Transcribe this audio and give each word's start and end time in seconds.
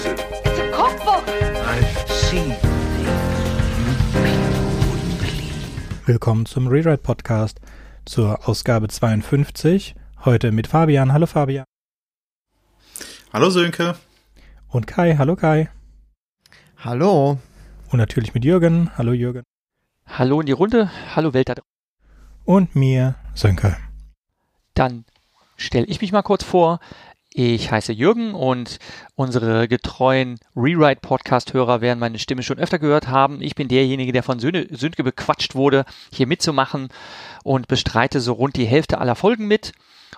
Is 0.00 0.06
it? 0.06 0.20
It's 0.46 0.58
a 0.58 0.70
cookbook. 0.72 1.24
I've 1.66 2.10
seen. 2.10 2.54
Willkommen 6.06 6.46
zum 6.46 6.68
Rewrite 6.68 7.02
Podcast 7.02 7.60
zur 8.06 8.48
Ausgabe 8.48 8.88
52. 8.88 9.94
Heute 10.24 10.52
mit 10.52 10.68
Fabian. 10.68 11.12
Hallo 11.12 11.26
Fabian. 11.26 11.66
Hallo 13.30 13.50
Sönke. 13.50 13.94
Und 14.68 14.86
Kai. 14.86 15.16
Hallo 15.18 15.36
Kai. 15.36 15.68
Hallo. 16.78 17.38
Und 17.90 17.98
natürlich 17.98 18.32
mit 18.32 18.42
Jürgen. 18.42 18.90
Hallo 18.96 19.12
Jürgen. 19.12 19.42
Hallo 20.06 20.40
in 20.40 20.46
die 20.46 20.52
Runde. 20.52 20.90
Hallo 21.14 21.34
Welt 21.34 21.50
da 21.50 21.54
draußen. 21.56 21.68
Und 22.46 22.74
mir, 22.74 23.16
Sönke. 23.34 23.76
Dann 24.72 25.04
stelle 25.58 25.84
ich 25.84 26.00
mich 26.00 26.10
mal 26.10 26.22
kurz 26.22 26.42
vor. 26.42 26.80
Ich 27.32 27.70
heiße 27.70 27.92
Jürgen 27.92 28.34
und 28.34 28.78
unsere 29.14 29.68
getreuen 29.68 30.40
Rewrite-Podcast-Hörer 30.56 31.80
werden 31.80 32.00
meine 32.00 32.18
Stimme 32.18 32.42
schon 32.42 32.58
öfter 32.58 32.80
gehört 32.80 33.06
haben. 33.06 33.40
Ich 33.40 33.54
bin 33.54 33.68
derjenige, 33.68 34.12
der 34.12 34.24
von 34.24 34.40
Söhne, 34.40 34.66
Sönke 34.72 35.04
bequatscht 35.04 35.54
wurde, 35.54 35.84
hier 36.12 36.26
mitzumachen 36.26 36.88
und 37.44 37.68
bestreite 37.68 38.20
so 38.20 38.32
rund 38.32 38.56
die 38.56 38.66
Hälfte 38.66 38.98
aller 38.98 39.14
Folgen 39.14 39.46
mit. 39.46 39.72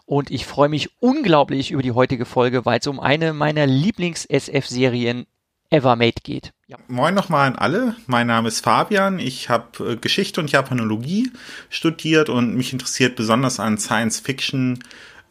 Und 0.07 0.30
ich 0.30 0.47
freue 0.47 0.71
mich 0.71 0.91
unglaublich 1.01 1.71
über 1.71 1.83
die 1.83 1.93
heutige 1.93 2.25
Folge, 2.25 2.65
weil 2.65 2.80
es 2.80 2.87
um 2.87 2.98
eine 2.98 3.35
meiner 3.35 3.66
Lieblings-SF-Serien 3.66 5.27
ever 5.69 5.97
made 5.97 6.21
geht. 6.23 6.52
Ja. 6.66 6.79
Moin 6.88 7.15
nochmal 7.15 7.49
an 7.49 7.57
alle. 7.57 7.95
Mein 8.07 8.27
Name 8.27 8.49
ist 8.49 8.60
Fabian. 8.60 9.19
Ich 9.19 9.51
habe 9.51 9.93
äh, 9.93 9.97
Geschichte 9.97 10.41
und 10.41 10.51
Japanologie 10.51 11.30
studiert 11.69 12.30
und 12.30 12.55
mich 12.55 12.73
interessiert 12.73 13.16
besonders 13.16 13.60
an 13.60 13.77
Science 13.79 14.21
Fiction, 14.21 14.83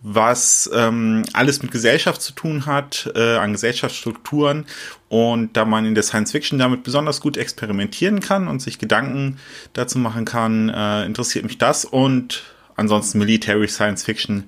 was 0.03 0.69
ähm, 0.73 1.23
alles 1.33 1.61
mit 1.61 1.71
Gesellschaft 1.71 2.21
zu 2.21 2.33
tun 2.33 2.65
hat, 2.65 3.11
äh, 3.15 3.37
an 3.37 3.51
Gesellschaftsstrukturen. 3.51 4.65
Und 5.09 5.55
da 5.55 5.65
man 5.65 5.85
in 5.85 5.93
der 5.93 6.03
Science 6.03 6.31
Fiction 6.31 6.57
damit 6.57 6.83
besonders 6.83 7.21
gut 7.21 7.37
experimentieren 7.37 8.19
kann 8.19 8.47
und 8.47 8.61
sich 8.61 8.79
Gedanken 8.79 9.37
dazu 9.73 9.99
machen 9.99 10.25
kann, 10.25 10.69
äh, 10.69 11.05
interessiert 11.05 11.45
mich 11.45 11.57
das. 11.57 11.85
Und 11.85 12.43
ansonsten 12.75 13.19
Military 13.19 13.67
Science 13.67 14.03
Fiction 14.03 14.45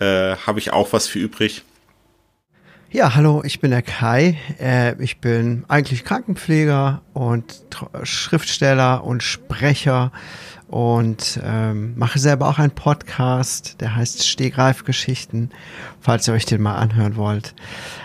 äh, 0.00 0.36
habe 0.36 0.58
ich 0.58 0.72
auch 0.72 0.92
was 0.92 1.06
für 1.06 1.20
übrig. 1.20 1.62
Ja, 2.92 3.14
hallo, 3.14 3.42
ich 3.44 3.60
bin 3.60 3.70
der 3.70 3.82
Kai. 3.82 4.36
Äh, 4.58 5.00
ich 5.00 5.18
bin 5.18 5.64
eigentlich 5.68 6.04
Krankenpfleger 6.04 7.02
und 7.12 7.62
Schriftsteller 8.02 9.04
und 9.04 9.22
Sprecher 9.22 10.10
und 10.70 11.40
ähm, 11.44 11.94
mache 11.96 12.20
selber 12.20 12.48
auch 12.48 12.60
einen 12.60 12.70
Podcast, 12.70 13.80
der 13.80 13.96
heißt 13.96 14.24
Stegreifgeschichten, 14.24 15.50
falls 16.00 16.28
ihr 16.28 16.34
euch 16.34 16.46
den 16.46 16.62
mal 16.62 16.76
anhören 16.76 17.16
wollt. 17.16 17.56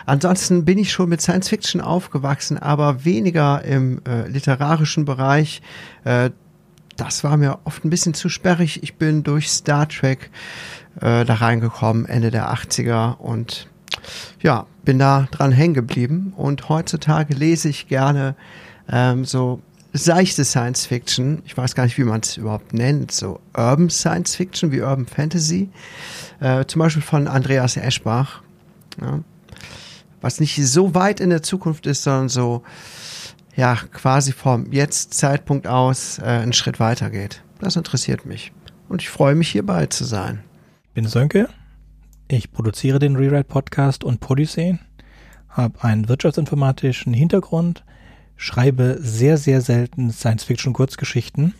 Ansonsten 0.07 0.65
bin 0.65 0.79
ich 0.79 0.91
schon 0.91 1.09
mit 1.09 1.21
Science 1.21 1.49
Fiction 1.49 1.79
aufgewachsen, 1.79 2.57
aber 2.57 3.05
weniger 3.05 3.63
im 3.63 4.01
äh, 4.07 4.27
literarischen 4.27 5.05
Bereich. 5.05 5.61
Äh, 6.05 6.31
das 6.97 7.23
war 7.23 7.37
mir 7.37 7.59
oft 7.65 7.85
ein 7.85 7.91
bisschen 7.91 8.15
zu 8.15 8.29
sperrig. 8.29 8.81
Ich 8.81 8.95
bin 8.95 9.21
durch 9.21 9.51
Star 9.51 9.87
Trek 9.87 10.31
äh, 11.01 11.23
da 11.23 11.35
reingekommen, 11.35 12.07
Ende 12.07 12.31
der 12.31 12.51
80er 12.51 13.17
und 13.17 13.67
ja, 14.41 14.65
bin 14.83 14.97
da 14.97 15.27
dran 15.29 15.51
hängen 15.51 15.75
geblieben 15.75 16.33
und 16.35 16.67
heutzutage 16.67 17.35
lese 17.35 17.69
ich 17.69 17.87
gerne 17.87 18.35
ähm, 18.89 19.23
so 19.23 19.61
seichte 19.97 20.43
Science 20.43 20.85
Fiction. 20.85 21.41
Ich 21.45 21.57
weiß 21.57 21.73
gar 21.73 21.85
nicht, 21.85 21.97
wie 21.97 22.03
man 22.03 22.19
es 22.21 22.37
überhaupt 22.37 22.73
nennt. 22.73 23.11
So 23.11 23.39
Urban 23.55 23.89
Science 23.89 24.35
Fiction 24.35 24.71
wie 24.71 24.81
Urban 24.81 25.05
Fantasy. 25.05 25.69
Äh, 26.39 26.65
zum 26.65 26.79
Beispiel 26.79 27.01
von 27.01 27.27
Andreas 27.27 27.77
Eschbach. 27.77 28.41
Ja. 29.01 29.21
Was 30.21 30.39
nicht 30.39 30.55
so 30.67 30.93
weit 30.95 31.19
in 31.19 31.29
der 31.29 31.43
Zukunft 31.43 31.85
ist, 31.85 32.03
sondern 32.03 32.29
so 32.29 32.63
ja 33.55 33.75
quasi 33.75 34.33
vom 34.33 34.71
Jetzt-Zeitpunkt 34.71 35.65
aus 35.65 36.19
äh, 36.19 36.23
einen 36.23 36.53
Schritt 36.53 36.79
weiter 36.79 37.09
geht. 37.09 37.41
Das 37.59 37.75
interessiert 37.75 38.25
mich. 38.25 38.51
Und 38.89 39.01
ich 39.01 39.09
freue 39.09 39.35
mich 39.35 39.49
hierbei 39.49 39.85
zu 39.85 40.03
sein. 40.03 40.43
Ich 40.83 40.89
bin 40.91 41.07
Sönke. 41.07 41.47
Ich 42.27 42.51
produziere 42.51 42.99
den 42.99 43.15
Rewrite 43.15 43.45
Podcast 43.45 44.03
und 44.03 44.19
Podyssey, 44.19 44.79
habe 45.47 45.83
einen 45.83 46.09
wirtschaftsinformatischen 46.09 47.13
Hintergrund, 47.13 47.83
schreibe 48.35 48.97
sehr, 48.99 49.37
sehr 49.37 49.61
selten 49.61 50.11
Science-Fiction-Kurzgeschichten 50.11 51.53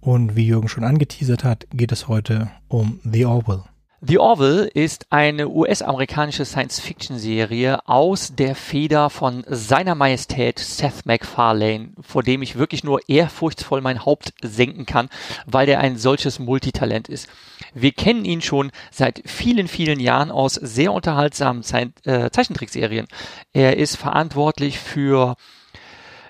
und 0.00 0.36
wie 0.36 0.46
Jürgen 0.46 0.68
schon 0.68 0.84
angeteasert 0.84 1.44
hat, 1.44 1.66
geht 1.72 1.92
es 1.92 2.08
heute 2.08 2.50
um 2.68 3.00
The 3.04 3.26
Orwell. 3.26 3.64
The 4.00 4.20
Orville 4.20 4.68
ist 4.68 5.06
eine 5.10 5.48
US-amerikanische 5.48 6.44
Science-Fiction-Serie 6.44 7.80
aus 7.88 8.32
der 8.32 8.54
Feder 8.54 9.10
von 9.10 9.44
seiner 9.48 9.96
Majestät 9.96 10.60
Seth 10.60 11.04
MacFarlane, 11.04 11.94
vor 12.00 12.22
dem 12.22 12.42
ich 12.42 12.56
wirklich 12.56 12.84
nur 12.84 13.00
ehrfurchtsvoll 13.08 13.80
mein 13.80 14.04
Haupt 14.04 14.34
senken 14.40 14.86
kann, 14.86 15.08
weil 15.46 15.66
der 15.66 15.80
ein 15.80 15.96
solches 15.96 16.38
Multitalent 16.38 17.08
ist. 17.08 17.28
Wir 17.74 17.90
kennen 17.90 18.24
ihn 18.24 18.40
schon 18.40 18.70
seit 18.92 19.20
vielen, 19.26 19.66
vielen 19.66 19.98
Jahren 19.98 20.30
aus 20.30 20.54
sehr 20.54 20.92
unterhaltsamen 20.92 21.64
äh, 22.04 22.30
Zeichentrickserien. 22.30 23.08
Er 23.52 23.78
ist 23.78 23.96
verantwortlich 23.96 24.78
für 24.78 25.34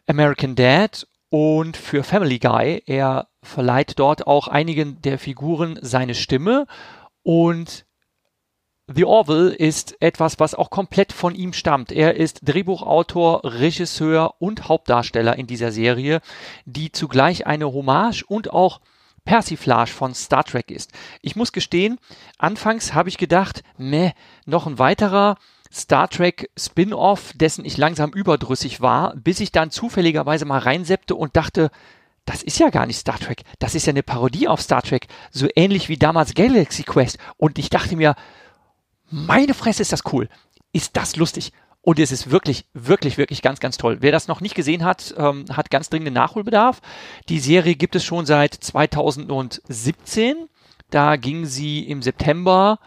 American 0.08 0.54
Dad 0.54 1.06
und 1.30 1.76
für 1.76 2.02
Family 2.02 2.38
Guy. 2.38 2.82
Er 2.86 3.28
verleiht 3.42 3.98
dort 3.98 4.26
auch 4.26 4.48
einigen 4.48 5.00
der 5.02 5.18
Figuren 5.18 5.78
seine 5.82 6.14
Stimme 6.14 6.66
und 7.22 7.84
The 8.90 9.04
Orville 9.04 9.50
ist 9.54 10.00
etwas, 10.00 10.40
was 10.40 10.54
auch 10.54 10.70
komplett 10.70 11.12
von 11.12 11.34
ihm 11.34 11.52
stammt. 11.52 11.92
Er 11.92 12.16
ist 12.16 12.40
Drehbuchautor, 12.42 13.42
Regisseur 13.44 14.36
und 14.38 14.66
Hauptdarsteller 14.66 15.36
in 15.36 15.46
dieser 15.46 15.72
Serie, 15.72 16.22
die 16.64 16.90
zugleich 16.90 17.46
eine 17.46 17.70
Hommage 17.70 18.24
und 18.26 18.50
auch 18.50 18.80
Persiflage 19.26 19.90
von 19.90 20.14
Star 20.14 20.42
Trek 20.42 20.70
ist. 20.70 20.92
Ich 21.20 21.36
muss 21.36 21.52
gestehen, 21.52 21.98
anfangs 22.38 22.94
habe 22.94 23.10
ich 23.10 23.18
gedacht, 23.18 23.62
meh, 23.76 24.12
noch 24.46 24.66
ein 24.66 24.78
weiterer 24.78 25.36
Star 25.72 26.08
Trek 26.08 26.50
Spin-off, 26.56 27.32
dessen 27.34 27.64
ich 27.64 27.76
langsam 27.76 28.10
überdrüssig 28.10 28.80
war, 28.80 29.14
bis 29.16 29.40
ich 29.40 29.52
dann 29.52 29.70
zufälligerweise 29.70 30.44
mal 30.44 30.58
reinseppte 30.58 31.14
und 31.14 31.36
dachte, 31.36 31.70
das 32.24 32.42
ist 32.42 32.58
ja 32.58 32.70
gar 32.70 32.86
nicht 32.86 32.98
Star 32.98 33.18
Trek, 33.18 33.42
das 33.58 33.74
ist 33.74 33.86
ja 33.86 33.90
eine 33.90 34.02
Parodie 34.02 34.48
auf 34.48 34.60
Star 34.60 34.82
Trek, 34.82 35.06
so 35.30 35.48
ähnlich 35.56 35.88
wie 35.88 35.96
damals 35.96 36.34
Galaxy 36.34 36.82
Quest. 36.82 37.18
Und 37.36 37.58
ich 37.58 37.70
dachte 37.70 37.96
mir, 37.96 38.14
meine 39.10 39.54
Fresse 39.54 39.82
ist 39.82 39.92
das 39.92 40.02
cool, 40.12 40.28
ist 40.72 40.96
das 40.96 41.16
lustig. 41.16 41.52
Und 41.80 41.98
es 41.98 42.12
ist 42.12 42.30
wirklich, 42.30 42.66
wirklich, 42.74 43.16
wirklich 43.16 43.40
ganz, 43.40 43.60
ganz 43.60 43.78
toll. 43.78 43.98
Wer 44.00 44.12
das 44.12 44.28
noch 44.28 44.42
nicht 44.42 44.54
gesehen 44.54 44.84
hat, 44.84 45.14
ähm, 45.16 45.46
hat 45.50 45.70
ganz 45.70 45.88
dringenden 45.88 46.12
Nachholbedarf. 46.14 46.82
Die 47.30 47.38
Serie 47.38 47.76
gibt 47.76 47.96
es 47.96 48.04
schon 48.04 48.26
seit 48.26 48.52
2017. 48.52 50.48
Da 50.90 51.16
ging 51.16 51.46
sie 51.46 51.88
im 51.88 52.02
September 52.02 52.78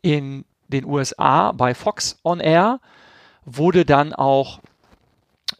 in 0.00 0.46
den 0.68 0.84
USA 0.84 1.52
bei 1.52 1.74
Fox 1.74 2.18
on 2.24 2.40
Air, 2.40 2.80
wurde 3.44 3.84
dann 3.84 4.12
auch 4.12 4.60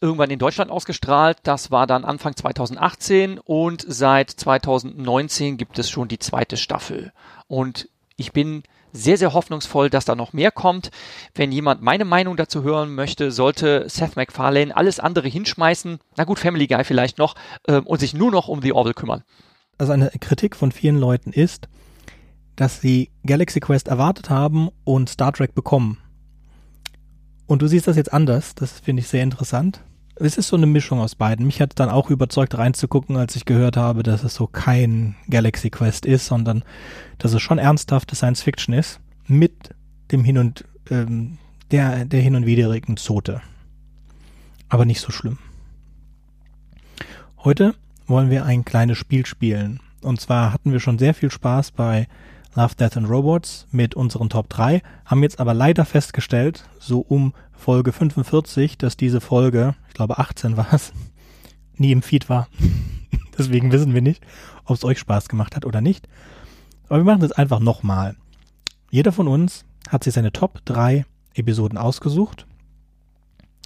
irgendwann 0.01 0.31
in 0.31 0.39
Deutschland 0.39 0.71
ausgestrahlt. 0.71 1.39
Das 1.45 1.71
war 1.71 1.87
dann 1.87 2.05
Anfang 2.05 2.35
2018 2.35 3.39
und 3.39 3.85
seit 3.87 4.31
2019 4.31 5.57
gibt 5.57 5.79
es 5.79 5.91
schon 5.91 6.09
die 6.09 6.19
zweite 6.19 6.57
Staffel. 6.57 7.13
Und 7.47 7.89
ich 8.17 8.33
bin 8.33 8.63
sehr, 8.93 9.19
sehr 9.19 9.35
hoffnungsvoll, 9.35 9.91
dass 9.91 10.05
da 10.05 10.15
noch 10.15 10.33
mehr 10.33 10.51
kommt. 10.51 10.91
Wenn 11.35 11.53
jemand 11.53 11.83
meine 11.83 12.05
Meinung 12.05 12.37
dazu 12.37 12.63
hören 12.63 12.95
möchte, 12.95 13.31
sollte 13.31 13.89
Seth 13.89 14.17
MacFarlane 14.17 14.75
alles 14.77 15.01
andere 15.01 15.29
hinschmeißen, 15.29 15.99
na 16.17 16.25
gut, 16.25 16.39
Family 16.39 16.67
Guy 16.67 16.85
vielleicht 16.85 17.19
noch, 17.19 17.35
äh, 17.67 17.81
und 17.81 18.01
sich 18.01 18.15
nur 18.15 18.31
noch 18.31 18.49
um 18.49 18.63
The 18.63 18.73
Orville 18.73 18.95
kümmern. 18.95 19.23
Also 19.79 19.93
eine 19.93 20.11
Kritik 20.21 20.57
von 20.57 20.73
vielen 20.73 20.99
Leuten 20.99 21.33
ist, 21.33 21.69
dass 22.57 22.81
sie 22.81 23.11
Galaxy 23.25 23.61
Quest 23.61 23.89
erwartet 23.89 24.31
haben 24.31 24.71
und 24.85 25.09
Star 25.09 25.33
Trek 25.33 25.55
bekommen. 25.55 25.99
Und 27.47 27.63
du 27.63 27.69
siehst 27.69 27.87
das 27.87 27.97
jetzt 27.97 28.13
anders, 28.13 28.55
das 28.55 28.81
finde 28.81 29.01
ich 29.01 29.09
sehr 29.09 29.23
interessant. 29.23 29.83
Es 30.17 30.39
ist 30.39 30.49
so 30.49 30.57
eine 30.57 30.67
Mischung 30.67 30.99
aus 30.99 31.15
beiden. 31.15 31.47
Mich 31.47 31.61
hat 31.61 31.79
dann 31.79 31.91
auch 31.91 32.11
überzeugt 32.11 32.57
reinzugucken, 32.57 33.17
als 33.17 33.37
ich 33.37 33.45
gehört 33.45 33.77
habe, 33.77 34.03
dass 34.03 34.25
es 34.25 34.35
so 34.35 34.47
kein 34.47 35.15
Galaxy 35.29 35.69
Quest 35.69 36.07
ist, 36.07 36.27
sondern 36.27 36.65
dass 37.19 37.35
es 37.35 37.43
schon 37.43 37.59
ernsthafte 37.59 38.17
Science 38.17 38.43
Fiction 38.43 38.75
ist, 38.75 39.01
mit 39.27 39.75
dem 40.11 40.25
Hin 40.25 40.39
und 40.39 40.65
ähm, 40.91 41.39
der, 41.71 42.05
der 42.05 42.21
hin 42.21 42.37
und 42.37 42.47
widerigen 42.47 42.97
Zote. 42.97 43.43
Aber 44.69 44.85
nicht 44.85 45.01
so 45.01 45.13
schlimm. 45.13 45.39
Heute 47.39 47.75
wollen 48.07 48.31
wir 48.31 48.45
ein 48.45 48.65
kleines 48.65 48.99
Spiel 48.99 49.27
spielen. 49.27 49.81
Und 50.03 50.21
zwar 50.21 50.53
hatten 50.53 50.73
wir 50.73 50.81
schon 50.81 50.99
sehr 50.99 51.15
viel 51.15 51.31
Spaß 51.31 51.73
bei 51.73 52.07
Love, 52.57 52.75
Death 52.75 52.97
and 52.97 53.11
Robots 53.11 53.67
mit 53.71 53.95
unseren 53.95 54.31
Top 54.31 54.49
3, 54.49 54.81
haben 55.05 55.23
jetzt 55.23 55.41
aber 55.41 55.53
leider 55.53 55.85
festgestellt, 55.85 56.65
so 56.79 57.01
um 57.01 57.35
Folge 57.53 57.93
45, 57.93 58.79
dass 58.79 58.97
diese 58.97 59.21
Folge, 59.21 59.75
ich 59.89 59.95
glaube 59.95 60.19
18 60.19 60.57
war 60.57 60.73
es, 60.73 60.95
nie 61.77 61.93
im 61.93 62.01
Feed 62.01 62.31
war. 62.31 62.49
Deswegen 63.39 63.73
wissen 63.73 63.93
wir 63.93 64.01
nicht, 64.01 64.25
ob 64.65 64.75
es 64.75 64.85
euch 64.85 64.99
Spaß 64.99 65.29
gemacht 65.29 65.55
hat 65.55 65.67
oder 65.67 65.83
nicht. 65.83 66.09
Aber 66.89 66.99
wir 67.01 67.05
machen 67.05 67.23
es 67.23 67.33
einfach 67.33 67.61
nochmal. 67.61 68.17
Jeder 68.91 69.13
von 69.13 69.29
uns 69.29 69.67
hat 69.91 70.05
sich 70.05 70.15
seine 70.15 70.33
Top 70.33 70.65
3 70.65 71.05
Episoden 71.35 71.77
ausgesucht 71.77 72.47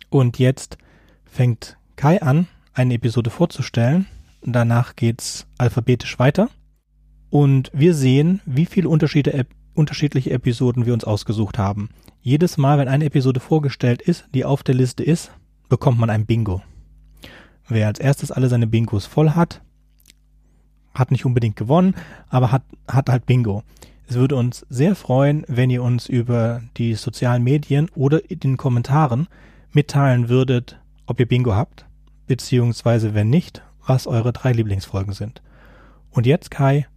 Und 0.08 0.40
jetzt 0.40 0.78
fängt 1.24 1.76
Kai 1.94 2.20
an, 2.20 2.48
eine 2.74 2.94
Episode 2.94 3.30
vorzustellen. 3.30 4.08
Danach 4.42 4.96
geht's 4.96 5.46
alphabetisch 5.58 6.18
weiter. 6.18 6.48
Und 7.30 7.70
wir 7.72 7.94
sehen, 7.94 8.40
wie 8.44 8.66
viele 8.66 8.88
Unterschiede, 8.88 9.46
unterschiedliche 9.74 10.30
Episoden 10.30 10.84
wir 10.84 10.92
uns 10.92 11.04
ausgesucht 11.04 11.58
haben. 11.58 11.90
Jedes 12.22 12.58
Mal, 12.58 12.78
wenn 12.78 12.88
eine 12.88 13.06
Episode 13.06 13.40
vorgestellt 13.40 14.02
ist, 14.02 14.26
die 14.34 14.44
auf 14.44 14.62
der 14.62 14.74
Liste 14.74 15.04
ist, 15.04 15.30
bekommt 15.68 15.98
man 15.98 16.10
ein 16.10 16.26
Bingo. 16.26 16.62
Wer 17.68 17.86
als 17.86 18.00
erstes 18.00 18.32
alle 18.32 18.48
seine 18.48 18.66
Bingos 18.66 19.06
voll 19.06 19.30
hat, 19.30 19.62
hat 20.92 21.12
nicht 21.12 21.24
unbedingt 21.24 21.56
gewonnen, 21.56 21.94
aber 22.28 22.50
hat, 22.50 22.64
hat 22.88 23.08
halt 23.08 23.26
Bingo. 23.26 23.62
Es 24.08 24.16
würde 24.16 24.34
uns 24.34 24.66
sehr 24.68 24.96
freuen, 24.96 25.44
wenn 25.46 25.70
ihr 25.70 25.84
uns 25.84 26.08
über 26.08 26.62
die 26.76 26.94
sozialen 26.94 27.44
Medien 27.44 27.88
oder 27.94 28.28
in 28.28 28.40
den 28.40 28.56
Kommentaren 28.56 29.28
mitteilen 29.70 30.28
würdet, 30.28 30.80
ob 31.06 31.20
ihr 31.20 31.26
Bingo 31.26 31.54
habt, 31.54 31.86
beziehungsweise 32.26 33.14
wenn 33.14 33.30
nicht, 33.30 33.62
was 33.86 34.08
eure 34.08 34.32
drei 34.32 34.50
Lieblingsfolgen 34.50 35.12
sind. 35.12 35.42
Und 36.10 36.26
jetzt, 36.26 36.50
Kai, 36.50 36.88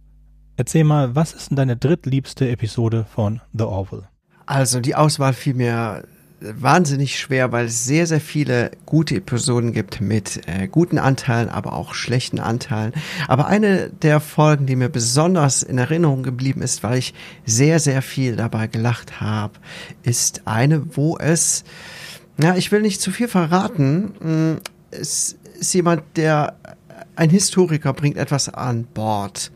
erzähl 0.56 0.84
mal, 0.84 1.14
was 1.14 1.32
ist 1.32 1.50
denn 1.50 1.56
deine 1.56 1.76
drittliebste 1.76 2.48
Episode 2.48 3.06
von 3.14 3.40
The 3.52 3.64
Orville? 3.64 4.08
Also 4.46 4.80
die 4.80 4.94
Auswahl 4.94 5.32
fiel 5.32 5.54
mir 5.54 6.04
wahnsinnig 6.40 7.18
schwer, 7.18 7.52
weil 7.52 7.66
es 7.66 7.84
sehr, 7.84 8.06
sehr 8.06 8.20
viele 8.20 8.72
gute 8.86 9.16
Episoden 9.16 9.72
gibt 9.72 10.00
mit 10.00 10.42
äh, 10.46 10.68
guten 10.68 10.98
Anteilen, 10.98 11.48
aber 11.48 11.72
auch 11.72 11.94
schlechten 11.94 12.38
Anteilen. 12.38 12.92
Aber 13.28 13.46
eine 13.46 13.88
der 13.90 14.20
Folgen, 14.20 14.66
die 14.66 14.76
mir 14.76 14.88
besonders 14.88 15.62
in 15.62 15.78
Erinnerung 15.78 16.22
geblieben 16.22 16.62
ist, 16.62 16.82
weil 16.82 16.98
ich 16.98 17.14
sehr, 17.46 17.78
sehr 17.80 18.02
viel 18.02 18.36
dabei 18.36 18.66
gelacht 18.66 19.20
habe, 19.20 19.54
ist 20.02 20.42
eine, 20.44 20.96
wo 20.96 21.16
es, 21.16 21.64
ja, 22.38 22.56
ich 22.56 22.70
will 22.72 22.82
nicht 22.82 23.00
zu 23.00 23.10
viel 23.10 23.28
verraten, 23.28 24.14
hm, 24.20 24.60
es 24.90 25.36
ist 25.58 25.74
jemand, 25.74 26.02
der, 26.16 26.56
ein 27.16 27.30
Historiker 27.30 27.92
bringt 27.92 28.16
etwas 28.16 28.48
an 28.48 28.84
Bord 28.84 29.50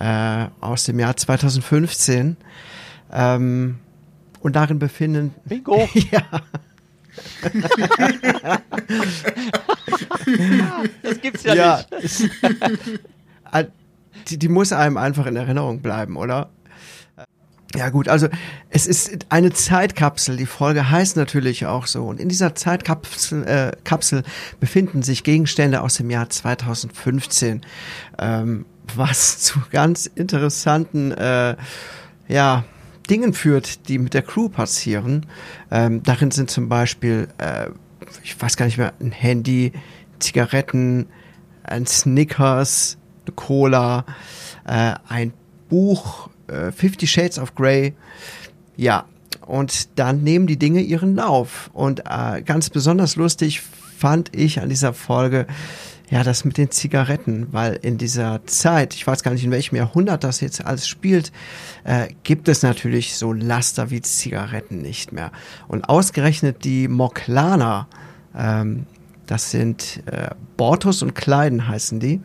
äh, 0.00 0.46
aus 0.60 0.84
dem 0.84 0.98
Jahr 0.98 1.16
2015. 1.16 2.36
Ähm, 3.12 3.78
und 4.40 4.56
darin 4.56 4.78
befinden. 4.78 5.34
Bingo! 5.44 5.88
ja. 6.10 6.22
das 11.02 11.20
gibt's 11.20 11.42
ja, 11.44 11.54
ja 11.54 11.84
nicht. 12.00 12.30
Die, 14.28 14.38
die 14.38 14.48
muss 14.48 14.72
einem 14.72 14.96
einfach 14.96 15.26
in 15.26 15.34
Erinnerung 15.34 15.80
bleiben, 15.80 16.16
oder? 16.16 16.50
Ja 17.74 17.88
gut, 17.88 18.08
also 18.08 18.28
es 18.68 18.86
ist 18.86 19.26
eine 19.28 19.52
Zeitkapsel. 19.52 20.36
Die 20.36 20.46
Folge 20.46 20.90
heißt 20.90 21.16
natürlich 21.16 21.66
auch 21.66 21.86
so. 21.86 22.04
Und 22.04 22.20
in 22.20 22.28
dieser 22.28 22.54
Zeitkapsel 22.54 23.44
äh, 23.46 23.72
Kapsel 23.84 24.24
befinden 24.60 25.02
sich 25.02 25.24
Gegenstände 25.24 25.80
aus 25.80 25.94
dem 25.94 26.10
Jahr 26.10 26.28
2015, 26.28 27.62
ähm, 28.18 28.66
was 28.96 29.38
zu 29.38 29.60
ganz 29.70 30.06
interessanten, 30.06 31.12
äh, 31.12 31.56
ja, 32.28 32.64
Dingen 33.08 33.34
führt, 33.34 33.88
die 33.88 33.98
mit 33.98 34.14
der 34.14 34.22
Crew 34.22 34.48
passieren. 34.48 35.26
Ähm, 35.70 36.02
darin 36.02 36.30
sind 36.30 36.50
zum 36.50 36.68
Beispiel, 36.68 37.28
äh, 37.38 37.68
ich 38.22 38.40
weiß 38.40 38.56
gar 38.56 38.66
nicht 38.66 38.78
mehr, 38.78 38.92
ein 39.00 39.10
Handy, 39.10 39.72
Zigaretten, 40.20 41.08
ein 41.64 41.86
Snickers, 41.86 42.98
eine 43.26 43.34
Cola, 43.34 44.04
äh, 44.64 44.94
ein 45.08 45.32
Buch, 45.68 46.30
äh, 46.46 46.70
Fifty 46.70 47.06
Shades 47.06 47.38
of 47.38 47.54
Grey. 47.54 47.94
Ja, 48.76 49.06
und 49.46 49.98
dann 49.98 50.22
nehmen 50.22 50.46
die 50.46 50.58
Dinge 50.58 50.80
ihren 50.80 51.16
Lauf. 51.16 51.70
Und 51.72 52.04
äh, 52.08 52.42
ganz 52.42 52.70
besonders 52.70 53.16
lustig 53.16 53.60
fand 53.60 54.34
ich 54.34 54.60
an 54.60 54.68
dieser 54.68 54.94
Folge, 54.94 55.46
ja, 56.10 56.24
das 56.24 56.44
mit 56.44 56.58
den 56.58 56.72
Zigaretten, 56.72 57.46
weil 57.52 57.74
in 57.82 57.96
dieser 57.96 58.44
Zeit, 58.46 58.94
ich 58.94 59.06
weiß 59.06 59.22
gar 59.22 59.30
nicht, 59.30 59.44
in 59.44 59.52
welchem 59.52 59.76
Jahrhundert 59.76 60.24
das 60.24 60.40
jetzt 60.40 60.64
alles 60.64 60.88
spielt, 60.88 61.30
äh, 61.84 62.08
gibt 62.24 62.48
es 62.48 62.62
natürlich 62.62 63.14
so 63.14 63.32
Laster 63.32 63.90
wie 63.90 64.02
Zigaretten 64.02 64.82
nicht 64.82 65.12
mehr. 65.12 65.30
Und 65.68 65.88
ausgerechnet 65.88 66.64
die 66.64 66.88
Moklaner, 66.88 67.86
ähm, 68.36 68.86
das 69.26 69.52
sind 69.52 70.02
äh, 70.06 70.30
Bortus 70.56 71.02
und 71.02 71.14
Kleiden 71.14 71.68
heißen 71.68 72.00
die, 72.00 72.20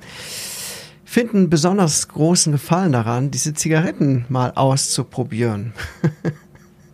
finden 1.04 1.52
besonders 1.52 2.08
großen 2.08 2.54
Gefallen 2.54 2.92
daran, 2.92 3.30
diese 3.30 3.54
Zigaretten 3.54 4.26
mal 4.30 4.52
auszuprobieren. 4.56 5.74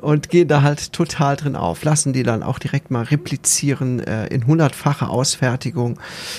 und 0.00 0.28
gehen 0.28 0.48
da 0.48 0.62
halt 0.62 0.92
total 0.92 1.36
drin 1.36 1.56
auf. 1.56 1.84
Lassen 1.84 2.12
die 2.12 2.22
dann 2.22 2.42
auch 2.42 2.58
direkt 2.58 2.90
mal 2.90 3.04
replizieren 3.04 4.00
äh, 4.00 4.26
in 4.26 4.46
hundertfache 4.46 5.08
Ausfertigung 5.08 5.98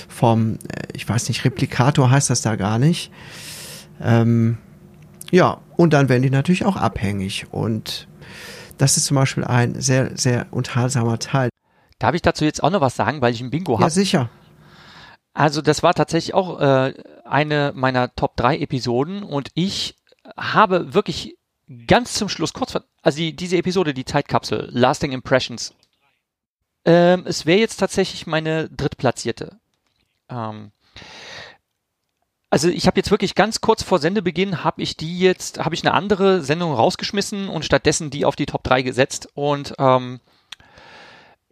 vom, 0.09 0.55
äh, 0.69 0.87
ich 0.93 1.07
weiß 1.07 1.27
nicht, 1.29 1.45
Replikator 1.45 2.09
heißt 2.09 2.29
das 2.29 2.41
da 2.41 2.55
gar 2.55 2.79
nicht. 2.79 3.11
Ähm, 4.01 4.57
ja, 5.31 5.59
und 5.77 5.93
dann 5.93 6.09
werden 6.09 6.23
die 6.23 6.29
natürlich 6.29 6.65
auch 6.65 6.75
abhängig. 6.75 7.47
Und 7.51 8.07
das 8.77 8.97
ist 8.97 9.05
zum 9.05 9.15
Beispiel 9.15 9.43
ein 9.43 9.79
sehr, 9.79 10.17
sehr 10.17 10.47
unterhaltsamer 10.51 11.19
Teil. 11.19 11.49
Darf 11.99 12.15
ich 12.15 12.21
dazu 12.21 12.45
jetzt 12.45 12.63
auch 12.63 12.71
noch 12.71 12.81
was 12.81 12.95
sagen, 12.95 13.21
weil 13.21 13.33
ich 13.33 13.41
ein 13.41 13.51
Bingo 13.51 13.73
habe? 13.73 13.83
Ja, 13.83 13.89
sicher. 13.89 14.29
Also 15.33 15.61
das 15.61 15.81
war 15.81 15.93
tatsächlich 15.93 16.33
auch 16.33 16.59
äh, 16.59 16.93
eine 17.23 17.71
meiner 17.75 18.13
Top 18.15 18.35
3 18.35 18.57
Episoden 18.57 19.23
und 19.23 19.49
ich 19.53 19.95
habe 20.35 20.93
wirklich 20.93 21.37
ganz 21.87 22.13
zum 22.13 22.29
Schluss, 22.29 22.53
kurz 22.53 22.77
also 23.01 23.17
die, 23.17 23.35
diese 23.35 23.57
Episode, 23.57 23.93
die 23.93 24.05
Zeitkapsel, 24.05 24.69
Lasting 24.71 25.11
Impressions, 25.11 25.73
ähm, 26.85 27.23
es 27.25 27.45
wäre 27.45 27.59
jetzt 27.59 27.77
tatsächlich 27.77 28.27
meine 28.27 28.69
drittplatzierte. 28.69 29.59
Ähm, 30.29 30.71
also 32.49 32.67
ich 32.67 32.85
habe 32.85 32.99
jetzt 32.99 33.11
wirklich 33.11 33.35
ganz 33.35 33.61
kurz 33.61 33.81
vor 33.81 33.99
Sendebeginn 33.99 34.63
habe 34.63 34.81
ich 34.81 34.97
die 34.97 35.19
jetzt, 35.19 35.59
habe 35.59 35.73
ich 35.73 35.83
eine 35.83 35.93
andere 35.93 36.41
Sendung 36.41 36.73
rausgeschmissen 36.73 37.47
und 37.47 37.63
stattdessen 37.63 38.09
die 38.09 38.25
auf 38.25 38.35
die 38.35 38.45
Top 38.45 38.63
3 38.63 38.81
gesetzt 38.81 39.29
und 39.35 39.73
ähm, 39.79 40.19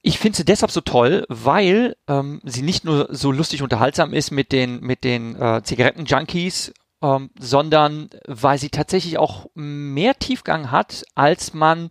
ich 0.02 0.20
finde 0.20 0.38
sie 0.38 0.46
deshalb 0.46 0.72
so 0.72 0.82
toll, 0.82 1.26
weil 1.30 1.96
ähm, 2.08 2.42
sie 2.44 2.62
nicht 2.62 2.86
nur 2.86 3.08
so 3.12 3.32
lustig 3.32 3.62
unterhaltsam 3.62 4.14
ist 4.14 4.32
mit 4.32 4.52
den 4.52 4.82
mit 4.82 5.04
den 5.04 5.36
äh, 5.42 5.62
Zigaretten-Junkies 5.64 6.74
ähm, 7.02 7.30
sondern 7.40 8.10
weil 8.28 8.58
sie 8.58 8.70
tatsächlich 8.70 9.18
auch 9.18 9.48
mehr 9.54 10.16
Tiefgang 10.16 10.72
hat, 10.72 11.04
als 11.16 11.54
man 11.54 11.90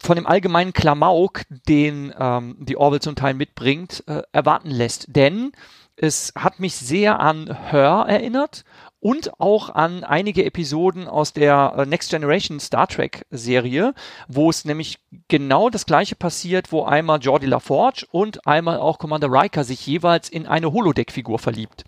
von 0.00 0.16
dem 0.16 0.26
allgemeinen 0.26 0.72
Klamauk, 0.72 1.42
den 1.68 2.14
ähm, 2.18 2.56
die 2.60 2.76
Orwell 2.76 3.00
zum 3.00 3.16
Teil 3.16 3.34
mitbringt, 3.34 4.04
äh, 4.06 4.22
erwarten 4.32 4.70
lässt. 4.70 5.06
Denn 5.08 5.52
es 5.96 6.32
hat 6.36 6.60
mich 6.60 6.76
sehr 6.76 7.18
an 7.18 7.46
Her 7.70 8.04
erinnert 8.08 8.64
und 9.00 9.40
auch 9.40 9.70
an 9.70 10.04
einige 10.04 10.44
Episoden 10.44 11.06
aus 11.08 11.32
der 11.32 11.74
äh, 11.76 11.86
Next 11.86 12.10
Generation 12.10 12.60
Star 12.60 12.86
Trek 12.86 13.26
Serie, 13.30 13.94
wo 14.28 14.50
es 14.50 14.64
nämlich 14.64 14.98
genau 15.28 15.70
das 15.70 15.86
gleiche 15.86 16.16
passiert, 16.16 16.72
wo 16.72 16.84
einmal 16.84 17.20
Jordi 17.20 17.46
LaForge 17.46 18.06
und 18.10 18.46
einmal 18.46 18.78
auch 18.78 18.98
Commander 18.98 19.30
Riker 19.30 19.64
sich 19.64 19.86
jeweils 19.86 20.28
in 20.28 20.46
eine 20.46 20.72
Holodeck-Figur 20.72 21.38
verliebt. 21.38 21.84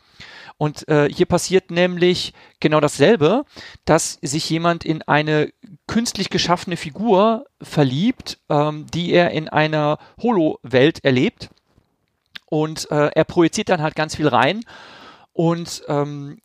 Und 0.61 0.87
äh, 0.88 1.09
hier 1.11 1.25
passiert 1.25 1.71
nämlich 1.71 2.35
genau 2.61 2.81
dasselbe, 2.81 3.47
dass 3.87 4.19
sich 4.21 4.50
jemand 4.50 4.85
in 4.85 5.00
eine 5.00 5.55
künstlich 5.87 6.29
geschaffene 6.29 6.76
Figur 6.76 7.47
verliebt, 7.62 8.38
ähm, 8.50 8.85
die 8.93 9.11
er 9.11 9.31
in 9.31 9.49
einer 9.49 9.97
Holo-Welt 10.21 11.02
erlebt. 11.02 11.49
Und 12.45 12.90
äh, 12.90 13.07
er 13.07 13.25
projiziert 13.25 13.71
dann 13.71 13.81
halt 13.81 13.95
ganz 13.95 14.17
viel 14.17 14.29
rein. 14.29 14.61
Und 15.33 15.83
ähm, 15.88 16.43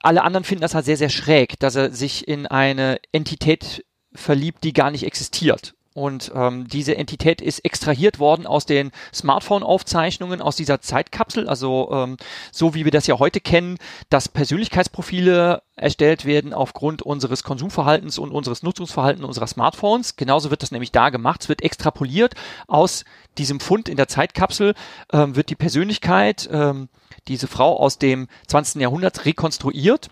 alle 0.00 0.22
anderen 0.22 0.44
finden 0.44 0.62
das 0.62 0.74
halt 0.74 0.86
sehr, 0.86 0.96
sehr 0.96 1.10
schräg, 1.10 1.60
dass 1.60 1.74
er 1.74 1.90
sich 1.90 2.26
in 2.26 2.46
eine 2.46 2.98
Entität 3.12 3.84
verliebt, 4.14 4.64
die 4.64 4.72
gar 4.72 4.90
nicht 4.90 5.04
existiert. 5.04 5.74
Und 5.94 6.32
ähm, 6.34 6.66
diese 6.66 6.96
Entität 6.96 7.40
ist 7.40 7.60
extrahiert 7.60 8.18
worden 8.18 8.48
aus 8.48 8.66
den 8.66 8.90
Smartphone-Aufzeichnungen 9.14 10.42
aus 10.42 10.56
dieser 10.56 10.80
Zeitkapsel, 10.80 11.48
also 11.48 11.88
ähm, 11.92 12.16
so 12.50 12.74
wie 12.74 12.84
wir 12.84 12.90
das 12.90 13.06
ja 13.06 13.20
heute 13.20 13.40
kennen, 13.40 13.78
dass 14.10 14.28
Persönlichkeitsprofile 14.28 15.62
erstellt 15.76 16.24
werden 16.24 16.52
aufgrund 16.52 17.02
unseres 17.02 17.44
Konsumverhaltens 17.44 18.18
und 18.18 18.32
unseres 18.32 18.64
Nutzungsverhaltens 18.64 19.24
unserer 19.24 19.46
Smartphones. 19.46 20.16
Genauso 20.16 20.50
wird 20.50 20.64
das 20.64 20.72
nämlich 20.72 20.90
da 20.90 21.10
gemacht. 21.10 21.42
Es 21.42 21.48
wird 21.48 21.62
extrapoliert 21.62 22.34
aus 22.66 23.04
diesem 23.38 23.60
Fund 23.60 23.88
in 23.88 23.96
der 23.96 24.08
Zeitkapsel, 24.08 24.74
ähm, 25.12 25.36
wird 25.36 25.48
die 25.48 25.54
Persönlichkeit, 25.54 26.48
ähm, 26.50 26.88
diese 27.28 27.46
Frau 27.46 27.78
aus 27.78 27.98
dem 27.98 28.26
20. 28.48 28.82
Jahrhundert 28.82 29.26
rekonstruiert, 29.26 30.08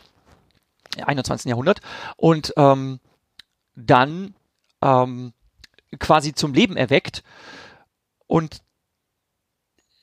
21. 1.05 1.51
Jahrhundert, 1.51 1.81
und 2.17 2.55
ähm, 2.57 3.01
dann 3.75 4.37
ähm, 4.81 5.33
quasi 5.99 6.35
zum 6.35 6.55
Leben 6.55 6.77
erweckt. 6.77 7.23
Und 8.27 8.63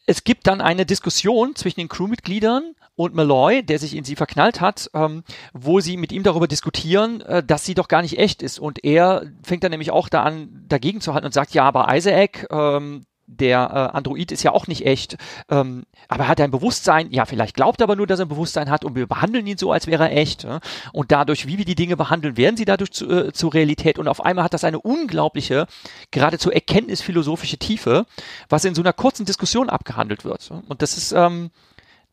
es 0.05 0.23
gibt 0.23 0.47
dann 0.47 0.59
eine 0.59 0.87
Diskussion 0.87 1.55
zwischen 1.55 1.81
den 1.81 1.87
Crewmitgliedern 1.87 2.73
und 2.95 3.13
Malloy, 3.13 3.61
der 3.63 3.77
sich 3.77 3.95
in 3.95 4.03
sie 4.03 4.15
verknallt 4.15 4.59
hat, 4.59 4.89
ähm, 4.95 5.23
wo 5.53 5.81
sie 5.81 5.97
mit 5.97 6.11
ihm 6.11 6.23
darüber 6.23 6.47
diskutieren, 6.47 7.21
äh, 7.21 7.43
dass 7.43 7.63
sie 7.63 7.75
doch 7.75 7.87
gar 7.87 8.01
nicht 8.01 8.17
echt 8.17 8.41
ist. 8.41 8.57
Und 8.57 8.83
er 8.83 9.31
fängt 9.43 9.63
dann 9.63 9.69
nämlich 9.69 9.91
auch 9.91 10.09
da 10.09 10.23
an, 10.23 10.65
dagegen 10.67 10.99
zu 10.99 11.13
halten 11.13 11.27
und 11.27 11.33
sagt, 11.33 11.53
ja, 11.53 11.63
aber 11.63 11.95
Isaac, 11.95 12.47
ähm, 12.49 13.05
der 13.29 13.91
äh, 13.93 13.97
Android 13.97 14.31
ist 14.31 14.43
ja 14.43 14.51
auch 14.51 14.67
nicht 14.67 14.85
echt, 14.85 15.15
ähm, 15.49 15.83
aber 16.07 16.23
er 16.23 16.27
hat 16.29 16.41
ein 16.41 16.51
Bewusstsein, 16.51 17.11
ja, 17.11 17.25
vielleicht 17.25 17.55
glaubt 17.55 17.79
er 17.79 17.83
aber 17.83 17.95
nur, 17.95 18.07
dass 18.07 18.19
er 18.19 18.25
ein 18.25 18.29
Bewusstsein 18.29 18.69
hat 18.69 18.83
und 18.83 18.95
wir 18.95 19.07
behandeln 19.07 19.45
ihn 19.45 19.57
so, 19.57 19.71
als 19.71 19.85
wäre 19.85 20.09
er 20.09 20.17
echt. 20.17 20.43
Ja? 20.43 20.59
Und 20.91 21.11
dadurch, 21.11 21.45
wie 21.45 21.57
wir 21.59 21.65
die 21.65 21.75
Dinge 21.75 21.95
behandeln, 21.95 22.37
werden 22.37 22.57
sie 22.57 22.65
dadurch 22.65 22.91
zu, 22.91 23.07
äh, 23.07 23.31
zur 23.31 23.53
Realität 23.53 23.99
und 23.99 24.07
auf 24.07 24.25
einmal 24.25 24.43
hat 24.43 24.53
das 24.53 24.63
eine 24.63 24.79
unglaubliche, 24.79 25.67
geradezu 26.09 26.51
erkenntnisphilosophische 26.51 27.57
Tiefe, 27.57 28.05
was 28.49 28.65
in 28.65 28.73
so 28.73 28.81
einer 28.81 28.93
kurzen 28.93 29.25
Diskussion 29.25 29.69
abgehandelt 29.69 30.25
wird. 30.25 30.49
Und 30.67 30.81
das 30.81 30.97
ist, 30.97 31.11
ähm, 31.11 31.51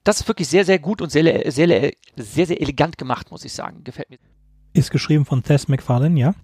das 0.04 0.20
ist 0.20 0.28
wirklich 0.28 0.48
sehr, 0.48 0.64
sehr 0.64 0.78
gut 0.78 1.00
und 1.00 1.10
sehr, 1.10 1.24
sehr, 1.50 1.66
sehr, 1.66 1.92
sehr, 2.16 2.46
sehr 2.46 2.60
elegant 2.60 2.98
gemacht, 2.98 3.30
muss 3.30 3.44
ich 3.44 3.54
sagen. 3.54 3.82
Gefällt 3.84 4.10
mir. 4.10 4.18
Ist 4.74 4.90
geschrieben 4.90 5.24
von 5.24 5.42
Tess 5.42 5.68
McFarlane, 5.68 6.20
ja. 6.20 6.34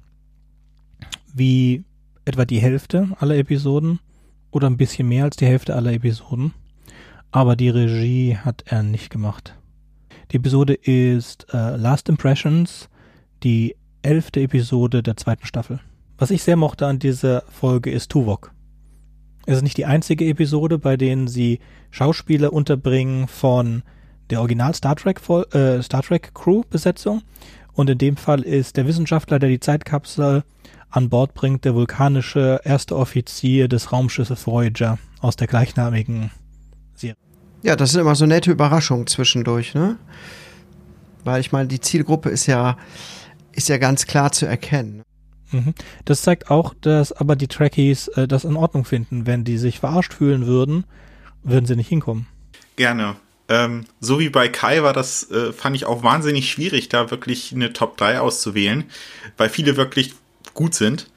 Wie 1.35 1.85
etwa 2.25 2.45
die 2.45 2.61
Hälfte 2.61 3.09
aller 3.21 3.37
Episoden 3.37 4.01
oder 4.53 4.69
ein 4.69 4.77
bisschen 4.77 5.09
mehr 5.09 5.25
als 5.25 5.37
die 5.37 5.47
Hälfte 5.47 5.75
aller 5.75 5.93
Episoden. 5.93 6.55
Aber 7.33 7.57
die 7.57 7.71
Regie 7.71 8.37
hat 8.37 8.63
er 8.67 8.85
nicht 8.85 9.11
gemacht. 9.11 9.57
Die 10.31 10.37
Episode 10.37 10.75
ist 10.75 11.47
äh, 11.53 11.77
Last 11.77 12.09
Impressions, 12.09 12.89
die 13.43 13.75
elfte 14.03 14.41
Episode 14.41 15.03
der 15.03 15.17
zweiten 15.17 15.47
Staffel. 15.47 15.81
Was 16.19 16.31
ich 16.31 16.43
sehr 16.43 16.57
mochte 16.57 16.87
an 16.87 16.99
dieser 16.99 17.43
Folge 17.49 17.91
ist 17.91 18.11
Tuvok. 18.11 18.53
Es 19.47 19.57
ist 19.57 19.63
nicht 19.63 19.77
die 19.77 19.87
einzige 19.87 20.27
Episode, 20.27 20.79
bei 20.79 20.97
denen 20.97 21.27
sie 21.27 21.59
Schauspieler 21.91 22.53
unterbringen 22.53 23.27
von 23.27 23.83
der 24.31 24.41
Original 24.41 24.75
Star 24.75 24.95
Trek, 24.95 25.21
äh, 25.53 25.83
Star 25.83 26.03
Trek 26.03 26.33
Crew 26.35 26.63
Besetzung. 26.69 27.23
Und 27.73 27.91
in 27.91 27.99
dem 27.99 28.17
Fall 28.17 28.43
ist 28.43 28.77
der 28.77 28.87
Wissenschaftler, 28.87 29.39
der 29.39 29.49
die 29.49 29.61
Zeitkapsel 29.61 30.45
an 30.93 31.09
Bord 31.09 31.35
bringt 31.35 31.65
der 31.65 31.75
vulkanische 31.75 32.61
erste 32.65 32.97
Offizier 32.97 33.67
des 33.67 33.93
Raumschiffes 33.93 34.47
Voyager 34.47 34.99
aus 35.21 35.37
der 35.37 35.47
gleichnamigen 35.47 36.31
Serie. 36.95 37.17
Ja, 37.63 37.77
das 37.77 37.93
sind 37.93 38.03
immer 38.03 38.15
so 38.15 38.27
nette 38.27 38.51
Überraschungen 38.51 39.07
zwischendurch, 39.07 39.75
ne? 39.75 39.97
Weil 41.25 41.41
ich 41.41 41.51
meine, 41.51 41.69
die 41.69 41.81
Zielgruppe 41.81 42.29
ist 42.29 42.47
ja, 42.47 42.77
ist 43.53 43.69
ja 43.69 43.79
ganz 43.79 44.07
klar 44.07 44.33
zu 44.33 44.47
erkennen. 44.47 45.03
Mhm. 45.51 45.75
Das 46.05 46.23
zeigt 46.23 46.51
auch, 46.51 46.75
dass 46.81 47.13
aber 47.13 47.37
die 47.37 47.49
Trekkies 47.49 48.09
äh, 48.09 48.29
das 48.29 48.45
in 48.45 48.57
Ordnung 48.57 48.85
finden. 48.85 49.27
Wenn 49.27 49.45
die 49.45 49.59
sich 49.59 49.81
verarscht 49.81 50.13
fühlen 50.13 50.47
würden, 50.47 50.85
würden 51.43 51.67
sie 51.67 51.77
nicht 51.77 51.89
hinkommen. 51.89 52.27
Gerne. 52.77 53.17
Ähm, 53.49 53.85
so 54.01 54.19
wie 54.19 54.29
bei 54.29 54.49
Kai 54.49 54.83
war 54.83 54.93
das, 54.93 55.31
äh, 55.31 55.53
fand 55.53 55.77
ich 55.77 55.87
auch 55.87 56.03
wahnsinnig 56.03 56.51
schwierig, 56.51 56.89
da 56.89 57.11
wirklich 57.11 57.53
eine 57.55 57.73
Top 57.73 57.97
3 57.97 58.21
auszuwählen, 58.21 58.85
weil 59.37 59.49
viele 59.49 59.77
wirklich 59.77 60.15
gut 60.55 60.75
sind. 60.75 61.09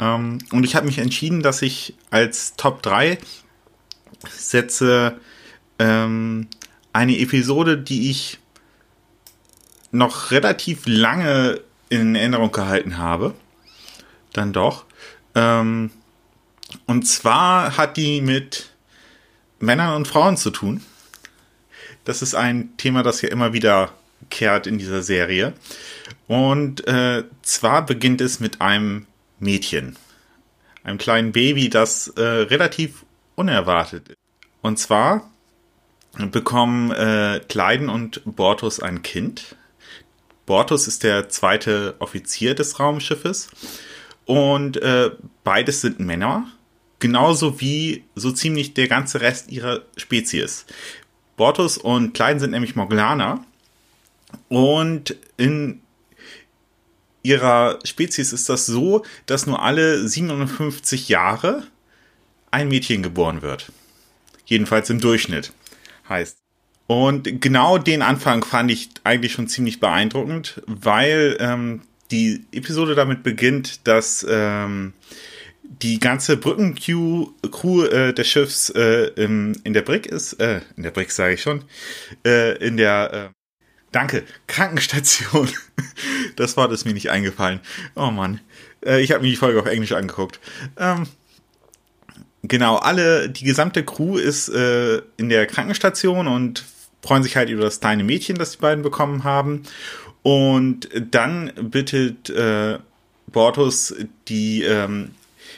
Ähm, 0.00 0.38
und 0.52 0.64
ich 0.64 0.76
habe 0.76 0.86
mich 0.86 0.98
entschieden, 0.98 1.42
dass 1.42 1.62
ich 1.62 1.94
als 2.10 2.54
Top 2.56 2.82
3 2.82 3.18
setze 4.30 5.18
ähm, 5.78 6.48
eine 6.92 7.18
Episode, 7.18 7.78
die 7.78 8.10
ich 8.10 8.38
noch 9.90 10.30
relativ 10.30 10.82
lange 10.86 11.60
in 11.88 12.14
Erinnerung 12.14 12.52
gehalten 12.52 12.98
habe. 12.98 13.34
Dann 14.32 14.52
doch. 14.52 14.84
Ähm, 15.34 15.90
und 16.86 17.06
zwar 17.06 17.76
hat 17.76 17.96
die 17.96 18.20
mit 18.20 18.70
Männern 19.58 19.94
und 19.94 20.08
Frauen 20.08 20.36
zu 20.36 20.50
tun. 20.50 20.82
Das 22.04 22.22
ist 22.22 22.34
ein 22.34 22.76
Thema, 22.76 23.02
das 23.02 23.22
ja 23.22 23.28
immer 23.30 23.52
wieder 23.52 23.92
kehrt 24.30 24.66
in 24.66 24.78
dieser 24.78 25.02
Serie. 25.02 25.54
Und 26.28 26.86
äh, 26.86 27.24
zwar 27.42 27.84
beginnt 27.84 28.20
es 28.20 28.38
mit 28.38 28.60
einem 28.60 29.06
Mädchen, 29.40 29.96
einem 30.84 30.98
kleinen 30.98 31.32
Baby, 31.32 31.70
das 31.70 32.08
äh, 32.08 32.22
relativ 32.22 33.04
unerwartet 33.34 34.10
ist. 34.10 34.18
Und 34.60 34.78
zwar 34.78 35.30
bekommen 36.30 36.90
äh, 36.90 37.40
Kleiden 37.48 37.88
und 37.88 38.22
Bortus 38.24 38.80
ein 38.80 39.02
Kind. 39.02 39.56
Bortus 40.46 40.86
ist 40.86 41.02
der 41.02 41.28
zweite 41.28 41.94
Offizier 41.98 42.54
des 42.54 42.78
Raumschiffes 42.78 43.48
und 44.24 44.76
äh, 44.78 45.10
beides 45.44 45.80
sind 45.80 46.00
Männer, 46.00 46.46
genauso 46.98 47.60
wie 47.60 48.04
so 48.14 48.32
ziemlich 48.32 48.74
der 48.74 48.88
ganze 48.88 49.20
Rest 49.20 49.50
ihrer 49.50 49.82
Spezies. 49.96 50.66
Bortus 51.36 51.78
und 51.78 52.12
Kleiden 52.14 52.40
sind 52.40 52.50
nämlich 52.50 52.76
Moglaner 52.76 53.44
und 54.48 55.16
in 55.36 55.80
ihrer 57.28 57.78
Spezies 57.84 58.32
ist 58.32 58.48
das 58.48 58.64
so, 58.64 59.04
dass 59.26 59.46
nur 59.46 59.62
alle 59.62 60.08
57 60.08 61.10
Jahre 61.10 61.66
ein 62.50 62.68
Mädchen 62.68 63.02
geboren 63.02 63.42
wird. 63.42 63.70
Jedenfalls 64.46 64.88
im 64.88 64.98
Durchschnitt 64.98 65.52
heißt. 66.08 66.38
Und 66.86 67.42
genau 67.42 67.76
den 67.76 68.00
Anfang 68.00 68.42
fand 68.42 68.70
ich 68.70 68.88
eigentlich 69.04 69.32
schon 69.32 69.46
ziemlich 69.46 69.78
beeindruckend, 69.78 70.62
weil 70.66 71.36
ähm, 71.38 71.82
die 72.10 72.46
Episode 72.50 72.94
damit 72.94 73.22
beginnt, 73.22 73.86
dass 73.86 74.26
ähm, 74.28 74.94
die 75.62 76.00
ganze 76.00 76.38
Brücken-Crew 76.38 77.84
äh, 77.84 78.14
des 78.14 78.26
Schiffs 78.26 78.70
äh, 78.70 79.08
im, 79.16 79.54
in 79.64 79.74
der 79.74 79.82
Brick 79.82 80.06
ist, 80.06 80.40
äh, 80.40 80.62
in 80.78 80.82
der 80.82 80.92
Brick 80.92 81.10
sage 81.10 81.34
ich 81.34 81.42
schon, 81.42 81.62
äh, 82.24 82.56
in 82.56 82.78
der 82.78 83.12
äh, 83.12 83.37
Danke. 83.92 84.24
Krankenstation. 84.46 85.48
Das 86.36 86.56
Wort 86.56 86.70
ist 86.70 86.84
mir 86.84 86.92
nicht 86.92 87.10
eingefallen. 87.10 87.58
Oh 87.96 88.12
Mann. 88.12 88.40
Äh, 88.84 89.00
ich 89.00 89.10
habe 89.10 89.22
mir 89.22 89.30
die 89.30 89.36
Folge 89.36 89.58
auf 89.58 89.66
Englisch 89.66 89.90
angeguckt. 89.90 90.38
Ähm, 90.76 91.08
genau, 92.42 92.76
alle, 92.76 93.28
die 93.28 93.42
gesamte 93.42 93.84
Crew 93.84 94.18
ist 94.18 94.48
äh, 94.48 95.02
in 95.16 95.30
der 95.30 95.46
Krankenstation 95.46 96.28
und 96.28 96.64
freuen 97.02 97.24
sich 97.24 97.36
halt 97.36 97.50
über 97.50 97.62
das 97.62 97.80
kleine 97.80 98.04
Mädchen, 98.04 98.36
das 98.36 98.52
die 98.52 98.58
beiden 98.58 98.82
bekommen 98.82 99.24
haben. 99.24 99.64
Und 100.22 100.88
dann 101.10 101.52
bittet 101.56 102.30
äh, 102.30 102.78
Bortus 103.26 103.94
die 104.28 104.62
ähm, 104.62 105.12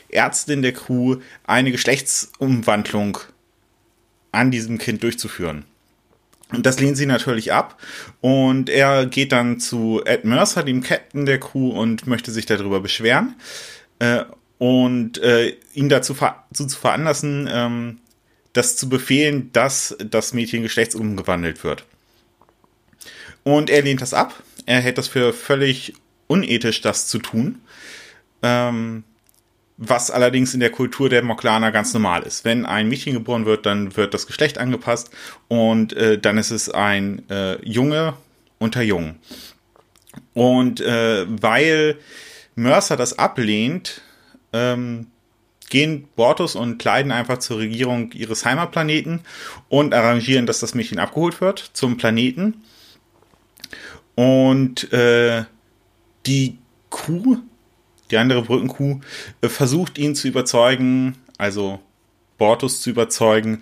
Ärztin 0.09 0.63
der 0.63 0.73
Crew, 0.73 1.17
eine 1.45 1.73
Geschlechtsumwandlung 1.73 3.19
an 4.33 4.51
diesem 4.51 4.79
Kind 4.79 5.03
durchzuführen. 5.03 5.65
Und 6.53 6.67
das 6.67 6.81
lehnt 6.81 6.97
sie 6.97 7.07
natürlich 7.07 7.53
ab. 7.53 7.81
Und 8.21 8.69
er 8.69 9.07
geht 9.07 9.33
dann 9.33 9.61
zu 9.61 10.03
Ed 10.05 10.25
Mercer, 10.25 10.63
dem 10.63 10.83
Captain 10.83 11.27
der 11.27 11.39
Crew, 11.39 11.71
und 11.71 12.07
möchte 12.07 12.33
sich 12.33 12.47
darüber 12.47 12.81
beschweren. 12.81 13.37
Äh, 13.99 14.25
und 14.59 15.19
äh, 15.19 15.57
ihn 15.75 15.89
dazu, 15.89 16.15
ver 16.15 16.45
zu, 16.53 16.67
zu 16.67 16.79
veranlassen, 16.79 17.49
ähm, 17.51 17.99
das 18.53 18.77
zu 18.77 18.89
befehlen, 18.89 19.51
dass 19.53 19.97
das 19.99 20.35
Mädchen 20.35 20.63
geschlechtsumgewandelt 20.63 21.65
wird. 21.65 21.85
Und 23.43 23.71
er 23.71 23.83
lehnt 23.83 24.03
das 24.03 24.13
ab. 24.13 24.43
Er 24.67 24.81
hält 24.81 24.99
das 24.99 25.09
für 25.09 25.33
völlig 25.33 25.95
unethisch, 26.27 26.81
das 26.81 27.07
zu 27.07 27.19
tun. 27.19 27.61
Ähm, 28.43 29.05
was 29.83 30.11
allerdings 30.11 30.53
in 30.53 30.61
der 30.61 30.71
Kultur 30.71 31.09
der 31.09 31.23
Moklaner 31.23 31.73
ganz 31.73 31.95
normal 31.95 32.23
ist. 32.25 32.45
Wenn 32.45 32.67
ein 32.67 32.89
Mädchen 32.91 33.15
geboren 33.15 33.47
wird, 33.47 33.65
dann 33.65 33.97
wird 33.97 34.13
das 34.13 34.27
Geschlecht 34.27 34.59
angepasst 34.59 35.11
und 35.49 35.95
äh, 35.95 36.19
dann 36.19 36.37
ist 36.37 36.51
es 36.51 36.69
ein 36.69 37.29
äh, 37.31 37.57
Junge 37.67 38.13
unter 38.59 38.83
Jungen. 38.83 39.19
Und 40.35 40.83
äh, 40.83 41.25
weil 41.29 41.97
Mercer 42.57 42.99
das 42.99 43.19
ablehnt, 43.19 44.03
ähm, 44.53 45.07
gehen 45.71 46.09
Bortus 46.15 46.57
und 46.57 46.77
Kleiden 46.77 47.11
einfach 47.11 47.39
zur 47.39 47.59
Regierung 47.59 48.13
ihres 48.13 48.45
Heimatplaneten 48.45 49.21
und 49.71 49.95
arrangieren, 49.95 50.45
dass 50.45 50.61
das 50.61 50.75
Mädchen 50.75 50.99
abgeholt 50.99 51.41
wird 51.41 51.71
zum 51.73 51.97
Planeten. 51.97 52.63
Und 54.15 54.93
äh, 54.93 55.45
die 56.27 56.59
Kuh 56.91 57.39
die 58.11 58.17
andere 58.17 58.43
Brückenkuh, 58.43 59.01
äh, 59.41 59.49
versucht 59.49 59.99
ihn 59.99 60.15
zu 60.15 60.29
überzeugen, 60.29 61.17
also 61.39 61.81
Bortus 62.39 62.81
zu 62.81 62.91
überzeugen, 62.91 63.61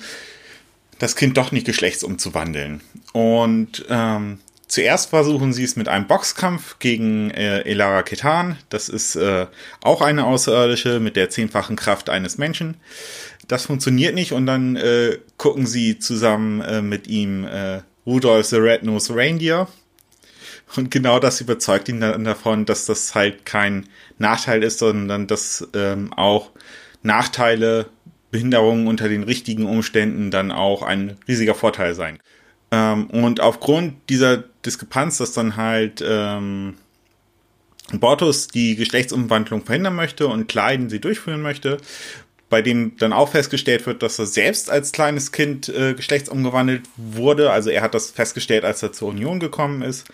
das 0.98 1.16
Kind 1.16 1.36
doch 1.36 1.52
nicht 1.52 1.66
geschlechtsumzuwandeln. 1.66 2.80
Und 3.12 3.84
ähm, 3.88 4.38
zuerst 4.66 5.10
versuchen 5.10 5.52
sie 5.52 5.64
es 5.64 5.76
mit 5.76 5.88
einem 5.88 6.06
Boxkampf 6.06 6.78
gegen 6.78 7.30
äh, 7.30 7.60
Elara 7.60 8.02
Ketan. 8.02 8.56
Das 8.68 8.88
ist 8.88 9.16
äh, 9.16 9.46
auch 9.82 10.00
eine 10.02 10.24
Außerirdische 10.26 11.00
mit 11.00 11.16
der 11.16 11.30
zehnfachen 11.30 11.76
Kraft 11.76 12.10
eines 12.10 12.38
Menschen. 12.38 12.76
Das 13.46 13.66
funktioniert 13.66 14.14
nicht 14.14 14.32
und 14.32 14.46
dann 14.46 14.76
äh, 14.76 15.18
gucken 15.38 15.66
sie 15.66 15.98
zusammen 15.98 16.60
äh, 16.60 16.82
mit 16.82 17.06
ihm 17.06 17.44
äh, 17.44 17.80
Rudolph 18.06 18.46
the 18.46 18.56
Red-Nosed 18.56 19.14
Reindeer. 19.14 19.68
Und 20.76 20.90
genau 20.90 21.18
das 21.18 21.40
überzeugt 21.40 21.88
ihn 21.88 22.00
dann 22.00 22.24
davon, 22.24 22.66
dass 22.66 22.86
das 22.86 23.14
halt 23.14 23.46
kein 23.46 23.88
Nachteil 24.18 24.62
ist, 24.62 24.78
sondern 24.78 25.26
dass 25.26 25.66
ähm, 25.74 26.12
auch 26.12 26.50
Nachteile 27.02 27.86
Behinderungen 28.30 28.86
unter 28.86 29.08
den 29.08 29.22
richtigen 29.22 29.66
Umständen 29.66 30.30
dann 30.30 30.52
auch 30.52 30.82
ein 30.82 31.16
riesiger 31.26 31.54
Vorteil 31.54 31.94
sein. 31.94 32.18
Ähm, 32.70 33.06
und 33.06 33.40
aufgrund 33.40 33.94
dieser 34.10 34.44
Diskrepanz, 34.64 35.18
dass 35.18 35.32
dann 35.32 35.56
halt 35.56 36.04
ähm, 36.06 36.74
Bortus 37.92 38.48
die 38.48 38.76
Geschlechtsumwandlung 38.76 39.64
verhindern 39.64 39.94
möchte 39.94 40.28
und 40.28 40.48
Kleiden 40.48 40.90
sie 40.90 41.00
durchführen 41.00 41.40
möchte, 41.40 41.78
bei 42.50 42.60
dem 42.62 42.96
dann 42.98 43.12
auch 43.12 43.30
festgestellt 43.30 43.86
wird, 43.86 44.02
dass 44.02 44.18
er 44.18 44.26
selbst 44.26 44.70
als 44.70 44.92
kleines 44.92 45.32
Kind 45.32 45.68
äh, 45.68 45.94
geschlechtsumgewandelt 45.94 46.82
wurde. 46.96 47.50
Also 47.50 47.70
er 47.70 47.82
hat 47.82 47.94
das 47.94 48.10
festgestellt, 48.10 48.64
als 48.64 48.82
er 48.82 48.92
zur 48.92 49.08
Union 49.08 49.40
gekommen 49.40 49.82
ist. 49.82 50.06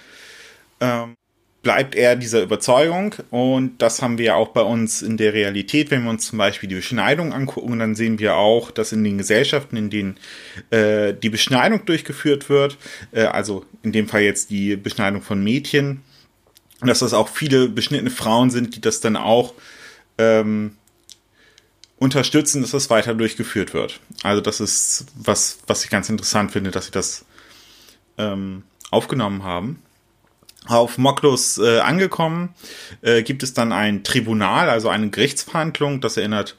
Ähm, 0.80 1.16
bleibt 1.64 1.96
er 1.96 2.14
dieser 2.14 2.42
Überzeugung 2.42 3.16
und 3.30 3.82
das 3.82 4.00
haben 4.00 4.18
wir 4.18 4.36
auch 4.36 4.48
bei 4.48 4.60
uns 4.60 5.02
in 5.02 5.16
der 5.16 5.32
Realität, 5.32 5.90
wenn 5.90 6.04
wir 6.04 6.10
uns 6.10 6.28
zum 6.28 6.38
Beispiel 6.38 6.68
die 6.68 6.76
Beschneidung 6.76 7.32
angucken, 7.32 7.78
dann 7.80 7.96
sehen 7.96 8.20
wir 8.20 8.36
auch, 8.36 8.70
dass 8.70 8.92
in 8.92 9.02
den 9.02 9.18
Gesellschaften, 9.18 9.76
in 9.76 9.90
denen 9.90 10.16
äh, 10.70 11.14
die 11.14 11.30
Beschneidung 11.30 11.84
durchgeführt 11.86 12.48
wird, 12.48 12.76
äh, 13.10 13.24
also 13.24 13.64
in 13.82 13.90
dem 13.90 14.06
Fall 14.06 14.22
jetzt 14.22 14.50
die 14.50 14.76
Beschneidung 14.76 15.22
von 15.22 15.42
Mädchen, 15.42 16.02
dass 16.82 17.00
das 17.00 17.14
auch 17.14 17.28
viele 17.28 17.68
beschnittene 17.68 18.10
Frauen 18.10 18.50
sind, 18.50 18.76
die 18.76 18.80
das 18.80 19.00
dann 19.00 19.16
auch 19.16 19.54
ähm, 20.18 20.76
unterstützen, 21.96 22.60
dass 22.60 22.72
das 22.72 22.90
weiter 22.90 23.14
durchgeführt 23.14 23.72
wird. 23.72 24.00
Also 24.22 24.42
das 24.42 24.60
ist 24.60 25.06
was, 25.16 25.58
was 25.66 25.82
ich 25.84 25.90
ganz 25.90 26.10
interessant 26.10 26.52
finde, 26.52 26.70
dass 26.70 26.86
sie 26.86 26.92
das 26.92 27.24
ähm, 28.18 28.64
aufgenommen 28.90 29.44
haben 29.44 29.82
auf 30.66 30.98
Moklos 30.98 31.58
äh, 31.58 31.80
angekommen, 31.80 32.54
äh, 33.02 33.22
gibt 33.22 33.42
es 33.42 33.54
dann 33.54 33.72
ein 33.72 34.02
Tribunal, 34.02 34.70
also 34.70 34.88
eine 34.88 35.10
Gerichtsverhandlung. 35.10 36.00
Das 36.00 36.16
erinnert 36.16 36.56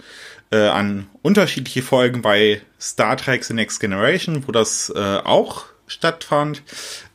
äh, 0.52 0.68
an 0.68 1.08
unterschiedliche 1.22 1.82
Folgen 1.82 2.22
bei 2.22 2.62
Star 2.80 3.18
Trek 3.18 3.44
The 3.44 3.54
Next 3.54 3.80
Generation, 3.80 4.48
wo 4.48 4.52
das 4.52 4.92
äh, 4.96 5.00
auch 5.00 5.66
stattfand, 5.88 6.62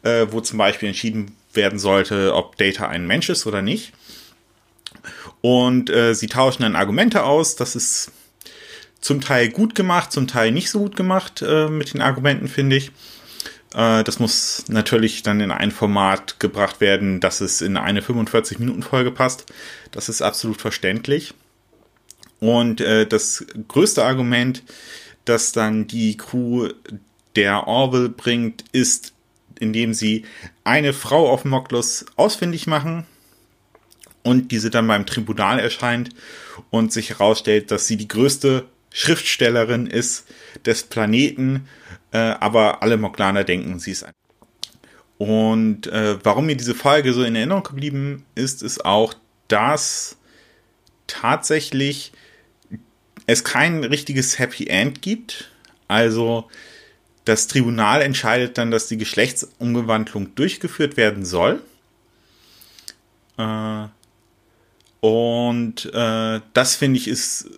äh, 0.02 0.26
wo 0.30 0.40
zum 0.40 0.58
Beispiel 0.58 0.88
entschieden 0.88 1.36
werden 1.52 1.78
sollte, 1.78 2.34
ob 2.34 2.56
Data 2.56 2.88
ein 2.88 3.06
Mensch 3.06 3.28
ist 3.28 3.46
oder 3.46 3.62
nicht. 3.62 3.92
Und 5.40 5.90
äh, 5.90 6.14
sie 6.14 6.26
tauschen 6.26 6.62
dann 6.62 6.76
Argumente 6.76 7.24
aus. 7.24 7.56
Das 7.56 7.74
ist 7.74 8.12
zum 9.00 9.20
Teil 9.20 9.48
gut 9.48 9.74
gemacht, 9.74 10.12
zum 10.12 10.26
Teil 10.26 10.52
nicht 10.52 10.70
so 10.70 10.80
gut 10.80 10.96
gemacht 10.96 11.42
äh, 11.42 11.68
mit 11.68 11.94
den 11.94 12.02
Argumenten, 12.02 12.48
finde 12.48 12.76
ich. 12.76 12.92
Äh, 13.74 14.04
das 14.04 14.18
muss 14.18 14.64
natürlich 14.68 15.22
dann 15.22 15.40
in 15.40 15.50
ein 15.50 15.70
Format 15.70 16.40
gebracht 16.40 16.80
werden, 16.80 17.20
dass 17.20 17.40
es 17.40 17.60
in 17.60 17.76
eine 17.76 18.00
45-Minuten-Folge 18.00 19.10
passt. 19.10 19.46
Das 19.92 20.08
ist 20.08 20.22
absolut 20.22 20.60
verständlich. 20.60 21.34
Und 22.40 22.80
äh, 22.80 23.06
das 23.06 23.44
größte 23.68 24.04
Argument, 24.04 24.62
das 25.24 25.52
dann 25.52 25.86
die 25.86 26.16
Crew 26.16 26.70
der 27.36 27.66
Orville 27.66 28.08
bringt, 28.08 28.64
ist, 28.72 29.12
indem 29.58 29.94
sie 29.94 30.24
eine 30.64 30.92
Frau 30.92 31.30
auf 31.30 31.44
Moklos 31.44 32.06
ausfindig 32.16 32.66
machen 32.66 33.06
und 34.22 34.52
diese 34.52 34.70
dann 34.70 34.86
beim 34.86 35.06
Tribunal 35.06 35.58
erscheint 35.58 36.10
und 36.70 36.92
sich 36.92 37.10
herausstellt, 37.10 37.70
dass 37.70 37.86
sie 37.86 37.96
die 37.96 38.08
größte 38.08 38.66
Schriftstellerin 38.92 39.86
ist 39.86 40.26
des 40.64 40.82
Planeten 40.84 41.68
äh, 42.12 42.18
aber 42.18 42.82
alle 42.82 42.96
Moklaner 42.96 43.44
denken, 43.44 43.78
sie 43.78 43.92
ist 43.92 44.04
ein. 44.04 44.12
Und 45.18 45.86
äh, 45.86 46.18
warum 46.24 46.46
mir 46.46 46.56
diese 46.56 46.74
Folge 46.74 47.12
so 47.12 47.22
in 47.22 47.36
Erinnerung 47.36 47.62
geblieben 47.62 48.24
ist, 48.34 48.62
ist 48.62 48.84
auch, 48.84 49.14
dass 49.48 50.16
tatsächlich 51.06 52.12
es 53.26 53.44
kein 53.44 53.84
richtiges 53.84 54.38
Happy 54.38 54.66
End 54.66 55.02
gibt. 55.02 55.50
Also 55.88 56.48
das 57.24 57.48
Tribunal 57.48 58.00
entscheidet 58.00 58.56
dann, 58.56 58.70
dass 58.70 58.88
die 58.88 58.96
Geschlechtsumgewandlung 58.96 60.34
durchgeführt 60.34 60.96
werden 60.96 61.24
soll. 61.24 61.62
Äh, 63.36 63.86
und 65.00 65.86
äh, 65.92 66.40
das 66.54 66.74
finde 66.76 66.98
ich 66.98 67.08
ist 67.08 67.50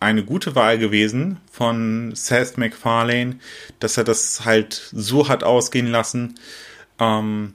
eine 0.00 0.24
gute 0.24 0.54
Wahl 0.54 0.78
gewesen 0.78 1.38
von 1.50 2.14
Seth 2.14 2.58
MacFarlane, 2.58 3.38
dass 3.78 3.96
er 3.96 4.04
das 4.04 4.44
halt 4.44 4.90
so 4.92 5.28
hat 5.28 5.44
ausgehen 5.44 5.86
lassen. 5.86 6.38
Ähm, 6.98 7.54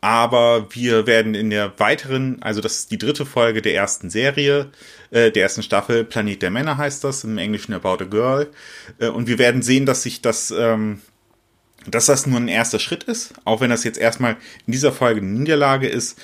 aber 0.00 0.68
wir 0.74 1.06
werden 1.06 1.34
in 1.34 1.50
der 1.50 1.78
weiteren, 1.78 2.42
also 2.42 2.60
das 2.60 2.78
ist 2.78 2.90
die 2.90 2.98
dritte 2.98 3.26
Folge 3.26 3.62
der 3.62 3.74
ersten 3.74 4.10
Serie, 4.10 4.70
äh, 5.10 5.30
der 5.30 5.42
ersten 5.42 5.62
Staffel, 5.62 6.04
Planet 6.04 6.42
der 6.42 6.50
Männer 6.50 6.76
heißt 6.76 7.02
das, 7.02 7.24
im 7.24 7.38
Englischen 7.38 7.72
About 7.72 8.04
a 8.04 8.06
Girl. 8.06 8.50
Äh, 8.98 9.08
und 9.08 9.26
wir 9.26 9.38
werden 9.38 9.62
sehen, 9.62 9.86
dass 9.86 10.02
sich 10.02 10.20
das, 10.20 10.52
ähm, 10.56 11.00
dass 11.86 12.06
das 12.06 12.26
nur 12.26 12.38
ein 12.38 12.48
erster 12.48 12.78
Schritt 12.78 13.04
ist, 13.04 13.34
auch 13.44 13.60
wenn 13.60 13.70
das 13.70 13.84
jetzt 13.84 13.98
erstmal 13.98 14.36
in 14.66 14.72
dieser 14.72 14.92
Folge 14.92 15.20
eine 15.20 15.30
Niederlage 15.30 15.88
ist, 15.88 16.18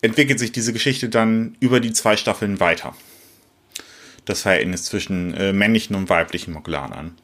entwickelt 0.00 0.38
sich 0.38 0.52
diese 0.52 0.72
Geschichte 0.72 1.08
dann 1.08 1.56
über 1.60 1.80
die 1.80 1.92
zwei 1.92 2.16
Staffeln 2.16 2.60
weiter 2.60 2.94
das 4.28 4.42
Verhältnis 4.42 4.84
zwischen 4.84 5.34
äh, 5.34 5.52
männlichen 5.52 5.96
und 5.96 6.08
weiblichen 6.08 6.52
Mogulanern. 6.52 7.16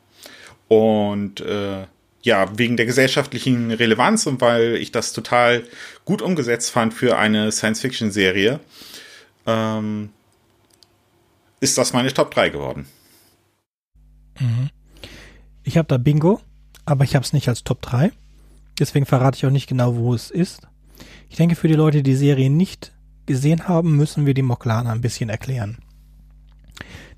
Und 0.69 1.41
äh, 1.41 1.87
ja, 2.23 2.59
wegen 2.59 2.77
der 2.77 2.87
gesellschaftlichen 2.87 3.71
Relevanz 3.71 4.27
und 4.27 4.41
weil 4.41 4.77
ich 4.77 4.91
das 4.91 5.13
total 5.13 5.65
gut 6.05 6.23
umgesetzt 6.23 6.71
fand 6.71 6.95
für 6.95 7.19
eine 7.19 7.53
Science-Fiction-Serie, 7.53 8.61
ähm, 9.47 10.11
ist 11.61 11.77
das 11.77 11.93
meine 11.93 12.13
Top 12.13 12.31
3 12.35 12.49
geworden. 12.49 12.87
Mhm. 14.41 14.71
Ich 15.65 15.77
habe 15.77 15.89
da 15.89 15.99
Bingo, 15.99 16.41
aber 16.87 17.05
ich 17.05 17.15
habe 17.15 17.25
es 17.25 17.33
nicht 17.33 17.49
als 17.49 17.63
Top 17.63 17.83
3. 17.83 18.11
Deswegen 18.79 19.07
verrate 19.07 19.37
ich 19.37 19.47
auch 19.47 19.51
nicht 19.51 19.69
genau, 19.69 19.97
wo 19.97 20.15
es 20.15 20.31
ist. 20.31 20.67
Ich 21.29 21.37
denke, 21.37 21.57
für 21.57 21.69
die 21.69 21.75
Leute, 21.75 21.99
die 21.99 22.11
die 22.11 22.17
Serie 22.17 22.51
nicht 22.51 22.93
gesehen 23.27 23.69
haben, 23.69 23.97
müssen 23.97 24.27
wir 24.27 24.35
die 24.35 24.43
Moklaner 24.43 24.91
ein 24.91 25.01
bisschen 25.01 25.29
erklären. 25.29 25.79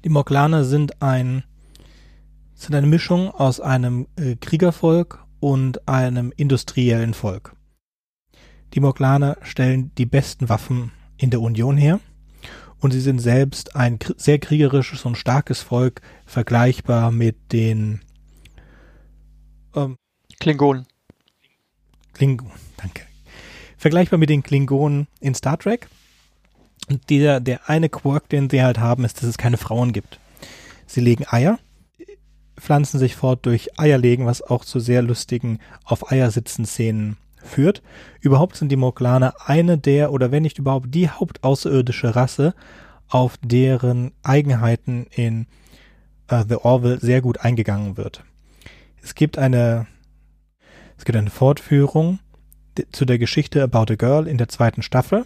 Die 0.06 0.12
Moklaner 0.12 0.62
sind 0.62 1.02
ein 1.02 1.42
sind 2.54 2.76
eine 2.76 2.86
Mischung 2.86 3.28
aus 3.28 3.58
einem 3.58 4.06
äh, 4.14 4.36
Kriegervolk 4.36 5.26
und 5.40 5.88
einem 5.88 6.32
industriellen 6.36 7.12
Volk. 7.12 7.56
Die 8.72 8.78
Moklaner 8.78 9.36
stellen 9.42 9.90
die 9.98 10.06
besten 10.06 10.48
Waffen 10.48 10.92
in 11.16 11.30
der 11.30 11.40
Union 11.40 11.76
her 11.76 11.98
und 12.78 12.92
sie 12.92 13.00
sind 13.00 13.18
selbst 13.18 13.74
ein 13.74 13.98
sehr 14.16 14.38
kriegerisches 14.38 15.04
und 15.04 15.18
starkes 15.18 15.60
Volk, 15.60 16.02
vergleichbar 16.24 17.10
mit 17.10 17.52
den 17.52 18.00
ähm, 19.74 19.96
Klingonen. 20.38 20.86
Klingonen, 22.12 22.54
danke. 22.76 23.02
Vergleichbar 23.76 24.20
mit 24.20 24.30
den 24.30 24.44
Klingonen 24.44 25.08
in 25.18 25.34
Star 25.34 25.58
Trek. 25.58 25.88
Und 26.88 27.10
dieser, 27.10 27.40
der 27.40 27.68
eine 27.68 27.88
Quirk, 27.88 28.28
den 28.28 28.48
sie 28.48 28.62
halt 28.62 28.78
haben, 28.78 29.04
ist, 29.04 29.18
dass 29.18 29.28
es 29.28 29.38
keine 29.38 29.56
Frauen 29.56 29.92
gibt. 29.92 30.20
Sie 30.86 31.00
legen 31.00 31.24
Eier, 31.28 31.58
pflanzen 32.58 32.98
sich 32.98 33.16
fort 33.16 33.44
durch 33.44 33.78
Eierlegen, 33.78 34.26
was 34.26 34.42
auch 34.42 34.64
zu 34.64 34.80
sehr 34.80 35.02
lustigen 35.02 35.58
auf 35.84 36.10
Eiersitzen 36.10 36.64
Szenen 36.64 37.16
führt. 37.36 37.82
Überhaupt 38.20 38.56
sind 38.56 38.70
die 38.70 38.76
Moklaner 38.76 39.34
eine 39.44 39.78
der, 39.78 40.12
oder 40.12 40.30
wenn 40.30 40.42
nicht 40.42 40.58
überhaupt 40.58 40.94
die 40.94 41.08
hauptaußerirdische 41.08 42.14
Rasse, 42.14 42.54
auf 43.08 43.36
deren 43.42 44.12
Eigenheiten 44.22 45.06
in 45.10 45.46
uh, 46.30 46.42
The 46.48 46.56
Orville 46.56 46.98
sehr 46.98 47.20
gut 47.20 47.40
eingegangen 47.40 47.96
wird. 47.96 48.24
Es 49.02 49.14
gibt 49.14 49.38
eine, 49.38 49.86
es 50.98 51.04
gibt 51.04 51.16
eine 51.16 51.30
Fortführung 51.30 52.18
zu 52.90 53.04
der 53.04 53.18
Geschichte 53.18 53.62
About 53.62 53.92
a 53.92 53.96
Girl 53.96 54.26
in 54.26 54.38
der 54.38 54.48
zweiten 54.48 54.82
Staffel. 54.82 55.24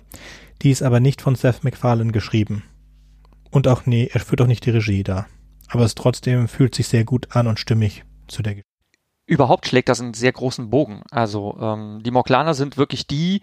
Die 0.62 0.70
ist 0.70 0.83
aber 0.83 1.01
nicht 1.01 1.23
von 1.23 1.35
Seth 1.35 1.64
MacFarlane 1.64 2.12
geschrieben. 2.12 2.64
Und 3.51 3.66
auch, 3.66 3.87
nee, 3.87 4.09
er 4.12 4.20
führt 4.20 4.40
auch 4.42 4.46
nicht 4.46 4.66
die 4.66 4.70
Regie 4.70 5.03
da. 5.03 5.27
Aber 5.68 5.85
es 5.85 5.94
trotzdem 5.94 6.49
fühlt 6.49 6.75
sich 6.75 6.88
sehr 6.88 7.05
gut 7.05 7.35
an 7.35 7.46
und 7.46 7.59
stimmig 7.59 8.05
zu 8.29 8.42
der 8.42 8.55
Geschichte. 8.55 8.68
Überhaupt 9.27 9.66
schlägt 9.66 9.88
das 9.88 10.01
einen 10.01 10.14
sehr 10.14 10.33
großen 10.33 10.70
Bogen. 10.70 11.03
Also 11.11 11.57
ähm, 11.61 12.03
die 12.05 12.11
Moklaner 12.11 12.55
sind 12.55 12.77
wirklich 12.77 13.07
die 13.07 13.42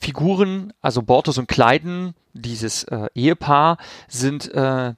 Figuren, 0.00 0.72
also 0.80 1.02
Bortus 1.02 1.36
und 1.36 1.46
Kleiden, 1.46 2.14
dieses 2.32 2.84
äh, 2.84 3.08
Ehepaar, 3.14 3.76
sind 4.08 4.52
äh, 4.54 4.94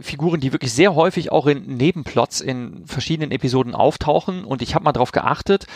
Figuren, 0.00 0.40
die 0.40 0.52
wirklich 0.52 0.72
sehr 0.72 0.94
häufig 0.94 1.30
auch 1.30 1.46
in 1.46 1.76
Nebenplots 1.76 2.40
in 2.40 2.84
verschiedenen 2.86 3.30
Episoden 3.30 3.74
auftauchen. 3.74 4.44
Und 4.44 4.60
ich 4.60 4.74
habe 4.74 4.84
mal 4.84 4.92
darauf 4.92 5.12
geachtet, 5.12 5.66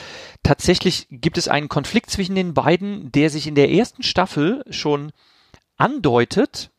tatsächlich 0.43 1.07
gibt 1.11 1.39
es 1.39 1.49
einen 1.49 1.69
Konflikt 1.69 2.11
zwischen 2.11 2.35
den 2.35 2.55
beiden, 2.55 3.13
der 3.13 3.31
sich 3.31 3.47
in 3.47 3.55
der 3.55 3.71
ersten 3.71 4.03
Staffel 4.03 4.65
schon 4.71 5.13
andeutet, 5.77 6.71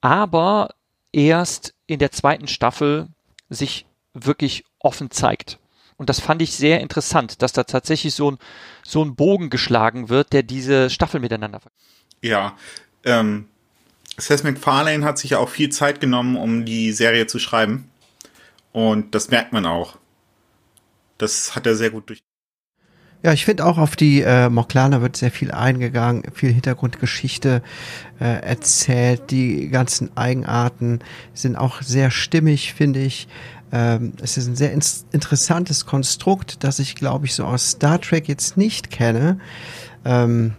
aber 0.00 0.74
erst 1.12 1.74
in 1.86 2.00
der 2.00 2.10
zweiten 2.10 2.48
Staffel 2.48 3.08
sich 3.48 3.86
wirklich 4.12 4.64
offen 4.80 5.10
zeigt. 5.10 5.58
Und 5.96 6.08
das 6.08 6.18
fand 6.18 6.40
ich 6.42 6.52
sehr 6.52 6.80
interessant, 6.80 7.42
dass 7.42 7.52
da 7.52 7.64
tatsächlich 7.64 8.14
so 8.14 8.32
ein, 8.32 8.38
so 8.82 9.04
ein 9.04 9.14
Bogen 9.14 9.50
geschlagen 9.50 10.08
wird, 10.08 10.32
der 10.32 10.42
diese 10.42 10.88
Staffel 10.88 11.20
miteinander. 11.20 11.60
Ja, 12.22 12.56
ähm, 13.04 13.49
Seth 14.16 14.44
MacFarlane 14.44 15.04
hat 15.04 15.18
sich 15.18 15.30
ja 15.30 15.38
auch 15.38 15.48
viel 15.48 15.70
Zeit 15.70 16.00
genommen, 16.00 16.36
um 16.36 16.64
die 16.64 16.92
Serie 16.92 17.26
zu 17.26 17.38
schreiben. 17.38 17.90
Und 18.72 19.14
das 19.14 19.30
merkt 19.30 19.52
man 19.52 19.66
auch. 19.66 19.98
Das 21.18 21.54
hat 21.54 21.66
er 21.66 21.74
sehr 21.74 21.90
gut 21.90 22.08
durch. 22.08 22.20
Ja, 23.22 23.34
ich 23.34 23.44
finde 23.44 23.66
auch 23.66 23.76
auf 23.76 23.96
die 23.96 24.22
äh, 24.22 24.48
Moklana 24.48 25.02
wird 25.02 25.14
sehr 25.14 25.30
viel 25.30 25.50
eingegangen, 25.50 26.22
viel 26.32 26.52
Hintergrundgeschichte 26.52 27.62
äh, 28.18 28.24
erzählt. 28.24 29.30
Die 29.30 29.68
ganzen 29.68 30.16
Eigenarten 30.16 31.00
sind 31.34 31.56
auch 31.56 31.82
sehr 31.82 32.10
stimmig, 32.10 32.72
finde 32.72 33.00
ich. 33.00 33.28
Ähm, 33.72 34.14
es 34.22 34.38
ist 34.38 34.46
ein 34.46 34.56
sehr 34.56 34.72
in 34.72 34.80
interessantes 35.12 35.84
Konstrukt, 35.84 36.64
das 36.64 36.78
ich, 36.78 36.94
glaube 36.94 37.26
ich, 37.26 37.34
so 37.34 37.44
aus 37.44 37.72
Star 37.72 38.00
Trek 38.00 38.26
jetzt 38.26 38.56
nicht 38.56 38.90
kenne. 38.90 39.38
Ähm, 40.06 40.54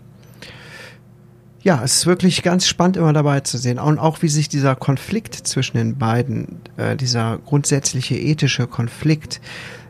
ja, 1.64 1.84
es 1.84 1.98
ist 1.98 2.06
wirklich 2.08 2.42
ganz 2.42 2.68
spannend 2.68 2.98
immer 2.98 3.14
dabei 3.14 3.42
zu 3.42 3.58
sehen. 3.58 3.78
Und 3.78 4.00
auch 4.00 4.22
wie 4.22 4.28
sich 4.28 4.50
dieser 4.50 4.76
Konflikt 4.76 5.36
zwischen 5.36 5.78
den 5.78 5.98
beiden, 5.98 6.62
äh, 6.78 6.96
dieser 6.96 7.38
grundsätzliche 7.38 8.16
ethische 8.16 8.68
Konflikt, 8.68 9.42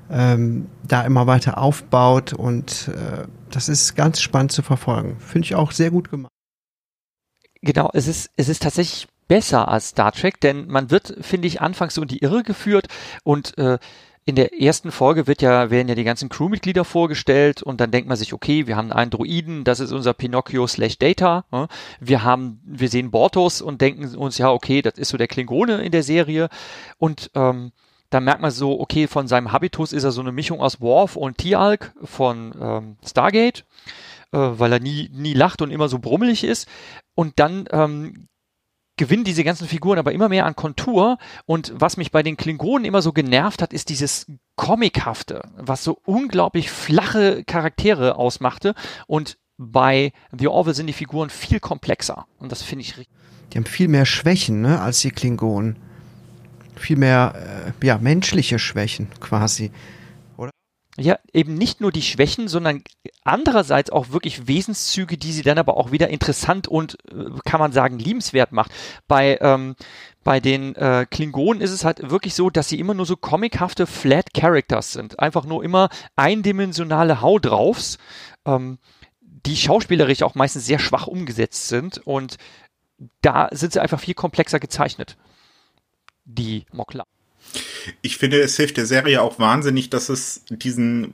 ähm, 0.09 0.67
da 0.85 1.03
immer 1.03 1.27
weiter 1.27 1.57
aufbaut. 1.57 2.33
Und 2.33 2.89
äh, 2.89 3.25
das 3.49 3.69
ist 3.69 3.95
ganz 3.95 4.19
spannend 4.19 4.51
zu 4.51 4.61
verfolgen. 4.61 5.17
Finde 5.19 5.45
ich 5.45 5.55
auch 5.55 5.71
sehr 5.71 5.91
gut 5.91 6.09
gemacht. 6.09 6.31
Genau, 7.61 7.89
es 7.93 8.07
ist, 8.07 8.31
es 8.35 8.49
ist 8.49 8.63
tatsächlich 8.63 9.07
besser 9.27 9.69
als 9.69 9.89
Star 9.89 10.11
Trek, 10.11 10.41
denn 10.41 10.67
man 10.67 10.91
wird, 10.91 11.15
finde 11.21 11.47
ich, 11.47 11.61
anfangs 11.61 11.93
so 11.93 12.01
in 12.01 12.07
die 12.09 12.17
Irre 12.17 12.43
geführt 12.43 12.87
und 13.23 13.57
äh, 13.57 13.77
in 14.25 14.35
der 14.35 14.61
ersten 14.61 14.91
Folge 14.91 15.25
wird 15.25 15.41
ja, 15.41 15.71
werden 15.71 15.87
ja 15.87 15.95
die 15.95 16.03
ganzen 16.03 16.29
Crewmitglieder 16.29 16.85
vorgestellt 16.85 17.63
und 17.63 17.81
dann 17.81 17.89
denkt 17.89 18.07
man 18.07 18.17
sich, 18.17 18.33
okay, 18.33 18.67
wir 18.67 18.75
haben 18.75 18.91
einen 18.91 19.09
Droiden, 19.09 19.63
das 19.63 19.79
ist 19.79 19.91
unser 19.91 20.13
Pinocchio 20.13 20.67
slash 20.67 20.99
Data. 20.99 21.45
Ne? 21.51 21.67
Wir 21.99 22.23
haben, 22.23 22.61
wir 22.63 22.89
sehen 22.89 23.09
Bortos 23.09 23.61
und 23.61 23.81
denken 23.81 24.15
uns, 24.15 24.37
ja, 24.37 24.51
okay, 24.51 24.83
das 24.83 24.95
ist 24.95 25.09
so 25.09 25.17
der 25.17 25.27
Klingone 25.27 25.81
in 25.81 25.91
der 25.91 26.03
Serie. 26.03 26.49
Und 26.99 27.31
ähm, 27.33 27.71
da 28.11 28.19
merkt 28.19 28.41
man 28.41 28.51
so, 28.51 28.79
okay, 28.79 29.07
von 29.07 29.27
seinem 29.27 29.51
Habitus 29.51 29.91
ist 29.91 30.03
er 30.03 30.11
so 30.11 30.21
eine 30.21 30.31
Mischung 30.31 30.61
aus 30.61 30.81
Worf 30.81 31.15
und 31.15 31.39
Tialk 31.39 31.93
von 32.03 32.53
ähm, 32.61 32.97
Stargate, 33.03 33.65
äh, 34.33 34.37
weil 34.37 34.73
er 34.73 34.79
nie, 34.79 35.09
nie 35.13 35.33
lacht 35.33 35.63
und 35.63 35.71
immer 35.71 35.89
so 35.89 35.97
brummelig 35.97 36.43
ist. 36.43 36.67
Und 37.15 37.39
dann 37.39 37.65
ähm, 37.71 38.27
gewinnen 38.97 39.23
diese 39.23 39.43
ganzen 39.43 39.67
Figuren 39.67 39.99
aber 39.99 40.11
immer 40.11 40.29
mehr 40.29 40.45
an 40.45 40.55
Kontur. 40.55 41.17
Und 41.45 41.73
was 41.75 41.97
mich 41.97 42.11
bei 42.11 42.23
den 42.23 42.37
Klingonen 42.37 42.85
immer 42.85 43.01
so 43.01 43.13
genervt 43.13 43.61
hat, 43.61 43.73
ist 43.73 43.89
dieses 43.89 44.27
Comichafte, 44.55 45.41
was 45.57 45.83
so 45.83 45.99
unglaublich 46.05 46.69
flache 46.69 47.43
Charaktere 47.45 48.15
ausmachte. 48.15 48.75
Und 49.07 49.37
bei 49.57 50.11
The 50.37 50.47
Orville 50.47 50.75
sind 50.75 50.87
die 50.87 50.93
Figuren 50.93 51.29
viel 51.29 51.59
komplexer. 51.59 52.25
Und 52.39 52.51
das 52.51 52.61
finde 52.61 52.83
ich 52.83 52.97
richtig. 52.97 53.15
Die 53.53 53.57
haben 53.57 53.65
viel 53.65 53.87
mehr 53.87 54.05
Schwächen, 54.05 54.61
ne, 54.61 54.79
als 54.81 54.99
die 55.01 55.11
Klingonen. 55.11 55.75
Viel 56.75 56.97
mehr, 56.97 57.73
äh, 57.81 57.85
ja, 57.85 57.97
menschliche 57.97 58.59
Schwächen 58.59 59.09
quasi. 59.19 59.71
Ja, 60.97 61.17
eben 61.31 61.53
nicht 61.53 61.79
nur 61.79 61.93
die 61.93 62.01
Schwächen, 62.01 62.49
sondern 62.49 62.83
andererseits 63.23 63.91
auch 63.91 64.09
wirklich 64.09 64.47
Wesenszüge, 64.47 65.17
die 65.17 65.31
sie 65.31 65.41
dann 65.41 65.57
aber 65.57 65.77
auch 65.77 65.91
wieder 65.91 66.09
interessant 66.09 66.67
und, 66.67 66.97
äh, 67.09 67.29
kann 67.45 67.61
man 67.61 67.71
sagen, 67.71 67.97
liebenswert 67.97 68.51
macht. 68.51 68.71
Bei, 69.07 69.37
ähm, 69.39 69.75
bei 70.25 70.41
den 70.41 70.75
äh, 70.75 71.05
Klingonen 71.09 71.61
ist 71.61 71.71
es 71.71 71.85
halt 71.85 72.09
wirklich 72.09 72.35
so, 72.35 72.49
dass 72.49 72.67
sie 72.67 72.77
immer 72.77 72.93
nur 72.93 73.05
so 73.05 73.15
comichafte 73.15 73.87
Flat 73.87 74.33
Characters 74.33 74.91
sind. 74.91 75.17
Einfach 75.19 75.45
nur 75.45 75.63
immer 75.63 75.87
eindimensionale 76.17 77.21
Hau 77.21 77.39
draufs, 77.39 77.97
ähm, 78.45 78.77
die 79.21 79.55
schauspielerisch 79.55 80.23
auch 80.23 80.35
meistens 80.35 80.65
sehr 80.65 80.79
schwach 80.79 81.07
umgesetzt 81.07 81.69
sind 81.69 82.05
und 82.05 82.37
da 83.21 83.47
sind 83.51 83.73
sie 83.73 83.81
einfach 83.81 83.99
viel 83.99 84.13
komplexer 84.13 84.59
gezeichnet. 84.59 85.17
Die 86.25 86.65
Mokla. 86.71 87.05
Ich 88.01 88.17
finde, 88.17 88.41
es 88.41 88.57
hilft 88.57 88.77
der 88.77 88.85
Serie 88.85 89.21
auch 89.21 89.39
wahnsinnig, 89.39 89.89
dass 89.89 90.09
es 90.09 90.43
diesen 90.49 91.13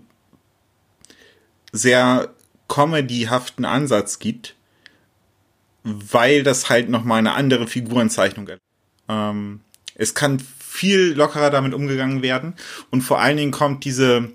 sehr 1.72 2.34
comedyhaften 2.68 3.66
Ansatz 3.66 4.20
gibt, 4.20 4.56
weil 5.84 6.44
das 6.44 6.70
halt 6.70 6.90
nochmal 6.90 7.20
eine 7.20 7.34
andere 7.34 7.68
Figurenzeichnung 7.68 8.48
ist. 8.48 8.62
Ähm, 9.08 9.62
es 9.96 10.14
kann 10.14 10.40
viel 10.60 11.14
lockerer 11.14 11.50
damit 11.50 11.74
umgegangen 11.74 12.22
werden 12.22 12.56
und 12.92 13.02
vor 13.02 13.20
allen 13.20 13.38
Dingen 13.38 13.52
kommt 13.52 13.86
diese 13.86 14.32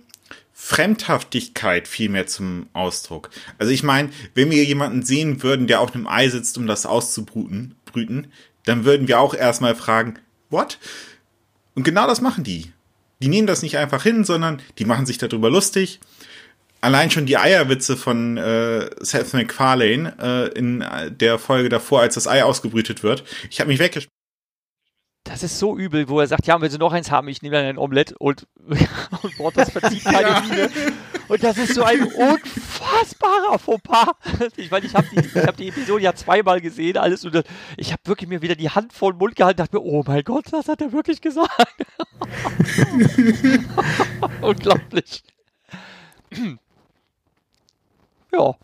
Fremdhaftigkeit 0.55 1.89
viel 1.89 2.09
mehr 2.09 2.27
zum 2.27 2.69
Ausdruck. 2.73 3.31
Also 3.59 3.73
ich 3.73 3.83
meine, 3.83 4.11
wenn 4.35 4.51
wir 4.51 4.65
jemanden 4.65 5.03
sehen 5.03 5.43
würden, 5.43 5.67
der 5.67 5.81
auf 5.81 5.95
einem 5.95 6.07
Ei 6.07 6.29
sitzt, 6.29 6.57
um 6.57 6.67
das 6.67 6.87
auszubrüten, 6.87 7.75
brüten, 7.85 8.29
dann 8.65 8.85
würden 8.85 9.09
wir 9.09 9.21
auch 9.21 9.35
erstmal 9.35 9.75
fragen, 9.75 10.19
what? 10.51 10.79
Und 11.75 11.85
genau 11.85 12.07
das 12.07 12.21
machen 12.21 12.45
die. 12.45 12.73
Die 13.21 13.29
nehmen 13.29 13.47
das 13.47 13.63
nicht 13.63 13.79
einfach 13.79 14.03
hin, 14.03 14.25
sondern 14.25 14.61
die 14.79 14.85
machen 14.85 15.07
sich 15.07 15.19
darüber 15.19 15.49
lustig. 15.49 16.01
Allein 16.81 17.11
schon 17.11 17.27
die 17.27 17.37
Eierwitze 17.37 17.97
von 17.97 18.37
äh, 18.37 18.91
Seth 19.01 19.33
MacFarlane 19.33 20.17
äh, 20.21 20.59
in 20.59 20.85
der 21.21 21.39
Folge 21.39 21.69
davor, 21.69 22.01
als 22.01 22.15
das 22.15 22.27
Ei 22.27 22.43
ausgebrütet 22.43 23.05
wird. 23.05 23.23
Ich 23.51 23.61
habe 23.61 23.69
mich 23.69 23.79
weggeschmissen. 23.79 24.22
Das 25.25 25.45
ist 25.45 25.59
so 25.59 25.77
übel, 25.77 26.09
wo 26.09 26.19
er 26.19 26.27
sagt, 26.27 26.47
ja, 26.47 26.61
wenn 26.61 26.71
Sie 26.71 26.79
noch 26.79 26.93
eins 26.93 27.13
haben, 27.13 27.29
ich 27.29 27.43
nehme 27.43 27.55
dann 27.55 27.67
ein 27.67 27.79
Omelett 27.79 28.13
und, 28.13 28.49
und 29.23 29.39
Borders 29.39 29.71
verzieht 29.71 30.05
keine 30.05 30.29
ja. 30.29 30.41
Miene. 30.41 30.71
Und 31.29 31.45
das 31.45 31.59
ist 31.59 31.75
so 31.75 31.85
ein 31.85 32.03
unfassbarer 32.03 33.59
Fauxpas. 33.59 34.09
Ich 34.57 34.71
meine, 34.71 34.85
ich 34.85 34.95
habe 34.95 35.07
die, 35.13 35.21
ich 35.21 35.47
hab 35.47 35.57
die 35.57 35.69
Episode 35.69 36.03
ja 36.03 36.15
zweimal 36.15 36.61
gesehen, 36.61 36.97
alles 36.97 37.25
und 37.25 37.41
ich 37.77 37.93
habe 37.93 38.03
wirklich 38.05 38.29
mir 38.29 38.43
wieder 38.43 38.57
die 38.57 38.71
Hand 38.71 38.93
vor 38.93 39.13
den 39.13 39.19
Mund 39.19 39.37
gehalten 39.37 39.61
und 39.61 39.69
dachte 39.69 39.77
mir, 39.77 39.85
oh 39.85 40.03
mein 40.05 40.25
Gott, 40.25 40.47
das 40.51 40.67
hat 40.67 40.81
er 40.81 40.93
wirklich 40.93 41.21
gesagt. 41.21 41.53
Unglaublich. 44.43 45.23
ja. 48.33 48.55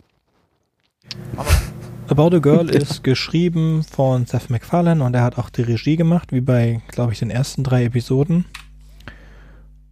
Aber 1.37 1.67
About 2.09 2.35
a 2.35 2.38
Girl 2.38 2.71
ist 2.71 3.05
geschrieben 3.05 3.85
von 3.85 4.25
Seth 4.25 4.49
MacFarlane 4.49 5.05
und 5.05 5.14
er 5.14 5.23
hat 5.23 5.37
auch 5.37 5.51
die 5.51 5.61
Regie 5.61 5.97
gemacht, 5.97 6.33
wie 6.33 6.40
bei, 6.40 6.81
glaube 6.88 7.12
ich, 7.12 7.18
den 7.18 7.31
ersten 7.31 7.64
drei 7.64 7.85
Episoden. 7.85 8.47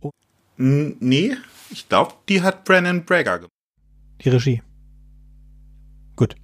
Oh. 0.01 0.11
Nee, 0.57 1.37
ich 1.71 1.89
glaube, 1.91 2.15
die 2.29 2.41
hat 2.41 2.65
Brennan 2.65 3.05
Braga 3.05 3.37
gemacht. 3.37 3.53
Die 4.25 4.31
Regie. 4.31 4.63
Gut. 6.17 6.37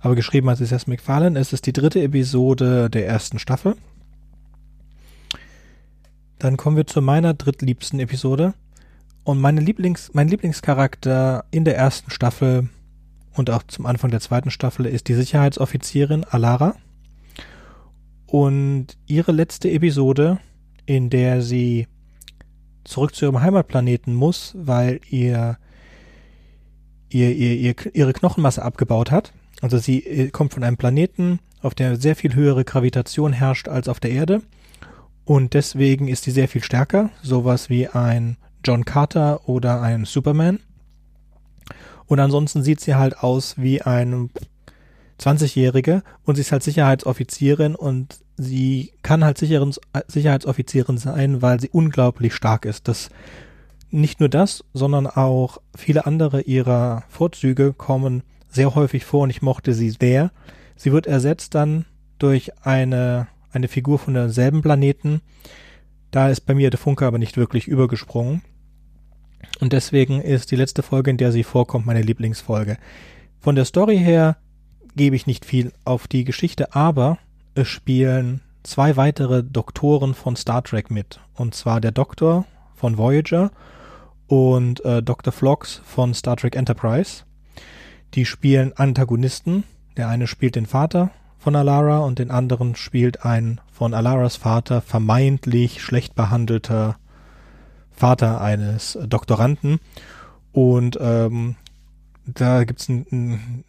Aber 0.00 0.16
geschrieben 0.16 0.50
hat 0.50 0.58
sie 0.58 0.66
Seth 0.66 0.88
MacFarlane. 0.88 1.38
Es 1.38 1.52
ist 1.52 1.66
die 1.66 1.72
dritte 1.72 2.02
Episode 2.02 2.90
der 2.90 3.06
ersten 3.06 3.38
Staffel. 3.38 3.76
Dann 6.40 6.56
kommen 6.56 6.76
wir 6.76 6.88
zu 6.88 7.00
meiner 7.00 7.34
drittliebsten 7.34 8.00
Episode. 8.00 8.54
Und 9.22 9.40
meine 9.40 9.60
Lieblings, 9.60 10.10
mein 10.14 10.26
Lieblingscharakter 10.26 11.44
in 11.52 11.64
der 11.64 11.76
ersten 11.76 12.10
Staffel 12.10 12.68
und 13.34 13.50
auch 13.50 13.62
zum 13.64 13.86
Anfang 13.86 14.10
der 14.10 14.20
zweiten 14.20 14.50
Staffel 14.50 14.86
ist 14.86 15.08
die 15.08 15.14
Sicherheitsoffizierin 15.14 16.24
Alara. 16.24 16.74
Und 18.26 18.86
ihre 19.06 19.32
letzte 19.32 19.70
Episode, 19.70 20.38
in 20.86 21.10
der 21.10 21.42
sie 21.42 21.86
zurück 22.84 23.14
zu 23.14 23.26
ihrem 23.26 23.40
Heimatplaneten 23.40 24.14
muss, 24.14 24.54
weil 24.56 25.00
ihr, 25.08 25.58
ihr, 27.08 27.34
ihr, 27.34 27.56
ihr 27.56 27.74
ihre 27.94 28.12
Knochenmasse 28.12 28.62
abgebaut 28.62 29.10
hat. 29.10 29.32
Also 29.60 29.78
sie 29.78 30.04
äh, 30.04 30.30
kommt 30.30 30.54
von 30.54 30.64
einem 30.64 30.76
Planeten, 30.76 31.40
auf 31.60 31.74
der 31.74 31.96
sehr 31.96 32.16
viel 32.16 32.34
höhere 32.34 32.64
Gravitation 32.64 33.32
herrscht 33.32 33.68
als 33.68 33.88
auf 33.88 34.00
der 34.00 34.10
Erde. 34.10 34.42
Und 35.24 35.54
deswegen 35.54 36.08
ist 36.08 36.24
sie 36.24 36.32
sehr 36.32 36.48
viel 36.48 36.64
stärker. 36.64 37.10
Sowas 37.22 37.70
wie 37.70 37.86
ein 37.86 38.36
John 38.64 38.84
Carter 38.84 39.48
oder 39.48 39.80
ein 39.80 40.04
Superman. 40.04 40.58
Und 42.12 42.20
ansonsten 42.20 42.62
sieht 42.62 42.78
sie 42.78 42.94
halt 42.94 43.20
aus 43.20 43.54
wie 43.56 43.80
eine 43.80 44.28
20-Jährige 45.18 46.02
und 46.24 46.34
sie 46.34 46.42
ist 46.42 46.52
halt 46.52 46.62
Sicherheitsoffizierin 46.62 47.74
und 47.74 48.18
sie 48.36 48.92
kann 49.02 49.24
halt 49.24 49.38
Sicherheitsoffizierin 49.38 50.98
sein, 50.98 51.40
weil 51.40 51.58
sie 51.58 51.70
unglaublich 51.70 52.34
stark 52.34 52.66
ist. 52.66 52.86
Das 52.86 53.08
nicht 53.88 54.20
nur 54.20 54.28
das, 54.28 54.62
sondern 54.74 55.06
auch 55.06 55.56
viele 55.74 56.04
andere 56.04 56.42
ihrer 56.42 57.04
Vorzüge 57.08 57.72
kommen 57.72 58.24
sehr 58.50 58.74
häufig 58.74 59.06
vor 59.06 59.22
und 59.22 59.30
ich 59.30 59.40
mochte 59.40 59.72
sie 59.72 59.88
sehr. 59.88 60.32
Sie 60.76 60.92
wird 60.92 61.06
ersetzt 61.06 61.54
dann 61.54 61.86
durch 62.18 62.62
eine, 62.62 63.26
eine 63.52 63.68
Figur 63.68 63.98
von 63.98 64.12
derselben 64.12 64.60
Planeten. 64.60 65.22
Da 66.10 66.28
ist 66.28 66.42
bei 66.42 66.52
mir 66.52 66.68
der 66.68 66.78
Funke 66.78 67.06
aber 67.06 67.16
nicht 67.16 67.38
wirklich 67.38 67.68
übergesprungen. 67.68 68.42
Und 69.60 69.72
deswegen 69.72 70.20
ist 70.20 70.50
die 70.50 70.56
letzte 70.56 70.82
Folge, 70.82 71.10
in 71.10 71.16
der 71.16 71.32
sie 71.32 71.44
vorkommt, 71.44 71.86
meine 71.86 72.02
Lieblingsfolge. 72.02 72.78
Von 73.40 73.54
der 73.54 73.64
Story 73.64 73.98
her 73.98 74.36
gebe 74.96 75.16
ich 75.16 75.26
nicht 75.26 75.44
viel 75.44 75.72
auf 75.84 76.08
die 76.08 76.24
Geschichte, 76.24 76.74
aber 76.74 77.18
es 77.54 77.68
spielen 77.68 78.40
zwei 78.62 78.96
weitere 78.96 79.42
Doktoren 79.42 80.14
von 80.14 80.36
Star 80.36 80.62
Trek 80.62 80.90
mit. 80.90 81.20
Und 81.34 81.54
zwar 81.54 81.80
der 81.80 81.92
Doktor 81.92 82.44
von 82.74 82.98
Voyager 82.98 83.50
und 84.26 84.84
äh, 84.84 85.02
Dr. 85.02 85.32
Phlox 85.32 85.82
von 85.84 86.14
Star 86.14 86.36
Trek 86.36 86.56
Enterprise. 86.56 87.24
Die 88.14 88.24
spielen 88.24 88.72
Antagonisten. 88.74 89.64
Der 89.96 90.08
eine 90.08 90.26
spielt 90.26 90.56
den 90.56 90.66
Vater 90.66 91.10
von 91.38 91.56
Alara 91.56 91.98
und 91.98 92.18
den 92.18 92.30
anderen 92.30 92.76
spielt 92.76 93.24
ein 93.24 93.60
von 93.70 93.94
Alaras 93.94 94.36
Vater 94.36 94.80
vermeintlich 94.80 95.82
schlecht 95.82 96.14
behandelter 96.14 96.96
Vater 98.02 98.40
eines 98.40 98.98
Doktoranden. 99.06 99.78
Und 100.50 100.98
ähm, 101.00 101.54
da 102.26 102.64
gibt's 102.64 102.88
ein, 102.88 103.06
ein, 103.12 103.64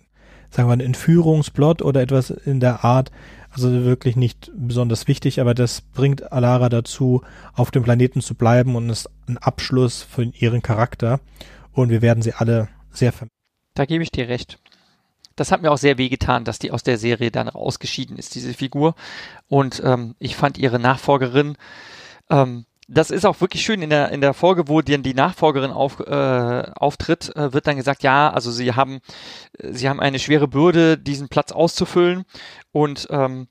sagen 0.50 0.68
wir, 0.68 0.74
einen 0.74 0.82
Entführungsplot 0.82 1.84
oder 1.84 2.02
etwas 2.02 2.32
in 2.32 2.60
der 2.60 2.84
Art. 2.84 3.12
Also 3.52 3.70
wirklich 3.86 4.16
nicht 4.16 4.52
besonders 4.56 5.08
wichtig, 5.08 5.40
aber 5.40 5.54
das 5.54 5.82
bringt 5.82 6.32
Alara 6.32 6.70
dazu, 6.70 7.22
auf 7.54 7.70
dem 7.70 7.84
Planeten 7.84 8.22
zu 8.22 8.34
bleiben 8.34 8.76
und 8.76 8.90
ist 8.90 9.08
ein 9.28 9.38
Abschluss 9.38 10.02
für 10.02 10.24
ihren 10.24 10.64
Charakter. 10.64 11.20
Und 11.72 11.92
wir 11.92 12.02
werden 12.02 12.24
sie 12.24 12.34
alle 12.34 12.70
sehr 12.92 13.12
vermissen. 13.12 13.38
Da 13.76 13.86
gebe 13.86 14.02
ich 14.02 14.10
dir 14.10 14.30
recht. 14.30 14.58
Das 15.36 15.52
hat 15.52 15.62
mir 15.62 15.72
auch 15.72 15.78
sehr 15.78 16.00
wehgetan, 16.00 16.44
dass 16.44 16.58
die 16.58 16.72
aus 16.72 16.82
der 16.82 16.98
Serie 16.98 17.30
dann 17.30 17.50
ausgeschieden 17.50 18.18
ist, 18.18 18.34
diese 18.34 18.56
Figur. 18.56 18.96
Und 19.48 19.80
ähm, 19.86 20.16
ich 20.18 20.36
fand 20.36 20.58
ihre 20.58 20.80
Nachfolgerin 20.80 21.56
ähm, 22.32 22.66
das 22.88 23.12
ist 23.12 23.26
auch 23.26 23.40
wirklich 23.42 23.64
schön. 23.64 23.82
In 23.82 23.90
der 23.90 24.12
in 24.12 24.22
der 24.22 24.34
Folge, 24.34 24.68
wo 24.68 24.82
dann 24.82 25.04
die 25.04 25.14
Nachfolgerin 25.14 25.72
auf, 25.72 26.00
äh, 26.00 26.72
auftritt, 26.76 27.36
äh, 27.36 27.54
wird 27.54 27.68
dann 27.68 27.78
gesagt, 27.78 28.04
ja, 28.04 28.32
also 28.32 28.52
sie 28.52 28.74
haben 28.74 29.00
sie 29.60 29.90
haben 29.90 30.00
eine 30.00 30.20
schwere 30.20 30.48
Bürde, 30.48 30.98
diesen 30.98 31.30
Platz 31.30 31.52
auszufüllen. 31.52 32.26
Und 32.72 33.08
ähm, 33.10 33.48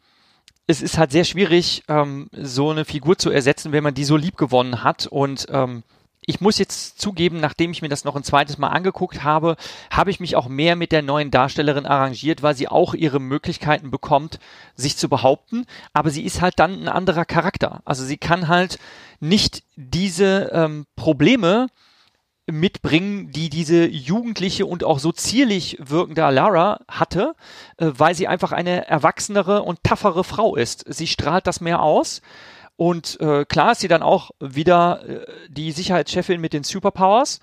es 0.67 0.83
ist 0.83 0.99
halt 0.99 1.13
sehr 1.13 1.25
schwierig, 1.25 1.83
ähm, 1.89 2.29
so 2.33 2.71
eine 2.71 2.85
Figur 2.85 3.19
zu 3.19 3.31
ersetzen, 3.31 3.73
wenn 3.73 3.85
man 3.85 3.95
die 3.95 4.05
so 4.05 4.17
lieb 4.17 4.37
gewonnen 4.37 4.85
hat. 4.85 5.07
Und 5.07 5.47
ähm, 5.51 5.83
ich 6.25 6.41
muss 6.41 6.59
jetzt 6.59 7.01
zugeben, 7.01 7.41
nachdem 7.41 7.73
ich 7.73 7.83
mir 7.83 7.89
das 7.89 8.05
noch 8.05 8.15
ein 8.15 8.23
zweites 8.23 8.57
Mal 8.57 8.69
angeguckt 8.69 9.25
habe, 9.25 9.57
habe 9.91 10.11
ich 10.11 10.21
mich 10.21 10.37
auch 10.37 10.49
mehr 10.49 10.77
mit 10.77 10.93
der 10.93 11.03
neuen 11.03 11.33
Darstellerin 11.33 11.85
arrangiert, 11.85 12.43
weil 12.43 12.55
sie 12.55 12.69
auch 12.69 12.95
ihre 12.95 13.19
Möglichkeiten 13.19 13.91
bekommt, 13.91 14.39
sich 14.77 14.97
zu 14.97 15.09
behaupten. 15.09 15.67
Aber 15.93 16.11
sie 16.11 16.25
ist 16.25 16.41
halt 16.41 16.59
dann 16.59 16.81
ein 16.81 16.89
anderer 16.89 17.25
Charakter. 17.25 17.83
Also 17.85 18.05
sie 18.05 18.19
kann 18.19 18.47
halt 18.47 18.79
nicht 19.19 19.65
diese 19.75 20.51
ähm, 20.53 20.87
Probleme 20.95 21.67
mitbringen, 22.47 23.31
die 23.31 23.51
diese 23.51 23.87
jugendliche 23.87 24.67
und 24.67 24.85
auch 24.85 24.99
so 24.99 25.13
zierlich 25.13 25.77
wirkende 25.81 26.25
Alara 26.25 26.81
hatte, 26.89 27.35
äh, 27.79 27.91
weil 27.97 28.15
sie 28.15 28.29
einfach 28.29 28.53
eine 28.53 28.87
erwachsenere 28.87 29.63
und 29.63 29.83
taffere 29.83 30.23
Frau 30.23 30.55
ist. 30.55 30.85
Sie 30.89 31.07
strahlt 31.09 31.47
das 31.49 31.61
mehr 31.61 31.83
aus 31.83 32.23
und 32.83 33.21
äh, 33.21 33.45
klar 33.45 33.71
ist 33.71 33.81
sie 33.81 33.87
dann 33.87 34.03
auch 34.03 34.33
wieder 34.41 35.09
äh, 35.09 35.27
die 35.49 35.71
Sicherheitschefin 35.71 36.41
mit 36.41 36.53
den 36.53 36.65
Superpowers. 36.65 37.39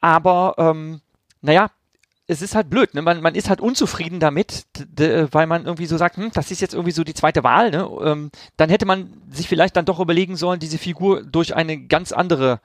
Aber 0.00 0.54
ähm, 0.56 1.00
naja, 1.40 1.72
es 2.28 2.40
ist 2.40 2.54
halt 2.54 2.70
blöd, 2.70 2.94
ne? 2.94 3.02
man, 3.02 3.22
man 3.22 3.34
ist 3.34 3.48
halt 3.48 3.60
unzufrieden 3.60 4.20
damit, 4.20 4.66
weil 4.76 5.48
man 5.48 5.64
irgendwie 5.64 5.86
so 5.86 5.96
sagt, 5.96 6.16
hm, 6.16 6.30
das 6.32 6.52
ist 6.52 6.60
jetzt 6.60 6.74
irgendwie 6.74 6.92
so 6.92 7.02
die 7.02 7.14
zweite 7.14 7.42
Wahl, 7.42 7.72
ne? 7.72 7.90
Ähm, 8.04 8.30
dann 8.56 8.70
hätte 8.70 8.86
man 8.86 9.20
sich 9.32 9.48
vielleicht 9.48 9.74
dann 9.76 9.84
doch 9.84 9.98
überlegen 9.98 10.36
sollen, 10.36 10.60
diese 10.60 10.78
Figur 10.78 11.24
durch 11.24 11.56
eine 11.56 11.76
ganz 11.88 12.12
andere 12.12 12.60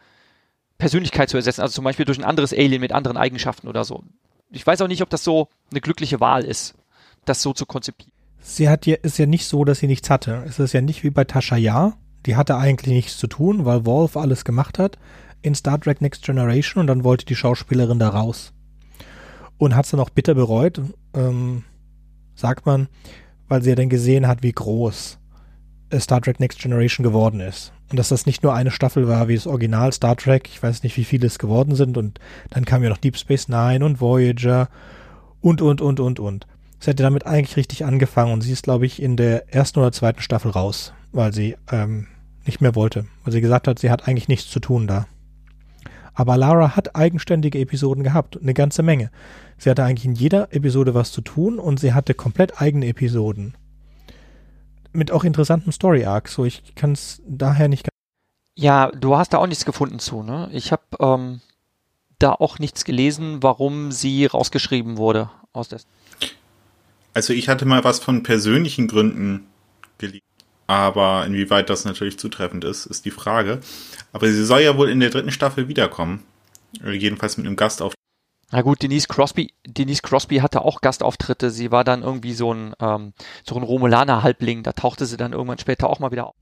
Persönlichkeit 0.78 1.30
zu 1.30 1.38
ersetzen, 1.38 1.62
also 1.62 1.74
zum 1.74 1.84
Beispiel 1.84 2.06
durch 2.06 2.20
ein 2.20 2.26
anderes 2.26 2.54
Alien 2.54 2.80
mit 2.80 2.92
anderen 2.92 3.18
Eigenschaften 3.18 3.68
oder 3.68 3.86
so. 3.86 4.04
Ich 4.52 4.68
weiß 4.68 4.82
auch 4.82 4.88
nicht, 4.88 5.02
ob 5.02 5.10
das 5.10 5.24
so 5.24 5.48
eine 5.72 5.82
glückliche 5.82 6.20
Wahl 6.20 6.46
ist, 6.46 6.76
das 7.26 7.42
so 7.42 7.54
zu 7.54 7.66
konzipieren 7.66 8.15
sie 8.46 8.70
hat 8.70 8.86
ja, 8.86 8.96
ist 9.02 9.18
ja 9.18 9.26
nicht 9.26 9.48
so, 9.48 9.66
dass 9.66 9.80
sie 9.80 9.88
nichts 9.88 10.10
hatte. 10.10 10.44
Es 10.48 10.60
ist 10.60 10.74
ja 10.74 10.82
nicht 10.82 11.04
wie 11.04 11.10
bei 11.10 11.24
Tasha 11.24 11.58
Yar. 11.58 11.98
Die 12.26 12.36
hatte 12.36 12.58
eigentlich 12.58 12.94
nichts 12.94 13.18
zu 13.18 13.28
tun, 13.28 13.66
weil 13.66 13.86
Wolf 13.86 14.18
alles 14.18 14.46
gemacht 14.46 14.80
hat 14.80 14.98
in 15.42 15.54
Star 15.54 15.80
Trek 15.80 16.02
Next 16.02 16.24
Generation 16.24 16.82
und 16.82 16.88
dann 16.88 17.04
wollte 17.04 17.26
die 17.26 17.36
Schauspielerin 17.36 18.00
da 18.00 18.10
raus. 18.10 18.52
Und 19.58 19.76
hat 19.76 19.86
es 19.86 19.92
dann 19.92 20.00
auch 20.00 20.10
bitter 20.10 20.34
bereut, 20.34 20.82
ähm, 21.14 21.64
sagt 22.34 22.66
man, 22.66 22.88
weil 23.48 23.62
sie 23.62 23.70
ja 23.70 23.76
dann 23.76 23.90
gesehen 23.90 24.28
hat, 24.28 24.42
wie 24.42 24.52
groß 24.52 25.20
Star 26.00 26.22
Trek 26.22 26.40
Next 26.40 26.60
Generation 26.60 27.04
geworden 27.04 27.40
ist. 27.40 27.74
Und 27.92 28.00
dass 28.00 28.10
das 28.10 28.26
nicht 28.26 28.42
nur 28.42 28.56
eine 28.56 28.72
Staffel 28.72 29.08
war 29.08 29.28
wie 29.28 29.36
das 29.36 29.46
Original 29.46 29.94
Star 29.94 30.16
Trek, 30.16 30.50
ich 30.50 30.62
weiß 30.62 30.82
nicht, 30.82 30.98
wie 30.98 31.04
viele 31.04 31.28
es 31.28 31.38
geworden 31.38 31.76
sind, 31.76 31.98
und 31.98 32.20
dann 32.50 32.66
kam 32.66 32.82
ja 32.82 32.90
noch 32.90 32.98
Deep 32.98 33.16
Space 33.16 33.48
Nine 33.48 33.86
und 33.86 34.02
Voyager 34.02 34.70
und, 35.42 35.62
und, 35.62 35.80
und, 35.80 36.00
und, 36.00 36.20
und. 36.20 36.48
Sie 36.86 36.92
hätte 36.92 37.02
damit 37.02 37.26
eigentlich 37.26 37.58
richtig 37.58 37.84
angefangen 37.84 38.32
und 38.32 38.42
sie 38.42 38.52
ist, 38.52 38.62
glaube 38.62 38.86
ich, 38.86 39.02
in 39.02 39.18
der 39.18 39.52
ersten 39.52 39.80
oder 39.80 39.92
zweiten 39.92 40.22
Staffel 40.22 40.52
raus, 40.52 40.94
weil 41.12 41.34
sie 41.34 41.58
ähm, 41.72 42.06
nicht 42.46 42.62
mehr 42.62 42.76
wollte. 42.76 43.08
Weil 43.24 43.34
sie 43.34 43.42
gesagt 43.42 43.68
hat, 43.68 43.80
sie 43.80 43.90
hat 43.90 44.08
eigentlich 44.08 44.28
nichts 44.28 44.52
zu 44.52 44.60
tun 44.60 44.86
da. 44.86 45.08
Aber 46.14 46.38
Lara 46.38 46.76
hat 46.76 46.96
eigenständige 46.96 47.58
Episoden 47.58 48.04
gehabt, 48.04 48.40
eine 48.40 48.54
ganze 48.54 48.84
Menge. 48.84 49.10
Sie 49.58 49.68
hatte 49.68 49.84
eigentlich 49.84 50.06
in 50.06 50.14
jeder 50.14 50.54
Episode 50.54 50.94
was 50.94 51.12
zu 51.12 51.22
tun 51.22 51.58
und 51.58 51.80
sie 51.80 51.96
hatte 51.96 52.14
komplett 52.14 52.62
eigene 52.62 52.86
Episoden. 52.86 53.58
Mit 54.94 55.10
auch 55.12 55.24
interessanten 55.24 55.72
Story 55.72 56.06
Arcs, 56.06 56.36
so 56.36 56.46
ich 56.46 56.76
kann 56.76 56.92
es 56.92 57.20
daher 57.28 57.68
nicht. 57.68 57.90
Ja, 58.56 58.92
du 58.92 59.18
hast 59.18 59.34
da 59.34 59.40
auch 59.40 59.48
nichts 59.48 59.66
gefunden 59.66 59.98
zu, 59.98 60.22
ne? 60.22 60.50
Ich 60.52 60.72
habe 60.72 60.84
ähm, 61.00 61.42
da 62.20 62.34
auch 62.34 62.60
nichts 62.60 62.86
gelesen, 62.86 63.42
warum 63.42 63.92
sie 63.92 64.28
rausgeschrieben 64.28 64.98
wurde 64.98 65.32
aus 65.52 65.70
der. 65.70 65.80
Also 67.16 67.32
ich 67.32 67.48
hatte 67.48 67.66
mal 67.66 67.84
was 67.86 68.00
von 68.00 68.24
persönlichen 68.24 68.88
Gründen 68.88 69.48
gelesen. 69.98 70.22
Aber 70.68 71.26
inwieweit 71.26 71.70
das 71.70 71.86
natürlich 71.86 72.20
zutreffend 72.20 72.66
ist, 72.66 72.86
ist 72.88 73.06
die 73.06 73.12
Frage. 73.12 73.62
Aber 74.12 74.28
sie 74.28 74.44
soll 74.44 74.62
ja 74.62 74.78
wohl 74.78 74.90
in 74.90 75.00
der 75.00 75.12
dritten 75.12 75.32
Staffel 75.32 75.70
wiederkommen. 75.70 76.24
Jedenfalls 76.84 77.38
mit 77.38 77.46
einem 77.46 77.56
Gastauftritt. 77.56 77.96
Na 78.52 78.62
gut, 78.62 78.84
Denise 78.84 79.08
Crosby, 79.08 79.54
Denise 79.66 80.02
Crosby 80.02 80.38
hatte 80.38 80.64
auch 80.64 80.82
Gastauftritte. 80.82 81.52
Sie 81.52 81.72
war 81.72 81.86
dann 81.86 82.04
irgendwie 82.04 82.34
so 82.34 82.54
ein, 82.54 82.74
ähm, 82.80 83.14
so 83.48 83.56
ein 83.56 83.64
Romulaner-Halbling. 83.64 84.64
Da 84.64 84.74
tauchte 84.74 85.06
sie 85.06 85.18
dann 85.18 85.32
irgendwann 85.32 85.58
später 85.58 85.90
auch 85.90 86.00
mal 86.00 86.12
wieder 86.12 86.28
auf. 86.28 86.36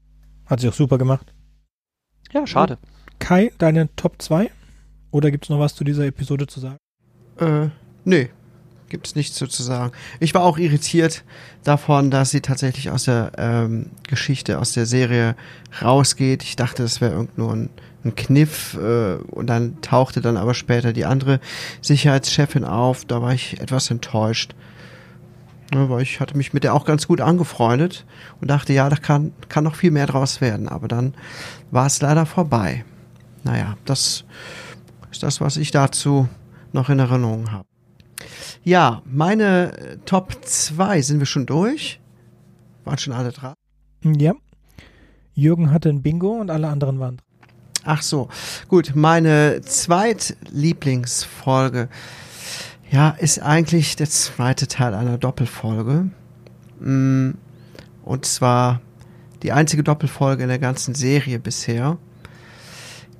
Hat 0.48 0.60
sie 0.60 0.70
auch 0.70 0.74
super 0.74 0.98
gemacht. 0.98 1.34
Ja, 2.32 2.48
schade. 2.48 2.80
Kai, 3.20 3.52
deine 3.60 3.96
Top 3.96 4.22
2? 4.22 4.50
Oder 5.12 5.30
gibt 5.30 5.46
es 5.46 5.50
noch 5.52 5.60
was 5.60 5.76
zu 5.76 5.84
dieser 5.84 6.06
Episode 6.06 6.48
zu 6.48 6.60
sagen? 6.60 6.78
Äh, 7.38 7.70
nee, 8.06 8.32
gibt 8.94 9.08
es 9.08 9.16
nichts 9.16 9.40
so 9.40 9.48
zu 9.48 9.64
sagen. 9.64 9.92
Ich 10.20 10.36
war 10.36 10.44
auch 10.44 10.60
irritiert 10.60 11.24
davon, 11.64 12.12
dass 12.12 12.30
sie 12.30 12.42
tatsächlich 12.42 12.92
aus 12.92 13.06
der 13.06 13.32
ähm, 13.40 13.88
Geschichte, 14.08 14.60
aus 14.60 14.74
der 14.74 14.86
Serie 14.86 15.36
rausgeht. 15.82 16.44
Ich 16.44 16.56
dachte, 16.56 16.84
das 16.84 17.02
wäre 17.02 17.14
irgend 17.14 17.36
nur 17.36 17.54
ein, 17.54 17.70
ein 18.06 18.14
Kniff 18.14 18.76
äh, 18.76 19.16
und 19.16 19.48
dann 19.48 19.82
tauchte 19.82 20.22
dann 20.22 20.38
aber 20.38 20.54
später 20.54 20.94
die 20.94 21.06
andere 21.06 21.40
Sicherheitschefin 21.82 22.66
auf. 22.66 23.04
Da 23.06 23.20
war 23.24 23.34
ich 23.34 23.60
etwas 23.60 23.90
enttäuscht. 23.90 24.54
Ja, 25.74 25.90
weil 25.90 26.04
ich 26.04 26.20
hatte 26.20 26.38
mich 26.38 26.54
mit 26.54 26.64
der 26.64 26.76
auch 26.76 26.86
ganz 26.86 27.08
gut 27.08 27.20
angefreundet 27.20 28.06
und 28.42 28.52
dachte, 28.52 28.74
ja, 28.74 28.88
da 28.90 28.96
kann, 28.96 29.34
kann 29.50 29.64
noch 29.64 29.76
viel 29.76 29.90
mehr 29.90 30.06
draus 30.06 30.40
werden. 30.40 30.70
Aber 30.70 30.88
dann 30.88 31.16
war 31.72 31.88
es 31.88 32.00
leider 32.00 32.28
vorbei. 32.28 32.86
Naja, 33.44 33.76
das 33.86 34.24
ist 35.12 35.24
das, 35.24 35.42
was 35.42 35.58
ich 35.58 35.72
dazu 35.72 36.30
noch 36.74 36.90
in 36.90 37.00
Erinnerung 37.00 37.52
habe. 37.52 37.66
Ja, 38.64 39.02
meine 39.06 39.78
äh, 39.78 39.98
Top 40.06 40.38
2 40.42 41.02
sind 41.02 41.20
wir 41.20 41.26
schon 41.26 41.46
durch. 41.46 42.00
Waren 42.86 42.98
schon 42.98 43.14
alle 43.14 43.32
dran? 43.32 43.54
Ja. 44.04 44.34
Jürgen 45.34 45.72
hatte 45.72 45.90
ein 45.90 46.02
Bingo 46.02 46.40
und 46.40 46.50
alle 46.50 46.70
anderen 46.70 47.00
waren. 47.00 47.22
Ach 47.84 48.02
so, 48.02 48.30
gut. 48.70 48.96
Meine 48.96 49.60
zweitlieblingsfolge, 49.62 51.90
ja, 52.90 53.10
ist 53.10 53.42
eigentlich 53.42 53.98
der 53.98 54.10
zweite 54.10 54.68
Teil 54.68 54.94
einer 54.94 55.18
Doppelfolge. 55.18 56.10
Mm, 56.80 57.32
und 58.04 58.26
zwar 58.26 58.80
die 59.42 59.52
einzige 59.52 59.84
Doppelfolge 59.84 60.44
in 60.44 60.50
der 60.50 60.60
ganzen 60.60 60.96
Serie 60.96 61.40
bisher. 61.40 61.98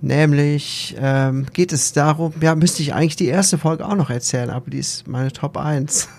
Nämlich 0.04 0.98
ähm, 1.00 1.46
geht 1.54 1.72
es 1.72 1.94
darum, 1.94 2.34
ja, 2.42 2.56
müsste 2.56 2.84
ich 2.84 2.94
eigentlich 2.94 3.16
die 3.16 3.30
erste 3.30 3.58
Folge 3.58 3.88
auch 3.88 3.96
noch 3.96 4.10
erzählen, 4.10 4.50
aber 4.50 4.70
die 4.70 4.80
ist 4.80 5.08
meine 5.08 5.32
Top 5.32 5.56
1. 5.56 6.10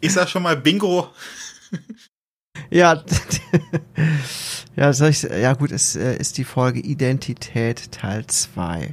ich 0.00 0.12
sag 0.12 0.28
schon 0.28 0.42
mal 0.42 0.56
Bingo. 0.56 1.06
ja, 2.68 3.00
ja, 4.76 4.92
soll 4.92 5.10
ich, 5.10 5.22
ja 5.22 5.52
gut, 5.52 5.70
es 5.70 5.94
äh, 5.94 6.16
ist 6.16 6.36
die 6.36 6.42
Folge 6.42 6.80
Identität 6.80 7.92
Teil 7.92 8.26
2. 8.26 8.92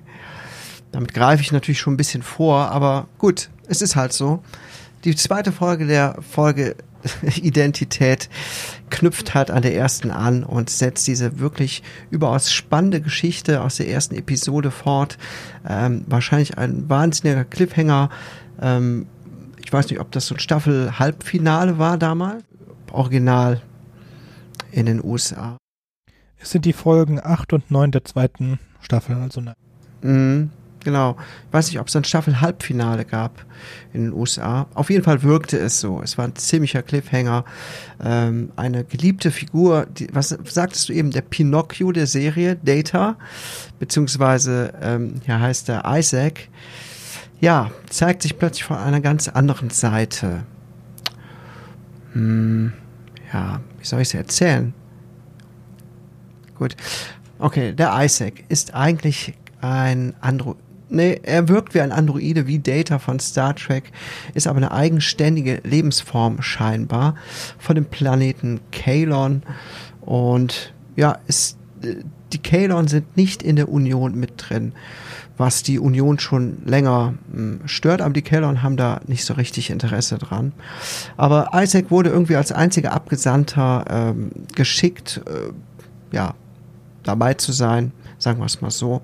Damit 0.92 1.12
greife 1.12 1.42
ich 1.42 1.52
natürlich 1.52 1.80
schon 1.80 1.96
ein 1.96 1.98
bisschen 1.98 2.22
vor, 2.22 2.70
aber 2.70 3.08
gut, 3.18 3.50
es 3.66 3.82
ist 3.82 3.96
halt 3.96 4.14
so. 4.14 4.44
Die 5.06 5.16
zweite 5.16 5.52
Folge 5.52 5.88
der 5.88 6.20
Folge 6.22 6.76
Identität 7.42 8.30
knüpft 8.90 9.34
halt 9.34 9.52
an 9.52 9.62
der 9.62 9.76
ersten 9.76 10.12
an 10.12 10.44
und 10.44 10.70
setzt 10.70 11.08
diese 11.08 11.40
wirklich 11.40 11.84
überaus 12.10 12.52
spannende 12.52 13.02
Geschichte 13.02 13.62
aus 13.62 13.78
der 13.78 13.90
ersten 13.90 14.16
Episode 14.16 14.72
fort. 14.72 15.18
Ähm, 15.68 16.04
wahrscheinlich 16.08 16.58
ein 16.58 16.90
wahnsinniger 16.90 17.46
Cliffhanger. 17.46 18.10
Ähm, 18.62 19.08
ich 19.64 19.72
weiß 19.72 19.90
nicht, 19.90 20.00
ob 20.00 20.12
das 20.12 20.28
so 20.28 20.36
ein 20.36 20.40
Staffel-Halbfinale 20.40 21.78
war 21.78 21.98
damals. 21.98 22.44
Original 22.92 23.62
in 24.72 24.86
den 24.86 25.04
USA. 25.04 25.58
Es 26.38 26.52
sind 26.52 26.66
die 26.66 26.74
Folgen 26.74 27.20
8 27.20 27.54
und 27.54 27.72
9 27.72 27.92
der 27.92 28.06
zweiten 28.06 28.60
Staffel, 28.80 29.16
also 29.16 29.42
nein. 29.42 29.56
Mm, 30.02 30.50
Genau. 30.86 31.18
Ich 31.48 31.54
weiß 31.54 31.68
nicht, 31.68 31.80
ob 31.80 31.88
es 31.88 31.96
ein 31.96 32.04
Staffel-Halbfinale 32.04 33.06
gab 33.06 33.44
in 33.92 34.04
den 34.04 34.14
USA. 34.14 34.68
Auf 34.76 34.92
jeden 34.92 35.04
Fall 35.04 35.24
wirkte 35.24 35.58
es 35.58 35.80
so. 35.82 36.00
Es 36.02 36.18
war 36.20 36.26
ein 36.26 36.36
ziemlicher 36.36 36.84
Cliffhanger. 36.84 37.44
Ähm, 38.04 38.52
eine 38.56 38.84
geliebte 38.84 39.32
Figur, 39.32 39.88
die, 39.88 40.08
was 40.14 40.30
sagtest 40.30 40.88
du 40.88 40.94
eben, 40.94 41.10
der 41.10 41.22
Pinocchio 41.22 41.92
der 41.92 42.06
Serie, 42.06 42.56
Data, 42.56 43.18
beziehungsweise 43.80 44.74
ähm, 44.80 45.16
hier 45.26 45.40
heißt 45.40 45.70
er 45.70 45.84
Isaac, 45.98 46.50
ja, 47.42 47.72
zeigt 47.90 48.22
sich 48.22 48.38
plötzlich 48.38 48.64
von 48.64 48.78
einer 48.78 49.02
ganz 49.02 49.28
anderen 49.28 49.72
Seite. 49.72 50.44
Hm, 52.14 52.74
ja, 53.34 53.60
wie 53.80 53.86
soll 53.86 54.02
ich 54.02 54.10
es 54.10 54.14
erzählen? 54.14 54.74
Gut. 56.60 56.76
Okay, 57.40 57.74
der 57.74 57.92
Isaac 58.04 58.44
ist 58.50 58.76
eigentlich 58.76 59.34
ein 59.62 60.14
Andro 60.22 60.56
Nee, 60.90 61.20
er 61.24 61.48
wirkt 61.50 61.74
wie 61.74 61.82
ein 61.82 61.92
Androide, 61.92 62.48
wie 62.48 62.60
Data 62.60 63.00
von 63.00 63.20
Star 63.20 63.56
Trek, 63.56 63.92
ist 64.34 64.48
aber 64.48 64.58
eine 64.58 64.72
eigenständige 64.72 65.62
Lebensform 65.64 66.42
scheinbar 66.42 67.16
von 67.58 67.76
dem 67.76 67.86
Planeten 67.86 68.60
Kalon. 68.72 69.42
Und 70.02 70.74
ja, 70.96 71.18
ist, 71.28 71.58
die 72.34 72.38
Kalon 72.38 72.88
sind 72.88 73.18
nicht 73.18 73.42
in 73.42 73.56
der 73.56 73.70
Union 73.70 74.16
mit 74.16 74.34
drin, 74.38 74.74
was 75.38 75.64
die 75.64 75.80
Union 75.80 76.20
schon 76.20 76.58
länger 76.66 77.16
hm, 77.32 77.62
stört, 77.66 78.02
aber 78.02 78.14
die 78.14 78.22
Kalon 78.22 78.62
haben 78.62 78.78
da 78.78 79.02
nicht 79.08 79.26
so 79.26 79.34
richtig 79.34 79.72
Interesse 79.72 80.18
dran. 80.18 80.54
Aber 81.18 81.50
Isaac 81.54 81.90
wurde 81.90 82.10
irgendwie 82.10 82.36
als 82.36 82.52
einziger 82.52 82.94
Abgesandter 82.94 83.86
ähm, 83.90 84.32
geschickt, 84.54 85.22
äh, 85.26 86.16
ja, 86.16 86.36
dabei 87.04 87.34
zu 87.34 87.52
sein, 87.52 87.92
sagen 88.20 88.40
wir 88.40 88.46
es 88.46 88.62
mal 88.62 88.72
so. 88.72 89.02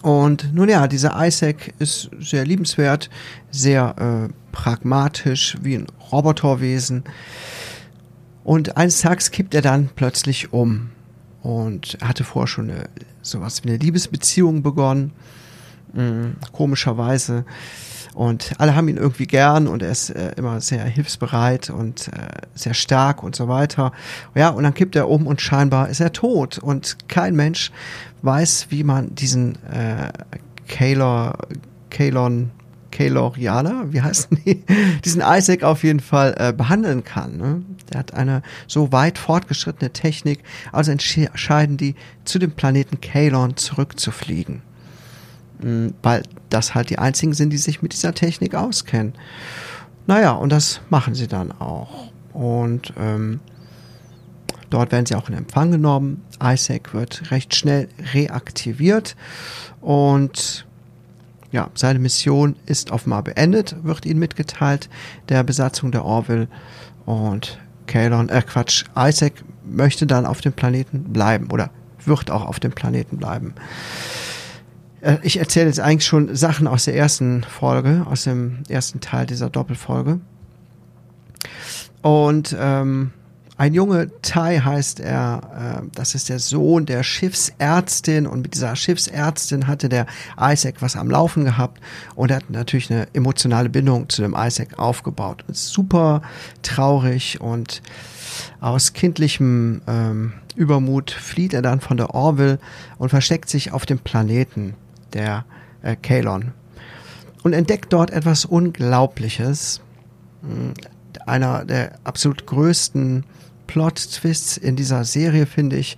Und 0.00 0.52
nun 0.52 0.68
ja, 0.68 0.88
dieser 0.88 1.14
Isaac 1.24 1.74
ist 1.78 2.10
sehr 2.18 2.44
liebenswert, 2.44 3.10
sehr 3.50 4.28
äh, 4.28 4.32
pragmatisch, 4.50 5.56
wie 5.62 5.76
ein 5.76 5.86
Roboterwesen. 6.10 7.04
Und 8.44 8.76
eines 8.76 9.00
Tages 9.00 9.30
kippt 9.30 9.54
er 9.54 9.62
dann 9.62 9.90
plötzlich 9.94 10.52
um 10.52 10.90
und 11.42 11.98
hatte 12.02 12.24
vorher 12.24 12.48
schon 12.48 12.70
eine, 12.70 12.88
sowas 13.20 13.62
wie 13.62 13.68
eine 13.68 13.78
Liebesbeziehung 13.78 14.62
begonnen, 14.62 15.12
mh, 15.92 16.32
komischerweise. 16.52 17.44
Und 18.14 18.52
alle 18.58 18.76
haben 18.76 18.88
ihn 18.88 18.98
irgendwie 18.98 19.26
gern 19.26 19.66
und 19.66 19.82
er 19.82 19.90
ist 19.90 20.10
äh, 20.10 20.32
immer 20.36 20.60
sehr 20.60 20.84
hilfsbereit 20.84 21.70
und 21.70 22.08
äh, 22.08 22.28
sehr 22.54 22.74
stark 22.74 23.22
und 23.22 23.34
so 23.34 23.48
weiter. 23.48 23.92
Ja, 24.34 24.50
und 24.50 24.64
dann 24.64 24.74
kippt 24.74 24.96
er 24.96 25.08
um 25.08 25.26
und 25.26 25.40
scheinbar 25.40 25.88
ist 25.88 26.00
er 26.00 26.12
tot. 26.12 26.58
Und 26.58 27.08
kein 27.08 27.34
Mensch 27.34 27.72
weiß, 28.20 28.66
wie 28.68 28.84
man 28.84 29.14
diesen 29.14 29.54
äh, 29.64 30.12
Kalor, 30.68 31.38
Kalon, 31.90 32.50
Kalorianer, 32.90 33.92
wie 33.92 34.02
heißen 34.02 34.38
die? 34.44 34.62
Diesen 35.04 35.22
Isaac 35.26 35.62
auf 35.64 35.82
jeden 35.82 36.00
Fall 36.00 36.34
äh, 36.36 36.52
behandeln 36.52 37.02
kann. 37.04 37.38
Ne? 37.38 37.62
Der 37.90 38.00
hat 38.00 38.12
eine 38.14 38.42
so 38.66 38.92
weit 38.92 39.18
fortgeschrittene 39.18 39.92
Technik, 39.92 40.40
also 40.70 40.92
entscheiden 40.92 41.78
die, 41.78 41.94
zu 42.24 42.38
dem 42.38 42.52
Planeten 42.52 43.00
Kalon 43.00 43.56
zurückzufliegen. 43.56 44.60
Mhm, 45.62 45.94
weil 46.02 46.22
das 46.50 46.74
halt 46.74 46.90
die 46.90 46.98
einzigen 46.98 47.34
sind, 47.34 47.50
die 47.50 47.58
sich 47.58 47.82
mit 47.82 47.92
dieser 47.92 48.14
Technik 48.14 48.54
auskennen. 48.54 49.14
Naja, 50.06 50.32
und 50.32 50.50
das 50.50 50.80
machen 50.90 51.14
sie 51.14 51.28
dann 51.28 51.52
auch. 51.52 52.10
Und 52.32 52.92
ähm, 52.98 53.40
dort 54.70 54.92
werden 54.92 55.06
sie 55.06 55.14
auch 55.14 55.28
in 55.28 55.36
Empfang 55.36 55.70
genommen. 55.70 56.22
Isaac 56.42 56.94
wird 56.94 57.30
recht 57.30 57.54
schnell 57.54 57.88
reaktiviert 58.12 59.16
und 59.80 60.66
ja, 61.52 61.68
seine 61.74 61.98
Mission 61.98 62.56
ist 62.64 62.90
offenbar 62.90 63.22
beendet, 63.22 63.76
wird 63.82 64.06
ihnen 64.06 64.18
mitgeteilt, 64.18 64.88
der 65.28 65.44
Besatzung 65.44 65.92
der 65.92 66.04
Orville 66.04 66.48
und 67.04 67.58
Kalon, 67.86 68.30
äh 68.30 68.40
Quatsch, 68.40 68.84
Isaac 68.96 69.34
möchte 69.64 70.06
dann 70.06 70.24
auf 70.24 70.40
dem 70.40 70.54
Planeten 70.54 71.12
bleiben 71.12 71.50
oder 71.50 71.70
wird 72.04 72.30
auch 72.30 72.46
auf 72.46 72.58
dem 72.58 72.72
Planeten 72.72 73.18
bleiben. 73.18 73.54
Äh, 75.02 75.18
ich 75.22 75.38
erzähle 75.38 75.66
jetzt 75.66 75.80
eigentlich 75.80 76.06
schon 76.06 76.34
Sachen 76.34 76.66
aus 76.66 76.86
der 76.86 76.96
ersten 76.96 77.42
Folge, 77.42 78.06
aus 78.08 78.24
dem 78.24 78.62
ersten 78.68 79.00
Teil 79.00 79.26
dieser 79.26 79.50
Doppelfolge. 79.50 80.20
Und 82.00 82.56
ähm, 82.58 83.12
ein 83.58 83.74
Junge 83.74 84.10
Tai 84.22 84.58
heißt 84.58 84.98
er, 84.98 85.82
äh, 85.84 85.88
das 85.94 86.14
ist 86.14 86.28
der 86.28 86.38
Sohn 86.38 86.86
der 86.86 87.02
Schiffsärztin 87.02 88.26
und 88.26 88.42
mit 88.42 88.54
dieser 88.54 88.74
Schiffsärztin 88.74 89.66
hatte 89.66 89.88
der 89.88 90.06
Isaac 90.40 90.76
was 90.80 90.96
am 90.96 91.10
Laufen 91.10 91.44
gehabt 91.44 91.80
und 92.14 92.30
er 92.30 92.38
hat 92.38 92.50
natürlich 92.50 92.90
eine 92.90 93.06
emotionale 93.12 93.68
Bindung 93.68 94.08
zu 94.08 94.22
dem 94.22 94.34
Isaac 94.36 94.78
aufgebaut. 94.78 95.44
Super 95.52 96.22
traurig 96.62 97.40
und 97.40 97.82
aus 98.60 98.94
kindlichem 98.94 99.82
ähm, 99.86 100.32
Übermut 100.56 101.10
flieht 101.10 101.54
er 101.54 101.62
dann 101.62 101.80
von 101.80 101.96
der 101.96 102.14
Orville 102.14 102.58
und 102.98 103.10
versteckt 103.10 103.48
sich 103.48 103.72
auf 103.72 103.86
dem 103.86 103.98
Planeten 103.98 104.74
der 105.14 105.44
äh, 105.82 105.96
Kalon 105.96 106.52
und 107.42 107.52
entdeckt 107.52 107.92
dort 107.92 108.10
etwas 108.10 108.44
Unglaubliches. 108.44 109.80
Hm, 110.42 110.74
einer 111.26 111.64
der 111.64 111.98
absolut 112.04 112.46
größten 112.46 113.24
Plot-Twists 113.66 114.56
in 114.56 114.76
dieser 114.76 115.04
Serie, 115.04 115.46
finde 115.46 115.76
ich. 115.76 115.96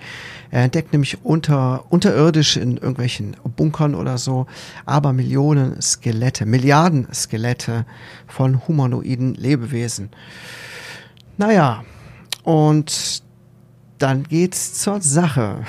Er 0.51 0.63
entdeckt 0.63 0.93
nämlich 0.93 1.25
unter, 1.25 1.91
unterirdisch 1.91 2.57
in 2.57 2.77
irgendwelchen 2.77 3.37
Bunkern 3.57 3.95
oder 3.95 4.19
so, 4.19 4.47
aber 4.87 5.13
Millionen 5.13 5.81
Skelette, 5.83 6.47
Milliarden 6.47 7.09
Skelette 7.13 7.87
von 8.27 8.67
humanoiden 8.69 9.35
Lebewesen. 9.35 10.11
Naja, 11.37 11.85
und 12.45 13.23
dann 13.99 14.23
geht's 14.25 14.75
zur 14.75 15.01
Sache. 15.01 15.65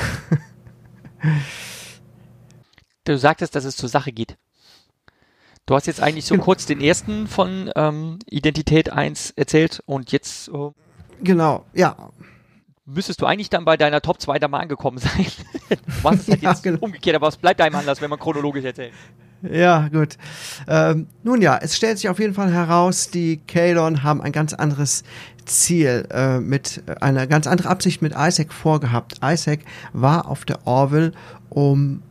Du 3.05 3.17
sagtest, 3.17 3.55
dass 3.55 3.65
es 3.65 3.77
zur 3.77 3.89
Sache 3.89 4.11
geht. 4.11 4.37
Du 5.65 5.73
hast 5.73 5.87
jetzt 5.87 6.01
eigentlich 6.01 6.25
so 6.25 6.37
kurz 6.37 6.65
den 6.65 6.81
ersten 6.81 7.27
von 7.27 7.71
ähm, 7.75 8.19
Identität 8.29 8.91
1 8.91 9.31
erzählt 9.35 9.81
und 9.85 10.11
jetzt. 10.11 10.49
Äh, 10.49 10.71
genau, 11.23 11.65
ja. 11.73 12.11
Müsstest 12.87 13.21
du 13.21 13.25
eigentlich 13.25 13.49
dann 13.49 13.65
bei 13.65 13.77
deiner 13.77 14.01
Top 14.01 14.21
2 14.21 14.37
da 14.37 14.47
mal 14.47 14.59
angekommen 14.59 14.99
sein. 14.99 15.25
du 15.69 15.75
machst 16.03 16.21
es 16.21 16.27
halt 16.29 16.41
ja, 16.43 16.51
jetzt 16.51 16.61
genau. 16.61 16.79
umgekehrt, 16.81 17.15
aber 17.15 17.27
es 17.27 17.37
bleibt 17.37 17.61
einem 17.61 17.75
anders, 17.75 17.99
wenn 17.99 18.11
man 18.11 18.19
chronologisch 18.19 18.63
erzählt. 18.63 18.93
Ja, 19.41 19.87
gut. 19.89 20.17
Ähm, 20.67 21.07
nun 21.23 21.41
ja, 21.41 21.57
es 21.57 21.75
stellt 21.75 21.97
sich 21.97 22.09
auf 22.09 22.19
jeden 22.19 22.33
Fall 22.33 22.51
heraus, 22.51 23.09
die 23.09 23.37
Kalon 23.47 24.03
haben 24.03 24.21
ein 24.21 24.31
ganz 24.31 24.53
anderes 24.53 25.03
Ziel, 25.45 26.07
äh, 26.11 26.39
mit 26.39 26.83
einer 27.01 27.27
ganz 27.27 27.47
andere 27.47 27.69
Absicht 27.69 28.01
mit 28.01 28.13
Isaac 28.15 28.53
vorgehabt. 28.53 29.19
Isaac 29.23 29.61
war 29.93 30.27
auf 30.27 30.45
der 30.45 30.65
Orville, 30.65 31.11
um 31.49 32.01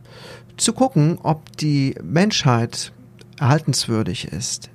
zu 0.57 0.73
gucken, 0.73 1.19
ob 1.21 1.55
die 1.57 1.95
Menschheit 2.03 2.91
erhaltenswürdig 3.39 4.29
ist. 4.29 4.69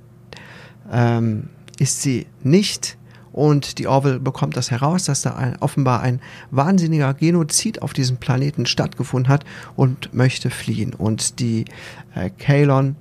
Ähm, 0.91 1.49
ist 1.79 2.01
sie 2.01 2.27
nicht 2.43 2.97
und 3.31 3.77
die 3.79 3.87
Orville 3.87 4.19
bekommt 4.19 4.57
das 4.57 4.71
heraus, 4.71 5.05
dass 5.05 5.21
da 5.21 5.35
ein, 5.35 5.55
offenbar 5.59 6.01
ein 6.01 6.19
wahnsinniger 6.51 7.13
Genozid 7.13 7.81
auf 7.81 7.93
diesem 7.93 8.17
Planeten 8.17 8.65
stattgefunden 8.65 9.31
hat 9.31 9.45
und 9.75 10.13
möchte 10.13 10.49
fliehen. 10.49 10.93
Und 10.93 11.39
die 11.39 11.65
äh, 12.13 12.29
Kalon, 12.29 12.95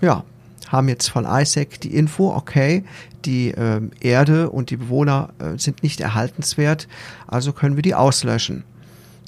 ja, 0.00 0.24
haben 0.68 0.88
jetzt 0.88 1.08
von 1.08 1.26
Isaac 1.28 1.80
die 1.80 1.94
Info, 1.94 2.34
okay, 2.34 2.84
die 3.24 3.50
äh, 3.50 3.80
Erde 4.00 4.50
und 4.50 4.70
die 4.70 4.76
Bewohner 4.76 5.30
äh, 5.38 5.58
sind 5.58 5.82
nicht 5.82 6.00
erhaltenswert, 6.00 6.88
also 7.26 7.52
können 7.52 7.76
wir 7.76 7.82
die 7.82 7.94
auslöschen. 7.94 8.64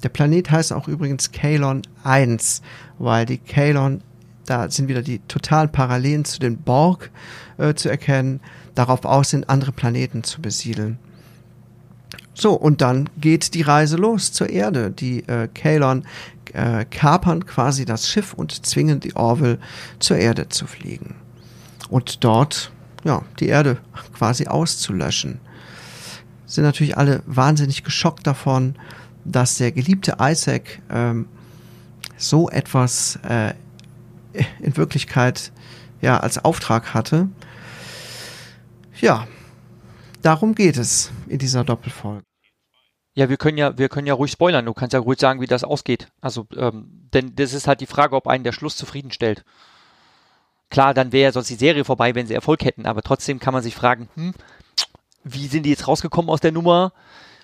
Der 0.02 0.08
Planet 0.08 0.50
heißt 0.50 0.72
auch 0.72 0.88
übrigens 0.88 1.32
Kalon 1.32 1.82
1, 2.04 2.62
weil 2.98 3.26
die 3.26 3.38
Kalon, 3.38 4.02
da 4.46 4.70
sind 4.70 4.88
wieder 4.88 5.02
die 5.02 5.20
totalen 5.20 5.70
Parallelen 5.70 6.24
zu 6.24 6.38
den 6.40 6.58
Borg 6.58 7.10
äh, 7.58 7.74
zu 7.74 7.88
erkennen, 7.88 8.40
darauf 8.74 9.04
aus 9.04 9.30
sind, 9.30 9.48
andere 9.48 9.72
Planeten 9.72 10.24
zu 10.24 10.40
besiedeln. 10.40 10.98
So, 12.34 12.54
und 12.54 12.80
dann 12.80 13.10
geht 13.18 13.54
die 13.54 13.62
Reise 13.62 13.96
los 13.96 14.32
zur 14.32 14.48
Erde. 14.48 14.90
Die 14.90 15.28
äh, 15.28 15.48
Kalon 15.52 16.04
äh, 16.54 16.84
kapern 16.86 17.44
quasi 17.44 17.84
das 17.84 18.08
Schiff 18.08 18.32
und 18.32 18.64
zwingen 18.64 19.00
die 19.00 19.14
Orville 19.14 19.58
zur 19.98 20.16
Erde 20.16 20.48
zu 20.48 20.66
fliegen. 20.66 21.16
Und 21.90 22.24
dort, 22.24 22.72
ja, 23.04 23.22
die 23.40 23.48
Erde 23.48 23.78
quasi 24.14 24.46
auszulöschen. 24.46 25.40
Sind 26.46 26.64
natürlich 26.64 26.96
alle 26.96 27.22
wahnsinnig 27.26 27.84
geschockt 27.84 28.26
davon 28.26 28.74
dass 29.24 29.58
der 29.58 29.72
geliebte 29.72 30.16
Isaac 30.20 30.80
ähm, 30.90 31.28
so 32.16 32.48
etwas 32.50 33.18
äh, 33.22 33.54
in 34.60 34.76
Wirklichkeit 34.76 35.52
ja 36.00 36.18
als 36.18 36.44
Auftrag 36.44 36.94
hatte. 36.94 37.28
Ja, 39.00 39.26
darum 40.22 40.54
geht 40.54 40.76
es 40.76 41.10
in 41.26 41.38
dieser 41.38 41.64
Doppelfolge. 41.64 42.24
Ja, 43.14 43.28
wir 43.28 43.36
können 43.36 43.58
ja, 43.58 43.76
wir 43.76 43.88
können 43.88 44.06
ja 44.06 44.14
ruhig 44.14 44.30
spoilern. 44.30 44.66
Du 44.66 44.72
kannst 44.72 44.92
ja 44.92 45.00
ruhig 45.00 45.18
sagen, 45.18 45.40
wie 45.40 45.46
das 45.46 45.64
ausgeht. 45.64 46.08
Also, 46.20 46.46
ähm, 46.56 47.08
denn 47.12 47.34
das 47.34 47.52
ist 47.52 47.66
halt 47.66 47.80
die 47.80 47.86
Frage, 47.86 48.14
ob 48.14 48.28
einen 48.28 48.44
der 48.44 48.52
Schluss 48.52 48.76
zufriedenstellt. 48.76 49.44
Klar, 50.70 50.94
dann 50.94 51.10
wäre 51.10 51.24
ja 51.24 51.32
sonst 51.32 51.50
die 51.50 51.56
Serie 51.56 51.84
vorbei, 51.84 52.14
wenn 52.14 52.28
sie 52.28 52.34
Erfolg 52.34 52.64
hätten, 52.64 52.86
aber 52.86 53.02
trotzdem 53.02 53.40
kann 53.40 53.52
man 53.52 53.62
sich 53.62 53.74
fragen, 53.74 54.08
hm, 54.14 54.34
wie 55.24 55.48
sind 55.48 55.64
die 55.64 55.70
jetzt 55.70 55.88
rausgekommen 55.88 56.30
aus 56.30 56.40
der 56.40 56.52
Nummer? 56.52 56.92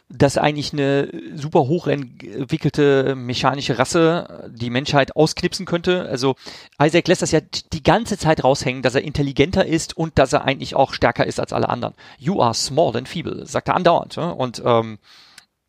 Dass 0.08 0.38
eigentlich 0.38 0.72
eine 0.72 1.10
super 1.34 1.66
hochentwickelte 1.66 3.16
mechanische 3.16 3.78
Rasse 3.78 4.50
die 4.54 4.70
Menschheit 4.70 5.16
ausknipsen 5.16 5.66
könnte. 5.66 6.08
Also 6.08 6.36
Isaac 6.80 7.08
lässt 7.08 7.22
das 7.22 7.32
ja 7.32 7.40
die 7.40 7.82
ganze 7.82 8.16
Zeit 8.16 8.44
raushängen, 8.44 8.82
dass 8.82 8.94
er 8.94 9.02
intelligenter 9.02 9.66
ist 9.66 9.96
und 9.96 10.18
dass 10.18 10.32
er 10.32 10.44
eigentlich 10.44 10.76
auch 10.76 10.92
stärker 10.92 11.26
ist 11.26 11.40
als 11.40 11.52
alle 11.52 11.68
anderen. 11.68 11.94
You 12.18 12.40
are 12.40 12.54
small 12.54 12.96
and 12.96 13.08
feeble, 13.08 13.46
sagt 13.46 13.68
er 13.68 13.74
andauernd. 13.74 14.14
Ja? 14.14 14.30
Und 14.30 14.62
ähm, 14.64 14.98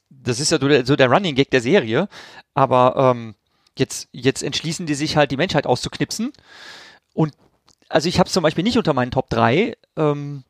das 0.10 0.40
ist 0.40 0.52
ja 0.52 0.60
so 0.60 0.68
der, 0.68 0.86
so 0.86 0.96
der 0.96 1.10
Running 1.10 1.34
Gag 1.34 1.50
der 1.50 1.62
Serie. 1.62 2.08
Aber 2.54 2.96
ähm, 2.96 3.34
jetzt, 3.76 4.08
jetzt 4.12 4.44
entschließen 4.44 4.86
die 4.86 4.96
sich 4.96 5.18
halt, 5.18 5.32
die 5.32 5.38
Menschheit 5.38 5.66
auszuknipsen. 5.66 6.32
Und 7.14 7.34
also 7.90 8.08
ich 8.08 8.20
habe 8.20 8.28
es 8.28 8.34
zum 8.34 8.44
Beispiel 8.44 8.64
nicht 8.64 8.78
unter 8.78 8.94
meinen 8.94 9.12
Top 9.12 9.32
3, 9.32 9.76
ähm, 9.96 10.44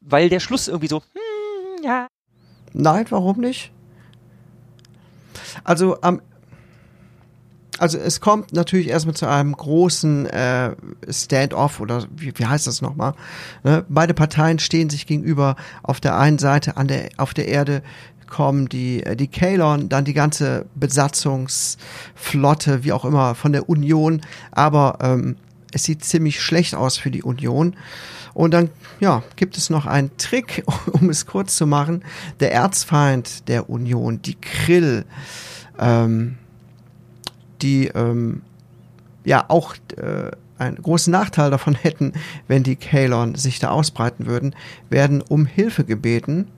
weil 0.00 0.28
der 0.28 0.40
Schluss 0.40 0.68
irgendwie 0.68 0.88
so, 0.88 0.98
hm, 0.98 1.29
ja. 1.82 2.06
Nein, 2.72 3.06
warum 3.10 3.40
nicht? 3.40 3.72
Also 5.64 6.00
am 6.00 6.22
also 7.78 7.96
es 7.96 8.20
kommt 8.20 8.52
natürlich 8.52 8.88
erstmal 8.88 9.14
zu 9.14 9.26
einem 9.26 9.56
großen 9.56 10.26
äh, 10.26 10.76
Stand-off 11.08 11.80
oder 11.80 12.04
wie, 12.14 12.30
wie 12.36 12.44
heißt 12.44 12.66
das 12.66 12.82
nochmal? 12.82 13.14
Ne? 13.64 13.86
Beide 13.88 14.12
Parteien 14.12 14.58
stehen 14.58 14.90
sich 14.90 15.06
gegenüber. 15.06 15.56
Auf 15.82 15.98
der 15.98 16.18
einen 16.18 16.38
Seite 16.38 16.76
an 16.76 16.88
der, 16.88 17.08
auf 17.16 17.32
der 17.32 17.48
Erde 17.48 17.82
kommen 18.28 18.68
die, 18.68 19.02
äh, 19.02 19.16
die 19.16 19.28
Kalon, 19.28 19.88
dann 19.88 20.04
die 20.04 20.12
ganze 20.12 20.66
Besatzungsflotte, 20.74 22.84
wie 22.84 22.92
auch 22.92 23.06
immer, 23.06 23.34
von 23.34 23.52
der 23.52 23.70
Union. 23.70 24.20
Aber 24.52 24.98
ähm, 25.00 25.36
es 25.72 25.84
sieht 25.84 26.04
ziemlich 26.04 26.42
schlecht 26.42 26.74
aus 26.74 26.98
für 26.98 27.10
die 27.10 27.22
Union. 27.22 27.76
Und 28.34 28.52
dann, 28.52 28.70
ja, 29.00 29.22
gibt 29.36 29.56
es 29.56 29.70
noch 29.70 29.86
einen 29.86 30.16
Trick, 30.16 30.64
um 30.92 31.10
es 31.10 31.26
kurz 31.26 31.56
zu 31.56 31.66
machen. 31.66 32.04
Der 32.40 32.52
Erzfeind 32.52 33.48
der 33.48 33.70
Union, 33.70 34.22
die 34.22 34.36
Krill, 34.36 35.04
ähm, 35.78 36.36
die 37.62 37.88
ähm, 37.88 38.42
ja 39.24 39.44
auch 39.48 39.74
äh, 39.96 40.30
einen 40.58 40.76
großen 40.76 41.10
Nachteil 41.10 41.50
davon 41.50 41.74
hätten, 41.82 42.12
wenn 42.48 42.62
die 42.62 42.76
Kalon 42.76 43.34
sich 43.34 43.58
da 43.58 43.70
ausbreiten 43.70 44.26
würden, 44.26 44.54
werden 44.88 45.22
um 45.22 45.46
Hilfe 45.46 45.84
gebeten. 45.84 46.48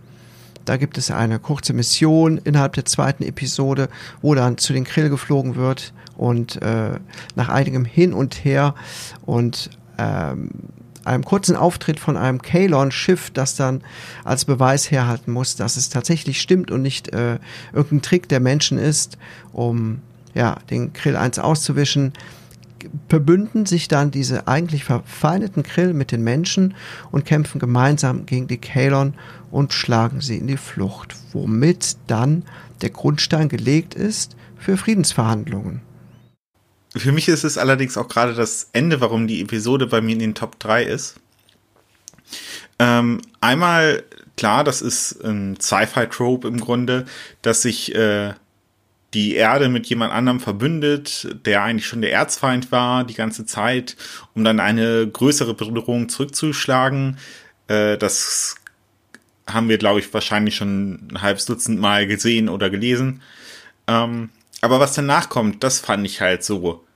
Da 0.64 0.76
gibt 0.76 0.96
es 0.96 1.10
eine 1.10 1.40
kurze 1.40 1.72
Mission 1.72 2.38
innerhalb 2.38 2.74
der 2.74 2.84
zweiten 2.84 3.24
Episode, 3.24 3.88
wo 4.20 4.34
dann 4.34 4.58
zu 4.58 4.72
den 4.72 4.84
Krill 4.84 5.08
geflogen 5.08 5.56
wird 5.56 5.92
und 6.16 6.62
äh, 6.62 7.00
nach 7.34 7.48
einigem 7.48 7.84
Hin 7.84 8.12
und 8.12 8.44
Her 8.44 8.74
und 9.26 9.70
ähm, 9.98 10.50
einem 11.04 11.24
kurzen 11.24 11.56
Auftritt 11.56 11.98
von 11.98 12.16
einem 12.16 12.40
Kalon-Schiff, 12.42 13.30
das 13.30 13.56
dann 13.56 13.82
als 14.24 14.44
Beweis 14.44 14.90
herhalten 14.90 15.32
muss, 15.32 15.56
dass 15.56 15.76
es 15.76 15.88
tatsächlich 15.88 16.40
stimmt 16.40 16.70
und 16.70 16.82
nicht 16.82 17.12
äh, 17.12 17.38
irgendein 17.72 18.02
Trick 18.02 18.28
der 18.28 18.40
Menschen 18.40 18.78
ist, 18.78 19.18
um 19.52 20.00
ja, 20.34 20.56
den 20.70 20.92
Krill 20.92 21.16
1 21.16 21.38
auszuwischen, 21.38 22.12
verbünden 23.08 23.66
sich 23.66 23.88
dann 23.88 24.10
diese 24.10 24.48
eigentlich 24.48 24.84
verfeindeten 24.84 25.62
Krill 25.62 25.94
mit 25.94 26.10
den 26.10 26.22
Menschen 26.22 26.74
und 27.10 27.24
kämpfen 27.24 27.58
gemeinsam 27.58 28.26
gegen 28.26 28.48
die 28.48 28.58
Kalon 28.58 29.14
und 29.50 29.72
schlagen 29.72 30.20
sie 30.20 30.38
in 30.38 30.46
die 30.46 30.56
Flucht, 30.56 31.14
womit 31.32 31.96
dann 32.06 32.44
der 32.80 32.90
Grundstein 32.90 33.48
gelegt 33.48 33.94
ist 33.94 34.36
für 34.58 34.76
Friedensverhandlungen. 34.76 35.80
Für 36.94 37.12
mich 37.12 37.28
ist 37.28 37.44
es 37.44 37.56
allerdings 37.56 37.96
auch 37.96 38.08
gerade 38.08 38.34
das 38.34 38.68
Ende, 38.72 39.00
warum 39.00 39.26
die 39.26 39.40
Episode 39.40 39.86
bei 39.86 40.00
mir 40.00 40.12
in 40.12 40.18
den 40.18 40.34
Top 40.34 40.58
3 40.58 40.84
ist. 40.84 41.16
Ähm, 42.78 43.20
einmal, 43.40 44.02
klar, 44.36 44.64
das 44.64 44.82
ist 44.82 45.24
ein 45.24 45.58
Sci-Fi-Trope 45.58 46.48
im 46.48 46.60
Grunde, 46.60 47.06
dass 47.40 47.62
sich 47.62 47.94
äh, 47.94 48.34
die 49.14 49.34
Erde 49.34 49.68
mit 49.68 49.86
jemand 49.86 50.12
anderem 50.12 50.40
verbündet, 50.40 51.28
der 51.44 51.62
eigentlich 51.62 51.86
schon 51.86 52.02
der 52.02 52.12
Erzfeind 52.12 52.72
war 52.72 53.04
die 53.04 53.14
ganze 53.14 53.44
Zeit, 53.44 53.96
um 54.34 54.44
dann 54.44 54.60
eine 54.60 55.06
größere 55.06 55.54
Bedrohung 55.54 56.08
zurückzuschlagen. 56.08 57.18
Äh, 57.68 57.98
das 57.98 58.56
haben 59.46 59.68
wir, 59.68 59.78
glaube 59.78 60.00
ich, 60.00 60.12
wahrscheinlich 60.14 60.56
schon 60.56 61.08
ein 61.10 61.22
halbes 61.22 61.44
Dutzend 61.44 61.80
Mal 61.80 62.06
gesehen 62.06 62.48
oder 62.48 62.70
gelesen. 62.70 63.22
Ähm, 63.86 64.30
aber 64.62 64.80
was 64.80 64.94
danach 64.94 65.28
kommt, 65.28 65.62
das 65.62 65.80
fand 65.80 66.06
ich 66.06 66.22
halt 66.22 66.42
so 66.42 66.86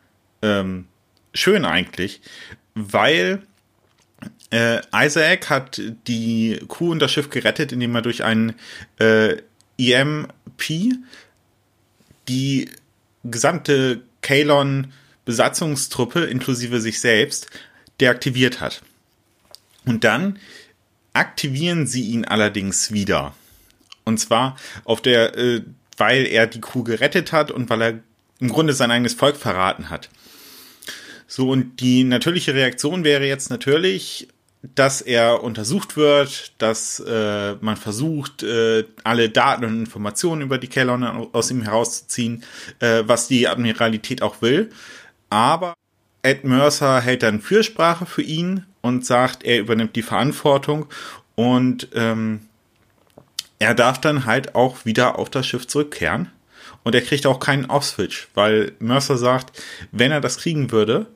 ähm, 0.40 0.86
schön 1.34 1.66
eigentlich, 1.66 2.22
weil 2.74 3.42
äh, 4.50 4.80
Isaac 4.94 5.50
hat 5.50 5.82
die 6.06 6.60
Kuh 6.68 6.92
und 6.92 7.00
das 7.00 7.12
Schiff 7.12 7.28
gerettet, 7.28 7.72
indem 7.72 7.94
er 7.94 8.02
durch 8.02 8.24
einen 8.24 8.54
äh, 8.98 9.36
EMP 9.78 10.94
die 12.28 12.70
gesamte 13.24 14.02
Kalon 14.22 14.92
Besatzungstruppe 15.24 16.24
inklusive 16.24 16.80
sich 16.80 17.00
selbst 17.00 17.50
deaktiviert 18.00 18.60
hat. 18.60 18.82
Und 19.84 20.04
dann 20.04 20.38
aktivieren 21.12 21.86
sie 21.86 22.02
ihn 22.10 22.24
allerdings 22.24 22.92
wieder. 22.92 23.34
Und 24.04 24.18
zwar 24.18 24.56
auf 24.84 25.02
der, 25.02 25.36
äh, 25.36 25.62
weil 25.96 26.26
er 26.26 26.46
die 26.46 26.60
Kuh 26.60 26.84
gerettet 26.84 27.32
hat 27.32 27.50
und 27.50 27.70
weil 27.70 27.82
er 27.82 28.00
im 28.38 28.48
Grunde 28.48 28.72
sein 28.72 28.90
eigenes 28.90 29.14
Volk 29.14 29.36
verraten 29.36 29.90
hat. 29.90 30.10
So, 31.26 31.50
und 31.50 31.80
die 31.80 32.04
natürliche 32.04 32.54
Reaktion 32.54 33.02
wäre 33.02 33.26
jetzt 33.26 33.50
natürlich, 33.50 34.28
dass 34.74 35.00
er 35.00 35.42
untersucht 35.42 35.96
wird, 35.96 36.52
dass 36.58 37.00
äh, 37.00 37.54
man 37.60 37.76
versucht, 37.76 38.42
äh, 38.42 38.84
alle 39.04 39.30
Daten 39.30 39.64
und 39.64 39.80
Informationen 39.80 40.42
über 40.42 40.58
die 40.58 40.68
Kellon 40.68 41.04
aus 41.04 41.50
ihm 41.50 41.62
herauszuziehen, 41.62 42.42
äh, 42.80 43.02
was 43.06 43.28
die 43.28 43.48
Admiralität 43.48 44.22
auch 44.22 44.42
will. 44.42 44.70
Aber 45.30 45.74
Ed 46.22 46.44
Mercer 46.44 47.00
hält 47.00 47.22
dann 47.22 47.40
Fürsprache 47.40 48.06
für 48.06 48.22
ihn 48.22 48.64
und 48.80 49.06
sagt, 49.06 49.44
er 49.44 49.60
übernimmt 49.60 49.94
die 49.94 50.02
Verantwortung 50.02 50.86
und 51.36 51.88
ähm, 51.94 52.40
er 53.58 53.74
darf 53.74 54.00
dann 54.00 54.26
halt 54.26 54.54
auch 54.54 54.84
wieder 54.84 55.18
auf 55.18 55.30
das 55.30 55.46
Schiff 55.46 55.66
zurückkehren. 55.66 56.30
Und 56.84 56.94
er 56.94 57.02
kriegt 57.02 57.26
auch 57.26 57.40
keinen 57.40 57.66
Off-Switch, 57.66 58.28
weil 58.34 58.72
Mercer 58.78 59.16
sagt, 59.16 59.60
wenn 59.90 60.12
er 60.12 60.20
das 60.20 60.38
kriegen 60.38 60.70
würde, 60.70 61.06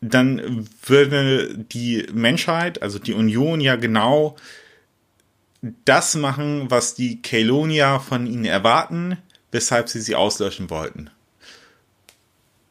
dann 0.00 0.68
würde 0.86 1.58
die 1.58 2.06
Menschheit, 2.12 2.82
also 2.82 3.00
die 3.00 3.12
Union 3.12 3.60
ja 3.60 3.74
genau 3.74 4.36
das 5.84 6.14
machen, 6.14 6.70
was 6.70 6.94
die 6.94 7.20
Kalonia 7.20 7.98
von 7.98 8.26
ihnen 8.26 8.44
erwarten, 8.44 9.18
weshalb 9.50 9.88
sie 9.88 10.00
sie 10.00 10.14
auslöschen 10.14 10.70
wollten. 10.70 11.10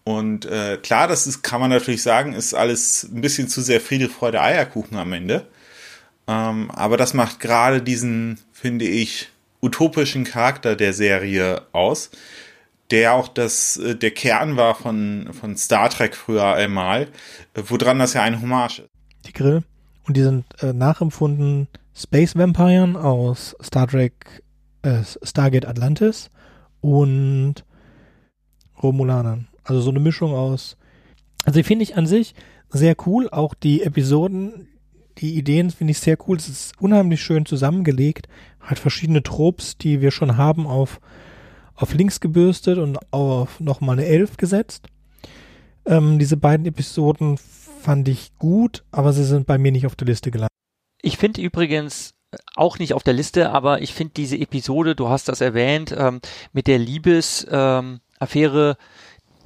Und 0.05 0.45
äh, 0.45 0.77
klar, 0.81 1.09
das 1.09 1.27
ist, 1.27 1.41
kann 1.41 1.59
man 1.59 1.69
natürlich 1.69 2.01
sagen, 2.01 2.31
ist 2.31 2.53
alles 2.53 3.03
ein 3.03 3.19
bisschen 3.19 3.49
zu 3.49 3.61
sehr 3.61 3.81
Friede, 3.81 4.07
Freude, 4.07 4.41
Eierkuchen 4.41 4.97
am 4.97 5.11
Ende. 5.11 5.45
Ähm, 6.27 6.71
aber 6.71 6.95
das 6.95 7.13
macht 7.13 7.41
gerade 7.41 7.81
diesen, 7.81 8.39
finde 8.57 8.85
ich, 8.85 9.29
utopischen 9.61 10.23
Charakter 10.23 10.75
der 10.75 10.91
Serie 10.91 11.61
aus, 11.73 12.09
der 12.89 13.13
auch 13.13 13.27
das, 13.27 13.77
äh, 13.77 13.95
der 13.95 14.11
Kern 14.11 14.57
war 14.57 14.73
von, 14.73 15.29
von 15.31 15.55
Star 15.55 15.89
Trek 15.89 16.15
früher 16.15 16.55
einmal, 16.55 17.03
äh, 17.53 17.61
woran 17.67 17.99
das 17.99 18.13
ja 18.13 18.23
ein 18.23 18.41
Hommage 18.41 18.79
ist. 18.79 18.89
Die 19.27 19.33
Grill. 19.33 19.63
Und 20.07 20.17
die 20.17 20.23
sind 20.23 20.45
äh, 20.61 20.73
nachempfunden 20.73 21.67
Space 21.95 22.35
Vampiren 22.35 22.95
aus 22.95 23.55
Star 23.61 23.87
Trek 23.87 24.41
äh, 24.81 25.03
Stargate 25.21 25.67
Atlantis 25.67 26.31
und 26.81 27.63
Romulanern. 28.81 29.49
Also 29.65 29.81
so 29.81 29.91
eine 29.91 29.99
Mischung 29.99 30.33
aus. 30.33 30.77
Also 31.45 31.61
finde 31.61 31.83
ich 31.83 31.95
an 31.95 32.07
sich 32.07 32.33
sehr 32.69 32.95
cool. 33.05 33.29
Auch 33.29 33.53
die 33.53 33.83
Episoden, 33.83 34.67
die 35.19 35.35
Ideen 35.35 35.71
finde 35.71 35.91
ich 35.91 35.99
sehr 35.99 36.17
cool. 36.27 36.37
Es 36.37 36.47
ist 36.47 36.73
unheimlich 36.79 37.21
schön 37.21 37.45
zusammengelegt. 37.45 38.27
Halt 38.61 38.79
verschiedene 38.79 39.23
Tropes, 39.23 39.77
die 39.77 40.01
wir 40.01 40.11
schon 40.11 40.37
haben 40.37 40.67
auf 40.67 40.99
auf 41.77 41.93
links 41.93 42.19
gebürstet 42.19 42.79
und 42.79 42.97
auf 43.13 43.59
nochmal 43.59 43.99
eine 43.99 44.07
11 44.07 44.37
gesetzt. 44.37 44.87
Ähm, 45.85 46.19
diese 46.19 46.35
beiden 46.35 46.65
Episoden 46.65 47.37
fand 47.37 48.09
ich 48.09 48.35
gut, 48.37 48.83
aber 48.91 49.13
sie 49.13 49.23
sind 49.23 49.45
bei 49.45 49.57
mir 49.57 49.71
nicht 49.71 49.85
auf 49.85 49.95
der 49.95 50.07
Liste 50.07 50.31
gelandet. 50.31 50.51
Ich 51.01 51.17
finde 51.17 51.41
übrigens 51.41 52.15
auch 52.55 52.79
nicht 52.79 52.93
auf 52.93 53.03
der 53.03 53.13
Liste, 53.13 53.51
aber 53.51 53.81
ich 53.81 53.93
finde 53.93 54.13
diese 54.17 54.37
Episode, 54.37 54.95
du 54.95 55.07
hast 55.07 55.29
das 55.29 55.39
erwähnt, 55.39 55.95
ähm, 55.97 56.19
mit 56.51 56.67
der 56.67 56.79
Liebesaffäre, 56.79 57.97
ähm, 58.19 58.75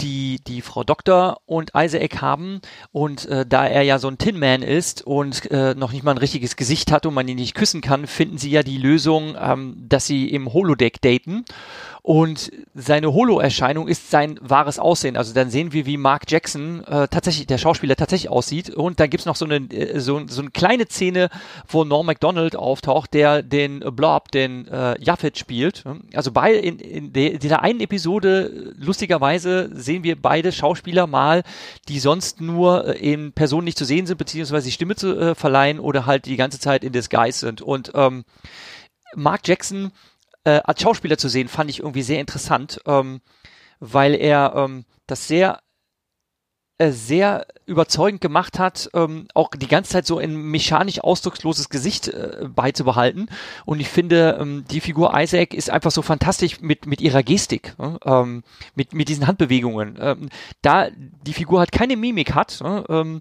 die 0.01 0.39
die 0.45 0.61
Frau 0.61 0.83
Doktor 0.83 1.41
und 1.45 1.71
Isaac 1.75 2.21
haben. 2.21 2.61
Und 2.91 3.25
äh, 3.27 3.45
da 3.45 3.65
er 3.65 3.83
ja 3.83 3.99
so 3.99 4.07
ein 4.07 4.17
Tin 4.17 4.39
Man 4.39 4.61
ist 4.61 5.01
und 5.01 5.49
äh, 5.51 5.75
noch 5.75 5.91
nicht 5.91 6.03
mal 6.03 6.11
ein 6.11 6.17
richtiges 6.17 6.55
Gesicht 6.55 6.91
hat 6.91 7.05
und 7.05 7.13
man 7.13 7.27
ihn 7.27 7.37
nicht 7.37 7.55
küssen 7.55 7.81
kann, 7.81 8.07
finden 8.07 8.37
sie 8.37 8.51
ja 8.51 8.63
die 8.63 8.77
Lösung, 8.77 9.35
ähm, 9.39 9.85
dass 9.87 10.05
sie 10.05 10.29
im 10.29 10.51
Holodeck 10.51 11.01
daten 11.01 11.45
und 12.03 12.51
seine 12.73 13.13
Holo-Erscheinung 13.13 13.87
ist 13.87 14.09
sein 14.09 14.39
wahres 14.41 14.79
Aussehen. 14.79 15.15
Also 15.15 15.35
dann 15.35 15.51
sehen 15.51 15.71
wir, 15.71 15.85
wie 15.85 15.97
Mark 15.97 16.23
Jackson 16.27 16.83
äh, 16.85 17.07
tatsächlich, 17.07 17.45
der 17.45 17.59
Schauspieler 17.59 17.95
tatsächlich 17.95 18.31
aussieht. 18.31 18.71
Und 18.71 18.99
dann 18.99 19.11
gibt's 19.11 19.27
noch 19.27 19.35
so 19.35 19.45
eine, 19.45 19.57
äh, 19.57 19.99
so, 19.99 20.19
so 20.27 20.41
eine 20.41 20.49
kleine 20.49 20.85
Szene, 20.87 21.29
wo 21.67 21.83
Norm 21.83 22.07
MacDonald 22.07 22.55
auftaucht, 22.55 23.13
der 23.13 23.43
den 23.43 23.81
Blob, 23.81 24.31
den 24.31 24.67
äh, 24.67 24.99
Jaffet 24.99 25.37
spielt. 25.37 25.83
Also 26.15 26.31
bei 26.31 26.55
in, 26.55 26.79
in, 26.79 27.13
de, 27.13 27.33
in 27.33 27.39
dieser 27.39 27.61
einen 27.61 27.81
Episode, 27.81 28.73
lustigerweise, 28.77 29.69
sehen 29.71 30.03
wir 30.03 30.19
beide 30.19 30.51
Schauspieler 30.51 31.05
mal, 31.05 31.43
die 31.87 31.99
sonst 31.99 32.41
nur 32.41 32.87
äh, 32.87 32.97
in 32.97 33.31
Personen 33.31 33.65
nicht 33.65 33.77
zu 33.77 33.85
sehen 33.85 34.07
sind, 34.07 34.17
beziehungsweise 34.17 34.65
die 34.65 34.71
Stimme 34.71 34.95
zu 34.95 35.15
äh, 35.19 35.35
verleihen 35.35 35.79
oder 35.79 36.07
halt 36.07 36.25
die 36.25 36.35
ganze 36.35 36.59
Zeit 36.59 36.83
in 36.83 36.93
Disguise 36.93 37.37
sind. 37.37 37.61
Und 37.61 37.91
ähm, 37.93 38.23
Mark 39.15 39.47
Jackson 39.47 39.91
äh, 40.43 40.61
als 40.63 40.81
Schauspieler 40.81 41.17
zu 41.17 41.29
sehen, 41.29 41.47
fand 41.47 41.69
ich 41.69 41.79
irgendwie 41.79 42.03
sehr 42.03 42.19
interessant, 42.19 42.81
ähm, 42.85 43.21
weil 43.79 44.15
er 44.15 44.53
ähm, 44.55 44.85
das 45.07 45.27
sehr 45.27 45.59
äh, 46.81 46.91
sehr 46.93 47.45
überzeugend 47.67 48.21
gemacht 48.21 48.57
hat, 48.57 48.89
ähm, 48.95 49.27
auch 49.35 49.51
die 49.51 49.67
ganze 49.67 49.91
Zeit 49.91 50.07
so 50.07 50.17
ein 50.17 50.35
mechanisch 50.35 50.99
ausdrucksloses 50.99 51.69
Gesicht 51.69 52.07
äh, 52.07 52.47
beizubehalten. 52.47 53.29
Und 53.65 53.79
ich 53.79 53.87
finde, 53.87 54.39
ähm, 54.41 54.65
die 54.71 54.81
Figur 54.81 55.11
Isaac 55.15 55.53
ist 55.53 55.69
einfach 55.69 55.91
so 55.91 56.01
fantastisch 56.01 56.59
mit, 56.59 56.87
mit 56.87 56.99
ihrer 56.99 57.21
Gestik, 57.21 57.75
äh, 57.77 57.97
ähm, 58.03 58.41
mit, 58.73 58.95
mit 58.95 59.09
diesen 59.09 59.27
Handbewegungen. 59.27 59.99
Ähm, 60.01 60.29
da 60.63 60.87
die 60.89 61.33
Figur 61.33 61.59
halt 61.59 61.71
keine 61.71 61.97
Mimik 61.97 62.33
hat, 62.33 62.59
äh, 62.61 63.19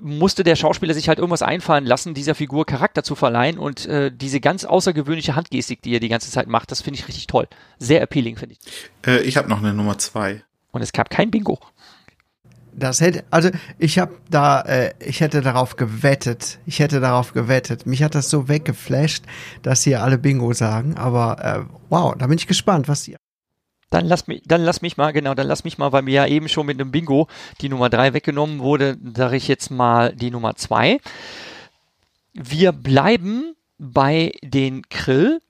musste 0.00 0.44
der 0.44 0.56
Schauspieler 0.56 0.94
sich 0.94 1.08
halt 1.08 1.18
irgendwas 1.18 1.42
einfallen 1.42 1.84
lassen, 1.84 2.14
dieser 2.14 2.34
Figur 2.34 2.66
Charakter 2.66 3.02
zu 3.02 3.14
verleihen 3.14 3.58
und 3.58 3.86
äh, 3.86 4.10
diese 4.14 4.40
ganz 4.40 4.64
außergewöhnliche 4.64 5.36
Handgestik, 5.36 5.82
die 5.82 5.94
er 5.94 6.00
die 6.00 6.08
ganze 6.08 6.30
Zeit 6.30 6.48
macht, 6.48 6.70
das 6.70 6.82
finde 6.82 6.98
ich 6.98 7.08
richtig 7.08 7.26
toll. 7.26 7.46
Sehr 7.78 8.02
appealing, 8.02 8.36
finde 8.36 8.56
ich. 8.58 8.90
Äh, 9.06 9.22
ich 9.22 9.36
habe 9.36 9.48
noch 9.48 9.58
eine 9.58 9.72
Nummer 9.72 9.98
zwei. 9.98 10.42
Und 10.72 10.82
es 10.82 10.92
gab 10.92 11.10
kein 11.10 11.30
Bingo. 11.30 11.58
Das 12.76 13.00
hätte, 13.00 13.24
also 13.30 13.50
ich 13.78 14.00
habe 14.00 14.16
da, 14.30 14.60
äh, 14.62 14.94
ich 14.98 15.20
hätte 15.20 15.42
darauf 15.42 15.76
gewettet, 15.76 16.58
ich 16.66 16.80
hätte 16.80 16.98
darauf 16.98 17.32
gewettet. 17.32 17.86
Mich 17.86 18.02
hat 18.02 18.16
das 18.16 18.30
so 18.30 18.48
weggeflasht, 18.48 19.24
dass 19.62 19.84
hier 19.84 20.02
alle 20.02 20.18
Bingo 20.18 20.52
sagen. 20.52 20.96
Aber 20.96 21.44
äh, 21.44 21.74
wow, 21.88 22.16
da 22.18 22.26
bin 22.26 22.36
ich 22.36 22.48
gespannt, 22.48 22.88
was 22.88 23.04
die 23.04 23.16
dann 23.94 24.06
lass 24.06 24.26
mich, 24.26 24.42
dann 24.44 24.62
lass 24.62 24.82
mich 24.82 24.96
mal, 24.96 25.12
genau, 25.12 25.34
dann 25.34 25.46
lass 25.46 25.62
mich 25.62 25.78
mal, 25.78 25.92
weil 25.92 26.02
mir 26.02 26.14
ja 26.14 26.26
eben 26.26 26.48
schon 26.48 26.66
mit 26.66 26.80
einem 26.80 26.90
Bingo 26.90 27.28
die 27.60 27.68
Nummer 27.68 27.88
drei 27.90 28.12
weggenommen 28.12 28.58
wurde, 28.58 28.98
sage 29.14 29.36
ich 29.36 29.46
jetzt 29.46 29.70
mal 29.70 30.14
die 30.14 30.32
Nummer 30.32 30.56
zwei. 30.56 30.98
Wir 32.32 32.72
bleiben 32.72 33.54
bei 33.78 34.32
den 34.42 34.88
Krill 34.88 35.40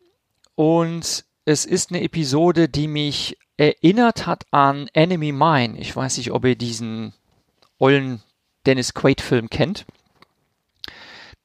und 0.54 1.24
es 1.46 1.64
ist 1.64 1.90
eine 1.90 2.02
Episode, 2.02 2.68
die 2.68 2.86
mich 2.86 3.38
erinnert 3.56 4.26
hat 4.26 4.44
an 4.50 4.88
Enemy 4.92 5.32
Mine. 5.32 5.78
Ich 5.78 5.96
weiß 5.96 6.18
nicht, 6.18 6.32
ob 6.32 6.44
ihr 6.44 6.56
diesen 6.56 7.14
ollen 7.78 8.22
Dennis 8.66 8.92
Quaid-Film 8.92 9.48
kennt. 9.48 9.86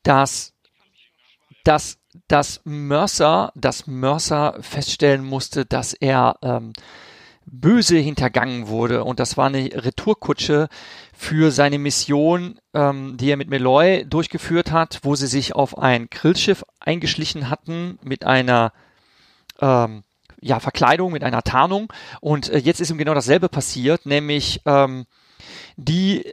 Das, 0.04 0.54
das 1.64 1.99
dass 2.28 2.62
Mercer, 2.64 3.51
dass 3.55 3.88
Mercer 3.88 4.57
feststellen 4.62 5.24
musste, 5.24 5.66
dass 5.66 5.93
er 5.93 6.38
ähm, 6.41 6.74
böse 7.45 7.97
hintergangen 7.97 8.68
wurde. 8.68 9.03
Und 9.03 9.20
das 9.20 9.38
war 9.38 9.47
eine 9.47 9.70
Retourkutsche 9.74 10.70
für 11.14 11.51
seine 11.51 11.80
Mission, 11.80 12.60
ähm, 12.74 13.18
die 13.18 13.30
er 13.30 13.38
mit 13.38 13.49
Meloy 13.49 14.05
durchgeführt 14.05 14.72
hat, 14.72 14.99
wo 15.03 15.16
sie 15.16 15.28
sich 15.28 15.55
auf 15.55 15.78
ein 15.78 16.10
Grillschiff 16.10 16.64
eingeschlichen 16.80 17.49
hatten 17.49 17.99
mit 18.03 18.26
einer 18.26 18.72
ähm, 19.62 20.03
ja, 20.41 20.60
Verkleidung, 20.60 21.12
mit 21.12 21.24
einer 21.24 21.43
Tarnung. 21.43 21.91
Und 22.22 22.49
äh, 22.49 22.57
jetzt 22.57 22.82
ist 22.82 22.89
ihm 22.89 22.97
genau 22.97 23.14
dasselbe 23.14 23.49
passiert, 23.49 24.05
nämlich 24.05 24.62
ähm, 24.66 25.05
die 25.76 26.26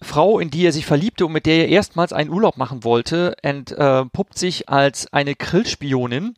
Frau, 0.00 0.38
in 0.38 0.50
die 0.50 0.64
er 0.64 0.72
sich 0.72 0.86
verliebte 0.86 1.26
und 1.26 1.32
mit 1.32 1.44
der 1.44 1.64
er 1.64 1.68
erstmals 1.68 2.12
einen 2.12 2.30
Urlaub 2.30 2.56
machen 2.56 2.84
wollte, 2.84 3.36
entpuppt 3.42 4.38
sich 4.38 4.68
als 4.68 5.12
eine 5.12 5.34
Grillspionin 5.34 6.36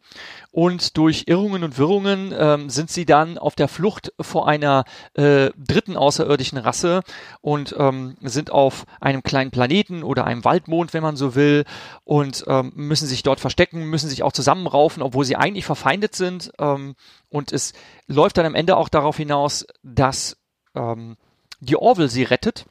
und 0.51 0.97
durch 0.97 1.25
Irrungen 1.27 1.63
und 1.63 1.77
Wirrungen 1.77 2.35
ähm, 2.37 2.71
sind 2.71 2.91
sie 2.91 3.05
dann 3.05 3.39
auf 3.39 3.55
der 3.55 3.69
Flucht 3.69 4.13
vor 4.19 4.49
einer 4.49 4.85
äh, 5.15 5.51
dritten 5.57 5.97
außerirdischen 5.97 6.59
Rasse 6.59 7.03
und 7.41 7.75
ähm, 7.79 8.17
sind 8.23 8.51
auf 8.51 8.85
einem 9.01 9.23
kleinen 9.23 9.51
Planeten 9.51 10.03
oder 10.03 10.25
einem 10.25 10.45
Waldmond, 10.45 10.93
wenn 10.93 11.03
man 11.03 11.17
so 11.17 11.35
will, 11.35 11.65
und 12.05 12.45
ähm, 12.49 12.73
müssen 12.75 13.07
sich 13.07 13.23
dort 13.23 13.41
verstecken, 13.41 13.85
müssen 13.85 14.09
sich 14.09 14.23
auch 14.23 14.33
zusammenraufen, 14.33 15.03
obwohl 15.03 15.25
sie 15.25 15.37
eigentlich 15.37 15.67
verfeindet 15.67 16.17
sind. 16.17 16.51
Ähm, 16.59 16.95
und 17.29 17.53
es 17.53 17.75
läuft 18.09 18.39
dann 18.39 18.47
am 18.47 18.55
Ende 18.55 18.77
auch 18.77 18.89
darauf 18.89 19.19
hinaus, 19.19 19.67
dass 19.83 20.37
ähm, 20.75 21.17
die 21.61 21.77
Orville 21.77 22.09
sie 22.09 22.25
rettet 22.25 22.65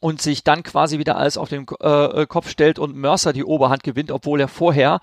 und 0.00 0.22
sich 0.22 0.44
dann 0.44 0.62
quasi 0.62 0.98
wieder 0.98 1.16
alles 1.16 1.36
auf 1.36 1.48
den 1.48 1.66
äh, 1.80 2.26
Kopf 2.26 2.48
stellt 2.48 2.78
und 2.78 2.96
Mercer 2.96 3.32
die 3.32 3.44
Oberhand 3.44 3.82
gewinnt, 3.82 4.10
obwohl 4.12 4.40
er 4.40 4.48
vorher 4.48 5.00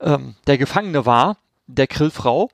ähm, 0.00 0.34
der 0.46 0.58
Gefangene 0.58 1.06
war, 1.06 1.36
der 1.66 1.86
Krillfrau. 1.86 2.50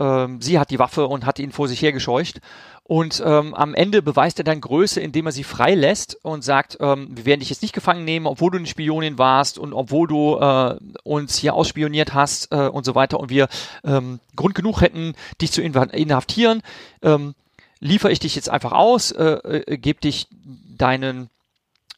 Ähm, 0.00 0.40
sie 0.40 0.58
hat 0.58 0.70
die 0.70 0.78
Waffe 0.78 1.06
und 1.06 1.26
hat 1.26 1.38
ihn 1.38 1.52
vor 1.52 1.68
sich 1.68 1.82
hergescheucht. 1.82 2.40
Und 2.84 3.22
ähm, 3.24 3.52
am 3.54 3.74
Ende 3.74 4.00
beweist 4.00 4.38
er 4.38 4.44
dann 4.44 4.62
Größe, 4.62 5.00
indem 5.00 5.26
er 5.26 5.32
sie 5.32 5.44
freilässt 5.44 6.18
und 6.22 6.42
sagt, 6.42 6.78
ähm, 6.80 7.08
wir 7.10 7.26
werden 7.26 7.40
dich 7.40 7.50
jetzt 7.50 7.60
nicht 7.60 7.74
gefangen 7.74 8.04
nehmen, 8.06 8.26
obwohl 8.26 8.50
du 8.50 8.56
eine 8.56 8.66
Spionin 8.66 9.18
warst 9.18 9.58
und 9.58 9.74
obwohl 9.74 10.06
du 10.06 10.36
äh, 10.36 10.76
uns 11.02 11.36
hier 11.36 11.52
ausspioniert 11.52 12.14
hast 12.14 12.50
äh, 12.50 12.68
und 12.68 12.86
so 12.86 12.94
weiter 12.94 13.20
und 13.20 13.28
wir 13.28 13.48
ähm, 13.84 14.20
Grund 14.36 14.54
genug 14.54 14.80
hätten, 14.80 15.14
dich 15.42 15.52
zu 15.52 15.60
inhaftieren. 15.60 16.62
Ähm, 17.02 17.34
liefere 17.80 18.12
ich 18.12 18.18
dich 18.18 18.34
jetzt 18.34 18.50
einfach 18.50 18.72
aus, 18.72 19.12
äh, 19.12 19.24
äh, 19.24 19.78
gebe 19.78 20.00
dich 20.00 20.26
deinen 20.30 21.30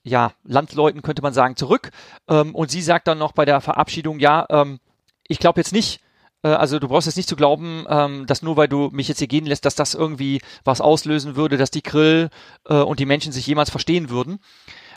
ja, 0.03 0.33
Landleuten, 0.45 1.03
könnte 1.03 1.23
man 1.23 1.35
sagen, 1.35 1.57
zurück. 1.57 1.91
Ähm, 2.29 2.55
und 2.55 2.71
sie 2.71 2.83
sagt 2.83 3.07
dann 3.07 3.19
noch 3.19 3.33
bei 3.33 3.45
der 3.45 3.61
Verabschiedung, 3.61 4.19
ja, 4.19 4.47
ähm, 4.49 4.81
ich 5.29 5.39
glaube 5.39 5.61
jetzt 5.61 5.73
nicht, 5.73 6.01
äh, 6.43 6.49
also 6.49 6.79
du 6.79 6.89
brauchst 6.89 7.07
jetzt 7.07 7.17
nicht 7.17 7.29
zu 7.29 7.37
glauben, 7.37 7.85
ähm, 7.89 8.27
dass 8.27 8.43
nur 8.43 8.57
weil 8.57 8.69
du 8.69 8.91
mich 8.93 9.09
jetzt 9.09 9.19
hier 9.19 9.29
gehen 9.29 9.47
lässt, 9.47 9.65
dass 9.65 9.75
das 9.75 9.95
irgendwie 9.95 10.41
was 10.65 10.81
auslösen 10.81 11.37
würde, 11.37 11.57
dass 11.57 11.71
die 11.71 11.83
Grill 11.83 12.31
äh, 12.67 12.75
und 12.75 12.99
die 12.99 13.07
Menschen 13.07 13.33
sich 13.33 13.47
jemals 13.47 13.71
verstehen 13.71 14.11
würden. 14.11 14.41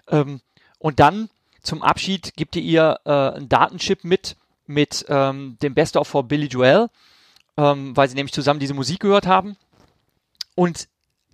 Ähm, 0.07 0.41
und 0.79 0.99
dann 0.99 1.29
zum 1.61 1.81
Abschied 1.81 2.35
gibt 2.35 2.55
ihr 2.55 2.61
ihr 2.61 2.99
äh, 3.05 3.37
einen 3.37 3.49
Datenchip 3.49 4.03
mit, 4.03 4.35
mit 4.65 5.05
ähm, 5.09 5.57
dem 5.61 5.73
Best 5.73 5.97
of 5.97 6.07
for 6.07 6.23
Billy 6.23 6.47
Joel, 6.47 6.89
ähm, 7.57 7.95
weil 7.95 8.09
sie 8.09 8.15
nämlich 8.15 8.33
zusammen 8.33 8.59
diese 8.59 8.73
Musik 8.73 8.99
gehört 8.99 9.27
haben. 9.27 9.57
Und 10.55 10.87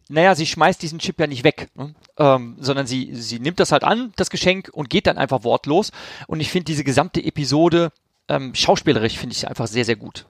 naja, 0.09 0.33
sie 0.33 0.47
schmeißt 0.47 0.81
diesen 0.81 0.99
Chip 0.99 1.19
ja 1.19 1.27
nicht 1.27 1.43
weg, 1.43 1.69
ne? 1.75 1.93
ähm, 2.17 2.57
sondern 2.59 2.87
sie, 2.87 3.13
sie 3.13 3.39
nimmt 3.39 3.59
das 3.59 3.71
halt 3.71 3.83
an, 3.83 4.11
das 4.15 4.29
Geschenk, 4.29 4.69
und 4.73 4.89
geht 4.89 5.05
dann 5.05 5.17
einfach 5.17 5.43
wortlos. 5.43 5.91
Und 6.27 6.39
ich 6.39 6.49
finde 6.49 6.65
diese 6.65 6.83
gesamte 6.83 7.23
Episode 7.23 7.91
ähm, 8.29 8.53
schauspielerisch 8.55 9.17
finde 9.17 9.35
ich 9.35 9.47
einfach 9.47 9.67
sehr, 9.67 9.85
sehr 9.85 9.95
gut. 9.95 10.25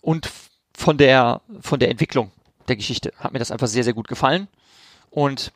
Und 0.00 0.30
von 0.76 0.98
der, 0.98 1.40
von 1.60 1.78
der 1.78 1.90
Entwicklung 1.90 2.32
der 2.68 2.76
Geschichte 2.76 3.12
hat 3.18 3.32
mir 3.32 3.38
das 3.38 3.50
einfach 3.50 3.68
sehr, 3.68 3.84
sehr 3.84 3.94
gut 3.94 4.08
gefallen. 4.08 4.48
Und 5.10 5.52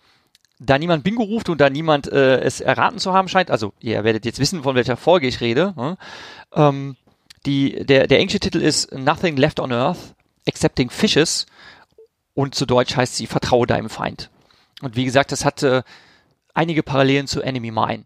da 0.61 0.79
niemand 0.79 1.05
Bingo 1.05 1.23
ruft 1.23 1.49
und 1.49 1.61
da 1.61 1.69
niemand 1.69 2.11
äh, 2.11 2.41
es 2.41 2.61
erraten 2.61 2.99
zu 2.99 3.13
haben 3.13 3.29
scheint, 3.29 3.51
also 3.51 3.73
ihr 3.81 4.03
werdet 4.05 4.25
jetzt 4.25 4.39
wissen, 4.39 4.63
von 4.63 4.75
welcher 4.75 4.97
Folge 4.97 5.27
ich 5.27 5.41
rede, 5.41 5.75
ne? 5.77 5.99
ähm, 6.55 6.97
die, 7.47 7.85
der, 7.85 8.07
der 8.07 8.19
englische 8.19 8.41
Titel 8.41 8.61
ist 8.61 8.93
Nothing 8.93 9.37
Left 9.37 9.61
on 9.61 9.73
Earth 9.73 10.15
Excepting 10.45 10.91
Fishes 10.91 11.47
und 12.39 12.55
zu 12.55 12.67
Deutsch 12.67 12.95
heißt 12.95 13.17
sie 13.17 13.27
Vertraue 13.27 13.67
deinem 13.67 13.89
Feind. 13.89 14.31
Und 14.81 14.95
wie 14.95 15.05
gesagt, 15.05 15.33
das 15.33 15.45
hatte 15.45 15.83
einige 16.55 16.85
Parallelen 16.85 17.27
zu 17.27 17.43
Enemy 17.43 17.73
Mine. 17.73 18.05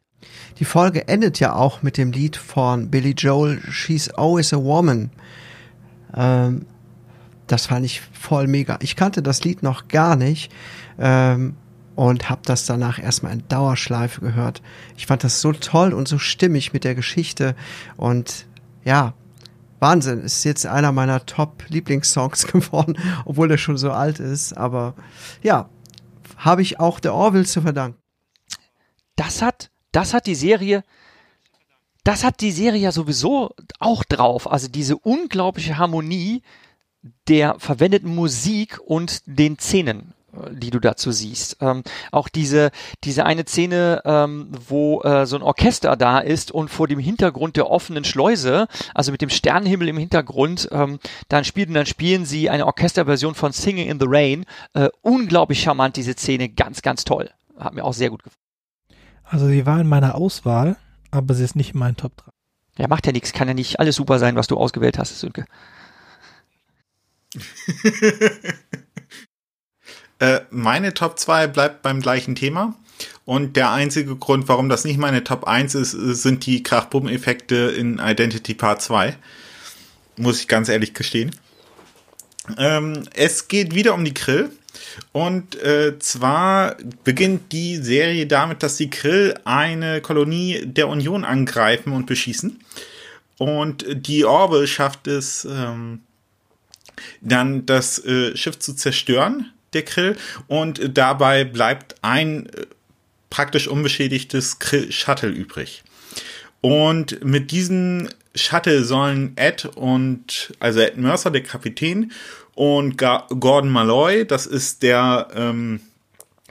Die 0.59 0.65
Folge 0.65 1.07
endet 1.07 1.39
ja 1.39 1.55
auch 1.55 1.83
mit 1.83 1.99
dem 1.99 2.13
Lied 2.13 2.37
von 2.37 2.91
Billy 2.91 3.11
Joel, 3.11 3.61
She's 3.71 4.09
Always 4.09 4.55
a 4.55 4.57
Woman. 4.57 5.11
Ähm, 6.17 6.65
das 7.47 7.67
fand 7.67 7.85
ich 7.85 8.01
voll 8.01 8.47
mega. 8.47 8.79
Ich 8.81 8.97
kannte 8.97 9.23
das 9.23 9.45
Lied 9.45 9.63
noch 9.63 9.89
gar 9.89 10.17
nicht 10.17 10.51
ähm, 10.99 11.55
und 11.95 12.31
habe 12.31 12.41
das 12.47 12.65
danach 12.65 12.99
erstmal 12.99 13.35
in 13.35 13.47
Dauerschleife 13.49 14.23
gehört. 14.23 14.63
Ich 14.97 15.05
fand 15.05 15.25
das 15.25 15.43
so 15.43 15.53
toll 15.53 15.93
und 15.93 16.09
so 16.09 16.17
stimmig 16.17 16.73
mit 16.73 16.85
der 16.85 16.95
Geschichte 16.95 17.55
und 17.99 18.47
ja, 18.83 19.13
Wahnsinn, 19.83 20.23
ist 20.23 20.45
jetzt 20.45 20.65
einer 20.65 20.93
meiner 20.93 21.27
Top-Lieblingssongs 21.27 22.47
geworden, 22.53 22.97
obwohl 23.25 23.51
er 23.51 23.59
schon 23.59 23.77
so 23.77 23.91
alt 23.91 24.21
ist. 24.21 24.57
Aber 24.57 24.95
ja, 25.43 25.69
habe 26.37 26.63
ich 26.63 26.81
auch 26.81 27.01
der 27.01 27.15
Orville 27.15 27.45
zu 27.45 27.61
verdanken. 27.61 27.99
Das 29.17 29.43
hat, 29.43 29.71
das 29.91 30.15
hat 30.15 30.27
die 30.27 30.37
Serie, 30.37 30.85
das 32.05 32.25
hat 32.25 32.41
die 32.41 32.53
Serie 32.53 32.81
ja 32.81 32.93
sowieso 32.93 33.55
auch 33.81 34.05
drauf. 34.05 34.51
Also 34.51 34.69
diese 34.69 34.97
unglaubliche 34.97 35.77
Harmonie 35.77 36.43
der 37.29 37.59
verwendeten 37.59 38.15
Musik 38.15 38.79
und 38.85 39.23
den 39.27 39.59
Szenen 39.59 40.15
die 40.51 40.71
du 40.71 40.81
dazu 40.81 41.13
siehst. 41.13 41.59
Ähm, 41.61 41.83
auch 42.11 42.29
diese, 42.29 42.71
diese 43.05 43.25
eine 43.27 43.45
Szene, 43.45 44.03
ähm, 44.05 44.49
wo 44.67 45.03
äh, 45.03 45.27
so 45.27 45.37
ein 45.37 45.43
Orchester 45.43 45.97
da 45.97 46.19
ist 46.19 46.51
und 46.51 46.69
vor 46.69 46.89
dem 46.89 46.99
Hintergrund 46.99 47.57
der 47.57 47.71
offenen 47.71 48.05
Schleuse, 48.05 48.67
also 48.95 49.13
mit 49.13 49.21
dem 49.21 49.29
Sternenhimmel 49.29 49.89
im 49.89 49.99
Hintergrund, 49.99 50.69
ähm, 50.73 50.99
dann 51.29 51.45
spielen, 51.45 51.75
dann 51.75 51.87
spielen 51.87 52.25
sie 52.25 52.51
eine 52.51 52.67
Orchesterversion 52.67 53.35
von 53.35 53.53
Singing 53.53 53.89
in 53.89 54.01
the 54.01 54.07
Rain. 54.09 54.45
Äh, 54.75 54.89
unglaublich 55.03 55.61
charmant, 55.63 55.97
diese 55.97 56.13
Szene, 56.13 56.49
ganz, 56.49 56.83
ganz 56.83 57.05
toll. 57.05 57.31
Hat 57.59 57.75
mir 57.75 57.85
auch 57.85 57.95
sehr 57.95 58.11
gut 58.11 58.23
gefallen. 58.23 58.39
Also 59.25 59.47
sie 59.47 59.67
war 59.67 59.81
in 59.81 59.89
meiner 59.89 60.15
Auswahl, 60.15 60.77
aber 61.11 61.35
sie 61.35 61.45
ist 61.45 61.57
nicht 61.57 61.75
in 61.75 61.81
meinen 61.81 61.97
Top 61.97 62.17
3. 62.17 62.33
Ja, 62.79 62.89
macht 62.89 63.07
ja 63.07 63.13
nichts, 63.13 63.33
kann 63.33 63.49
ja 63.49 63.55
nicht 63.55 63.81
alles 63.81 63.97
super 63.97 64.19
sein, 64.19 64.35
was 64.37 64.47
du 64.47 64.57
ausgewählt 64.57 64.99
hast, 64.99 65.19
Sönke. 65.21 65.45
äh, 70.23 70.45
meine 70.51 70.95
Top 70.95 71.19
2 71.19 71.49
bleibt 71.49 71.83
beim 71.83 72.01
gleichen 72.01 72.37
Thema. 72.37 72.77
Und 73.25 73.57
der 73.57 73.73
einzige 73.73 74.15
Grund, 74.15 74.47
warum 74.47 74.69
das 74.69 74.85
nicht 74.85 74.97
meine 74.97 75.25
Top 75.25 75.49
1 75.49 75.75
ist, 75.75 75.91
sind 75.91 76.47
die 76.47 76.63
Krachbumm-Effekte 76.63 77.57
in 77.77 77.99
Identity 77.99 78.55
Part 78.55 78.83
2. 78.83 79.17
Muss 80.17 80.41
ich 80.41 80.47
ganz 80.47 80.69
ehrlich 80.69 80.95
gestehen. 80.95 81.35
Ähm, 82.57 83.03
es 83.15 83.49
geht 83.49 83.75
wieder 83.75 83.95
um 83.95 84.05
die 84.05 84.15
Krill. 84.15 84.51
Und 85.11 85.61
äh, 85.61 85.99
zwar 85.99 86.77
beginnt 87.03 87.51
die 87.51 87.77
Serie 87.77 88.29
damit, 88.29 88.63
dass 88.63 88.77
die 88.77 88.91
Krill 88.91 89.35
eine 89.45 90.01
Kolonie 90.03 90.65
der 90.65 90.87
Union 90.87 91.25
angreifen 91.25 91.93
und 91.93 92.07
beschießen. 92.07 92.61
Und 93.39 93.85
die 93.89 94.25
Orbe 94.25 94.69
schafft 94.69 95.09
es 95.09 95.45
ähm, 95.45 96.03
dann, 97.21 97.67
das 97.67 97.99
äh, 98.05 98.37
Schiff 98.37 98.61
zu 98.61 98.75
zerstören, 98.75 99.53
der 99.75 99.83
Krill. 99.83 100.17
Und 100.47 100.97
dabei 100.97 101.45
bleibt 101.45 101.97
ein 102.03 102.47
äh, 102.47 102.67
praktisch 103.31 103.69
unbeschädigtes 103.69 104.59
Krill-Shuttle 104.59 105.31
übrig. 105.31 105.83
Und 106.61 107.25
mit 107.25 107.51
diesem 107.51 108.09
Shuttle 108.35 108.85
sollen 108.85 109.33
Ed 109.37 109.67
und, 109.75 110.53
also 110.61 110.81
Ed 110.81 110.97
Mercer, 110.97 111.31
der 111.31 111.43
Kapitän, 111.43 112.13
und 112.55 112.99
Gordon 112.99 113.71
Malloy, 113.71 114.27
das 114.27 114.47
ist 114.47 114.83
der 114.83 115.29
ähm, 115.35 115.81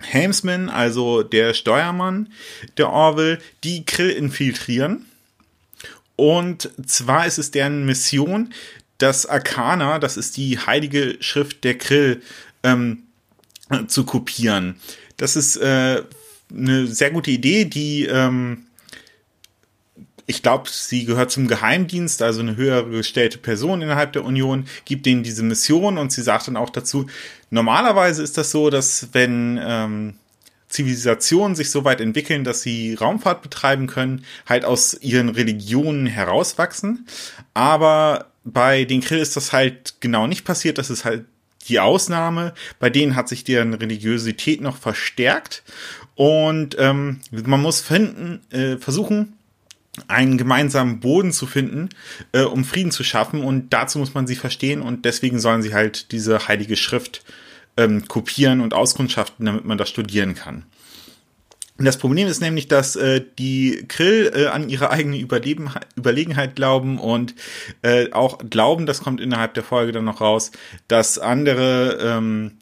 Helmsman, 0.01 0.69
also 0.69 1.23
der 1.23 1.53
Steuermann 1.53 2.29
der 2.77 2.89
Orville, 2.89 3.39
die 3.63 3.85
Krill 3.85 4.09
infiltrieren. 4.09 5.05
Und 6.15 6.69
zwar 6.85 7.25
ist 7.25 7.37
es 7.37 7.51
deren 7.51 7.85
Mission, 7.85 8.53
das 8.97 9.25
Arcana, 9.25 9.99
das 9.99 10.17
ist 10.17 10.37
die 10.37 10.59
heilige 10.59 11.17
Schrift 11.19 11.63
der 11.63 11.77
Krill, 11.77 12.21
ähm, 12.63 13.03
zu 13.87 14.05
kopieren. 14.05 14.75
Das 15.17 15.35
ist 15.35 15.57
äh, 15.57 16.03
eine 16.53 16.87
sehr 16.87 17.11
gute 17.11 17.31
Idee, 17.31 17.65
die 17.65 18.05
ähm, 18.05 18.65
ich 20.31 20.41
glaube, 20.41 20.69
sie 20.71 21.03
gehört 21.03 21.29
zum 21.29 21.47
Geheimdienst, 21.47 22.21
also 22.21 22.39
eine 22.39 22.55
höhere 22.55 22.89
gestellte 22.89 23.37
Person 23.37 23.81
innerhalb 23.81 24.13
der 24.13 24.23
Union, 24.23 24.65
gibt 24.85 25.05
denen 25.05 25.23
diese 25.23 25.43
Mission 25.43 25.97
und 25.97 26.11
sie 26.11 26.21
sagt 26.21 26.47
dann 26.47 26.55
auch 26.55 26.69
dazu, 26.69 27.07
normalerweise 27.49 28.23
ist 28.23 28.37
das 28.37 28.51
so, 28.51 28.69
dass 28.69 29.09
wenn 29.11 29.59
ähm, 29.61 30.13
Zivilisationen 30.69 31.55
sich 31.55 31.69
so 31.69 31.83
weit 31.83 31.99
entwickeln, 31.99 32.45
dass 32.45 32.61
sie 32.61 32.93
Raumfahrt 32.93 33.41
betreiben 33.41 33.87
können, 33.87 34.23
halt 34.47 34.63
aus 34.63 34.97
ihren 35.01 35.29
Religionen 35.29 36.05
herauswachsen. 36.05 37.07
Aber 37.53 38.27
bei 38.45 38.85
den 38.85 39.01
Krill 39.01 39.19
ist 39.19 39.35
das 39.35 39.51
halt 39.51 39.95
genau 39.99 40.27
nicht 40.27 40.45
passiert. 40.45 40.77
Das 40.77 40.89
ist 40.89 41.03
halt 41.03 41.25
die 41.69 41.79
Ausnahme. 41.79 42.53
Bei 42.79 42.89
denen 42.89 43.15
hat 43.15 43.29
sich 43.29 43.43
deren 43.43 43.73
Religiosität 43.73 44.61
noch 44.61 44.77
verstärkt. 44.77 45.63
Und 46.15 46.75
ähm, 46.79 47.21
man 47.31 47.61
muss 47.61 47.81
finden, 47.81 48.41
äh, 48.51 48.77
versuchen, 48.77 49.33
einen 50.07 50.37
gemeinsamen 50.37 50.99
Boden 50.99 51.31
zu 51.31 51.47
finden, 51.47 51.89
äh, 52.31 52.43
um 52.43 52.63
Frieden 52.63 52.91
zu 52.91 53.03
schaffen. 53.03 53.43
Und 53.43 53.71
dazu 53.71 53.99
muss 53.99 54.13
man 54.13 54.27
sie 54.27 54.35
verstehen 54.35 54.81
und 54.81 55.05
deswegen 55.05 55.39
sollen 55.39 55.61
sie 55.61 55.73
halt 55.73 56.11
diese 56.11 56.47
heilige 56.47 56.77
Schrift 56.77 57.23
ähm, 57.77 58.07
kopieren 58.07 58.61
und 58.61 58.73
auskundschaften, 58.73 59.45
damit 59.45 59.65
man 59.65 59.77
das 59.77 59.89
studieren 59.89 60.35
kann. 60.35 60.65
Das 61.83 61.97
Problem 61.97 62.27
ist 62.27 62.41
nämlich, 62.41 62.67
dass 62.67 62.95
äh, 62.95 63.21
die 63.39 63.85
Krill 63.87 64.31
äh, 64.35 64.47
an 64.47 64.69
ihre 64.69 64.89
eigene 64.89 65.17
Überleben 65.17 65.69
Überlegenheit 65.95 66.55
glauben 66.55 66.99
und 66.99 67.33
äh, 67.81 68.11
auch 68.11 68.39
glauben, 68.49 68.85
das 68.85 69.01
kommt 69.01 69.21
innerhalb 69.21 69.53
der 69.53 69.63
Folge 69.63 69.91
dann 69.91 70.05
noch 70.05 70.21
raus, 70.21 70.51
dass 70.87 71.17
andere 71.17 71.97
ähm, 72.01 72.57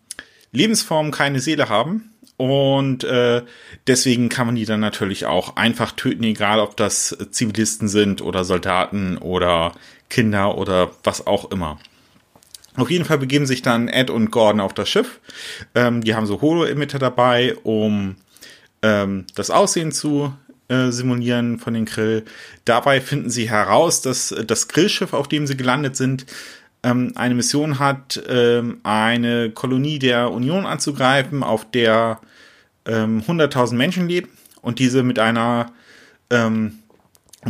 Lebensformen 0.52 1.12
keine 1.12 1.40
Seele 1.40 1.70
haben 1.70 2.12
und 2.40 3.04
äh, 3.04 3.42
deswegen 3.86 4.30
kann 4.30 4.46
man 4.46 4.56
die 4.56 4.64
dann 4.64 4.80
natürlich 4.80 5.26
auch 5.26 5.58
einfach 5.58 5.92
töten, 5.92 6.24
egal 6.24 6.62
ob 6.62 6.78
das 6.78 7.18
Zivilisten 7.32 7.90
sind 7.90 8.22
oder 8.22 8.46
Soldaten 8.46 9.18
oder 9.18 9.74
Kinder 10.10 10.58
oder 10.58 10.92
was 11.04 11.28
auch 11.28 11.52
immer. 11.52 11.80
Auf 12.78 12.90
jeden 12.90 13.04
Fall 13.04 13.18
begeben 13.18 13.46
sich 13.46 13.62
dann 13.62 13.90
Ed 13.90 14.10
und 14.10 14.32
Gordon 14.32 14.62
auf 14.62 14.74
das 14.74 14.88
Schiff. 14.88 15.20
Ähm, 15.76 16.02
die 16.02 16.16
haben 16.16 16.26
so 16.26 16.40
Holo-Emitter 16.40 16.98
dabei, 16.98 17.58
um 17.64 18.16
ähm, 18.82 19.26
das 19.36 19.50
Aussehen 19.50 19.92
zu 19.92 20.34
äh, 20.68 20.92
simulieren 20.92 21.60
von 21.60 21.74
den 21.74 21.86
Grill. 21.86 22.26
Dabei 22.66 23.02
finden 23.02 23.30
sie 23.30 23.50
heraus, 23.50 24.02
dass 24.02 24.36
das 24.46 24.68
Grillschiff, 24.68 25.14
auf 25.14 25.28
dem 25.28 25.48
sie 25.48 25.58
gelandet 25.58 25.96
sind, 25.96 26.26
ähm, 26.84 27.12
eine 27.16 27.36
Mission 27.36 27.80
hat, 27.80 28.22
ähm, 28.30 28.80
eine 28.84 29.52
Kolonie 29.52 30.00
der 30.00 30.32
Union 30.32 30.66
anzugreifen, 30.66 31.44
auf 31.44 31.70
der 31.70 32.20
ähm, 32.86 33.22
100.000 33.28 33.74
Menschen 33.74 34.08
leben 34.08 34.30
und 34.62 34.80
diese 34.80 35.04
mit 35.04 35.20
einer 35.20 35.72
ähm, 36.30 36.80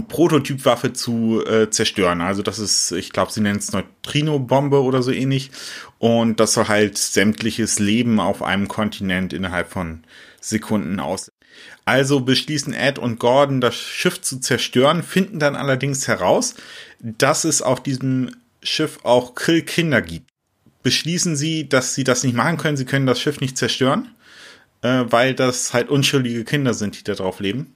Prototypwaffe 0.07 0.93
zu 0.93 1.43
äh, 1.45 1.69
zerstören. 1.69 2.21
Also 2.21 2.43
das 2.43 2.59
ist, 2.59 2.91
ich 2.91 3.11
glaube, 3.11 3.32
sie 3.32 3.41
nennt 3.41 3.61
es 3.61 3.71
Neutrino-Bombe 3.71 4.82
oder 4.82 5.01
so 5.01 5.11
ähnlich. 5.11 5.49
Und 5.97 6.39
das 6.39 6.53
soll 6.53 6.67
halt 6.67 6.97
sämtliches 6.97 7.80
Leben 7.80 8.19
auf 8.19 8.43
einem 8.43 8.67
Kontinent 8.67 9.34
innerhalb 9.34 9.71
von 9.71 10.03
Sekunden 10.41 10.99
aus. 10.99 11.31
Also 11.85 12.21
beschließen 12.21 12.73
Ed 12.73 12.99
und 12.99 13.19
Gordon, 13.19 13.61
das 13.61 13.75
Schiff 13.75 14.21
zu 14.21 14.39
zerstören, 14.39 15.03
finden 15.03 15.39
dann 15.39 15.55
allerdings 15.55 16.07
heraus, 16.07 16.55
dass 16.99 17.43
es 17.43 17.61
auf 17.61 17.81
diesem 17.81 18.35
Schiff 18.61 18.99
auch 19.03 19.35
Krill-Kinder 19.35 20.01
gibt. 20.01 20.29
Beschließen 20.83 21.35
sie, 21.35 21.67
dass 21.67 21.95
sie 21.95 22.03
das 22.03 22.23
nicht 22.23 22.35
machen 22.35 22.57
können, 22.57 22.77
sie 22.77 22.85
können 22.85 23.05
das 23.05 23.19
Schiff 23.19 23.41
nicht 23.41 23.57
zerstören, 23.57 24.09
äh, 24.81 25.05
weil 25.09 25.33
das 25.33 25.73
halt 25.73 25.89
unschuldige 25.89 26.45
Kinder 26.45 26.73
sind, 26.73 26.97
die 26.97 27.03
da 27.03 27.15
drauf 27.15 27.39
leben. 27.39 27.73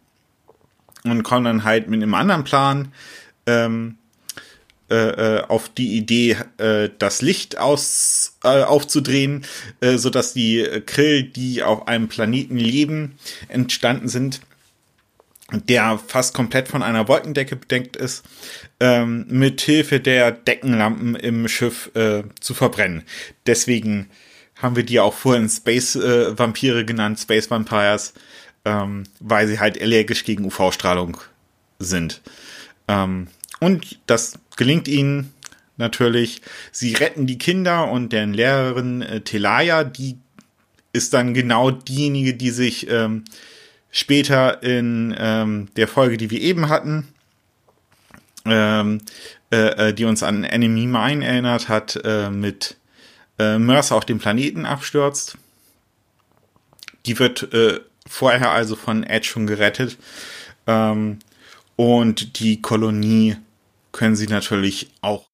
Und 1.03 1.23
kommen 1.23 1.43
dann 1.43 1.63
halt 1.65 1.89
mit 1.89 2.01
einem 2.01 2.13
anderen 2.13 2.45
Plan 2.45 2.93
ähm, 3.45 3.97
äh, 4.93 5.37
äh 5.39 5.41
auf 5.47 5.69
die 5.69 5.97
Idee, 5.97 6.37
äh, 6.57 6.89
das 6.99 7.21
Licht 7.21 7.57
aus, 7.57 8.37
äh, 8.43 8.63
aufzudrehen, 8.63 9.45
äh, 9.81 9.97
so 9.97 10.09
dass 10.09 10.33
die 10.33 10.63
Krill, 10.85 11.23
die 11.23 11.63
auf 11.63 11.87
einem 11.87 12.07
Planeten 12.07 12.57
leben, 12.57 13.17
entstanden 13.47 14.07
sind, 14.07 14.41
der 15.51 15.99
fast 16.07 16.33
komplett 16.33 16.67
von 16.67 16.83
einer 16.83 17.07
Wolkendecke 17.07 17.55
bedeckt 17.55 17.95
ist, 17.95 18.23
ähm, 18.79 19.25
mit 19.29 19.61
Hilfe 19.61 19.99
der 19.99 20.31
Deckenlampen 20.31 21.15
im 21.15 21.47
Schiff 21.47 21.91
äh, 21.95 22.23
zu 22.39 22.53
verbrennen. 22.53 23.03
Deswegen 23.45 24.09
haben 24.61 24.75
wir 24.75 24.83
die 24.83 24.99
auch 24.99 25.13
vorhin 25.13 25.49
Space 25.49 25.95
äh, 25.95 26.37
Vampire 26.37 26.85
genannt, 26.85 27.19
Space 27.19 27.49
Vampires, 27.51 28.13
ähm, 28.65 29.03
weil 29.19 29.47
sie 29.47 29.59
halt 29.59 29.79
allergisch 29.81 30.23
gegen 30.23 30.45
UV-Strahlung 30.45 31.17
sind. 31.79 32.21
Ähm, 32.87 33.27
und 33.59 33.99
das 34.07 34.39
gelingt 34.55 34.87
ihnen 34.87 35.33
natürlich. 35.77 36.41
Sie 36.71 36.93
retten 36.93 37.27
die 37.27 37.37
Kinder 37.37 37.89
und 37.89 38.13
deren 38.13 38.33
Lehrerin 38.33 39.01
äh, 39.01 39.21
Telaya, 39.21 39.83
die 39.83 40.17
ist 40.91 41.13
dann 41.13 41.33
genau 41.33 41.71
diejenige, 41.71 42.35
die 42.35 42.51
sich 42.51 42.89
ähm, 42.89 43.23
später 43.91 44.61
in 44.61 45.15
ähm, 45.17 45.69
der 45.75 45.87
Folge, 45.87 46.17
die 46.17 46.29
wir 46.29 46.41
eben 46.41 46.69
hatten, 46.69 47.07
ähm, 48.45 49.01
äh, 49.51 49.89
äh, 49.89 49.93
die 49.93 50.05
uns 50.05 50.21
an 50.23 50.43
Enemy 50.43 50.85
Mine 50.85 51.25
erinnert 51.25 51.67
hat, 51.67 51.99
äh, 52.03 52.29
mit 52.29 52.77
äh, 53.39 53.57
Mercer 53.57 53.95
auf 53.95 54.05
dem 54.05 54.19
Planeten 54.19 54.65
abstürzt. 54.65 55.37
Die 57.05 57.17
wird 57.19 57.53
äh, 57.53 57.79
vorher 58.07 58.51
also 58.51 58.75
von 58.75 59.03
Edge 59.03 59.27
schon 59.27 59.47
gerettet. 59.47 59.97
Ähm, 60.67 61.19
und 61.75 62.39
die 62.39 62.61
Kolonie 62.61 63.37
können 63.93 64.17
sie 64.17 64.27
natürlich 64.27 64.91
auch. 64.99 65.29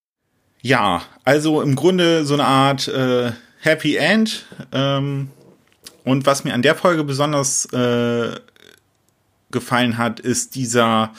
Ja, 0.61 1.01
also 1.23 1.61
im 1.61 1.75
Grunde 1.75 2.25
so 2.25 2.35
eine 2.35 2.45
Art 2.45 2.87
äh, 2.87 3.31
Happy 3.61 3.95
End. 3.95 4.45
Ähm, 4.71 5.29
und 6.03 6.25
was 6.27 6.43
mir 6.43 6.53
an 6.53 6.61
der 6.61 6.75
Folge 6.75 7.03
besonders 7.03 7.65
äh, 7.73 8.31
gefallen 9.49 9.97
hat, 9.97 10.19
ist 10.19 10.55
dieser 10.55 11.13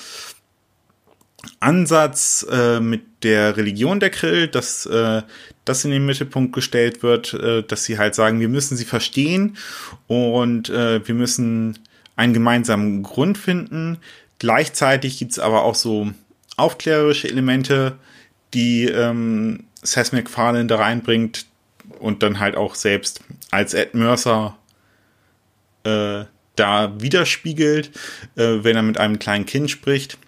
Ansatz 1.59 2.47
äh, 2.51 2.81
mit 2.81 3.03
der 3.23 3.57
Religion 3.57 4.01
der 4.01 4.11
Krill, 4.11 4.47
dass 4.49 4.87
äh, 4.87 5.23
das 5.65 5.85
in 5.85 5.91
den 5.91 6.07
Mittelpunkt 6.07 6.55
gestellt 6.55 7.03
wird, 7.03 7.35
äh, 7.35 7.63
dass 7.63 7.85
sie 7.85 7.99
halt 7.99 8.15
sagen, 8.15 8.41
wir 8.41 8.49
müssen 8.49 8.77
sie 8.77 8.85
verstehen 8.85 9.57
und 10.07 10.69
äh, 10.69 11.07
wir 11.07 11.15
müssen 11.15 11.79
einen 12.17 12.35
gemeinsamen 12.35 13.03
Grund 13.03 13.39
finden. 13.39 13.99
Gleichzeitig 14.39 15.19
gibt's 15.19 15.39
aber 15.39 15.65
auch 15.65 15.75
so 15.75 16.11
aufklärerische 16.61 17.29
Elemente, 17.29 17.97
die 18.55 18.87
ähm, 18.87 19.65
Seth 19.83 20.13
MacFarlane 20.13 20.67
da 20.67 20.77
reinbringt 20.77 21.47
und 21.99 22.23
dann 22.23 22.39
halt 22.41 22.57
auch 22.57 22.75
selbst 22.75 23.23
als 23.51 23.75
Ed 23.75 23.95
Mercer 23.95 24.57
äh, 25.85 26.25
da 26.57 27.01
widerspiegelt, 27.01 27.91
äh, 28.37 28.59
wenn 28.63 28.77
er 28.77 28.83
mit 28.83 28.99
einem 28.99 29.19
kleinen 29.19 29.47
Kind 29.47 29.71
spricht 29.71 30.19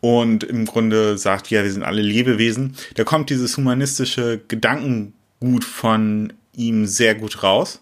und 0.00 0.44
im 0.44 0.64
Grunde 0.64 1.18
sagt, 1.18 1.50
ja, 1.50 1.62
wir 1.64 1.72
sind 1.72 1.82
alle 1.82 2.02
Lebewesen. 2.02 2.76
Da 2.94 3.04
kommt 3.04 3.30
dieses 3.30 3.56
humanistische 3.56 4.40
Gedankengut 4.46 5.64
von 5.64 6.32
ihm 6.54 6.86
sehr 6.86 7.14
gut 7.14 7.42
raus. 7.42 7.80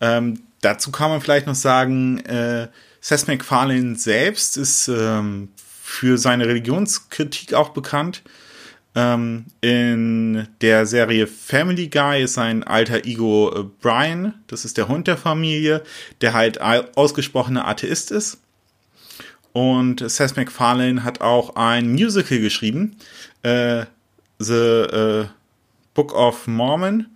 Ähm, 0.00 0.40
dazu 0.60 0.90
kann 0.90 1.10
man 1.10 1.20
vielleicht 1.20 1.46
noch 1.46 1.54
sagen, 1.54 2.20
äh, 2.20 2.68
Seth 3.00 3.28
MacFarlane 3.28 3.96
selbst 3.96 4.56
ist 4.56 4.88
ähm, 4.88 5.50
für 5.86 6.16
seine 6.16 6.48
Religionskritik 6.48 7.52
auch 7.52 7.68
bekannt. 7.68 8.22
Ähm, 8.94 9.44
in 9.60 10.48
der 10.62 10.86
Serie 10.86 11.26
Family 11.26 11.88
Guy 11.88 12.22
ist 12.22 12.34
sein 12.34 12.64
alter 12.64 13.04
Ego 13.04 13.52
äh, 13.54 13.64
Brian, 13.82 14.32
das 14.46 14.64
ist 14.64 14.78
der 14.78 14.88
Hund 14.88 15.08
der 15.08 15.18
Familie, 15.18 15.82
der 16.22 16.32
halt 16.32 16.58
ausgesprochener 16.62 17.68
Atheist 17.68 18.12
ist. 18.12 18.38
Und 19.52 20.08
Seth 20.10 20.38
MacFarlane 20.38 21.04
hat 21.04 21.20
auch 21.20 21.54
ein 21.54 21.92
Musical 21.92 22.38
geschrieben, 22.38 22.96
äh, 23.42 23.84
The 24.38 24.54
äh, 24.54 25.26
Book 25.92 26.14
of 26.14 26.46
Mormon, 26.46 27.08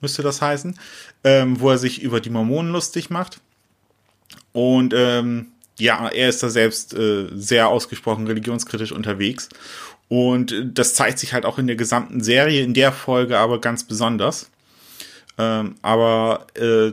müsste 0.00 0.22
das 0.22 0.40
heißen, 0.40 0.78
ähm, 1.22 1.60
wo 1.60 1.68
er 1.68 1.78
sich 1.78 2.00
über 2.00 2.20
die 2.20 2.30
Mormonen 2.30 2.72
lustig 2.72 3.10
macht. 3.10 3.40
Und 4.52 4.94
ähm, 4.96 5.48
ja, 5.78 6.08
er 6.08 6.28
ist 6.28 6.42
da 6.42 6.48
selbst 6.48 6.94
äh, 6.94 7.28
sehr 7.34 7.68
ausgesprochen 7.68 8.26
religionskritisch 8.26 8.92
unterwegs. 8.92 9.48
Und 10.08 10.54
das 10.64 10.94
zeigt 10.94 11.18
sich 11.18 11.32
halt 11.32 11.44
auch 11.44 11.58
in 11.58 11.66
der 11.66 11.76
gesamten 11.76 12.22
Serie, 12.22 12.62
in 12.62 12.74
der 12.74 12.92
Folge 12.92 13.38
aber 13.38 13.60
ganz 13.60 13.84
besonders. 13.84 14.50
Ähm, 15.38 15.74
aber 15.82 16.46
äh, 16.54 16.92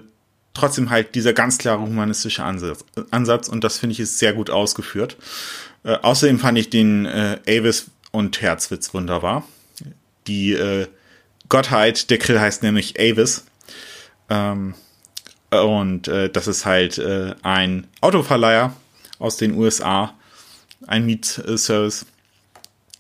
trotzdem 0.54 0.90
halt 0.90 1.16
dieser 1.16 1.34
ganz 1.34 1.58
klare 1.58 1.82
humanistische 1.82 2.44
Ansatz, 2.44 2.84
Ansatz 3.12 3.48
und 3.48 3.64
das 3.64 3.78
finde 3.78 3.94
ich 3.94 4.00
ist 4.00 4.20
sehr 4.20 4.34
gut 4.34 4.50
ausgeführt. 4.50 5.18
Äh, 5.84 5.98
außerdem 6.02 6.40
fand 6.40 6.58
ich 6.58 6.70
den 6.70 7.06
äh, 7.06 7.40
Avis 7.48 7.86
und 8.12 8.42
Herzwitz 8.42 8.94
wunderbar. 8.94 9.48
Die 10.28 10.54
äh, 10.54 10.88
Gottheit 11.50 12.10
der 12.10 12.18
Krill 12.18 12.40
heißt 12.40 12.64
nämlich 12.64 13.00
Avis. 13.00 13.46
Ähm, 14.30 14.74
und 15.62 16.08
äh, 16.08 16.30
das 16.30 16.48
ist 16.48 16.66
halt 16.66 16.98
äh, 16.98 17.36
ein 17.44 17.88
Autoverleiher 18.02 18.74
aus 19.20 19.38
den 19.38 19.56
USA, 19.56 20.14
ein 20.88 21.06
Mietservice. 21.06 22.06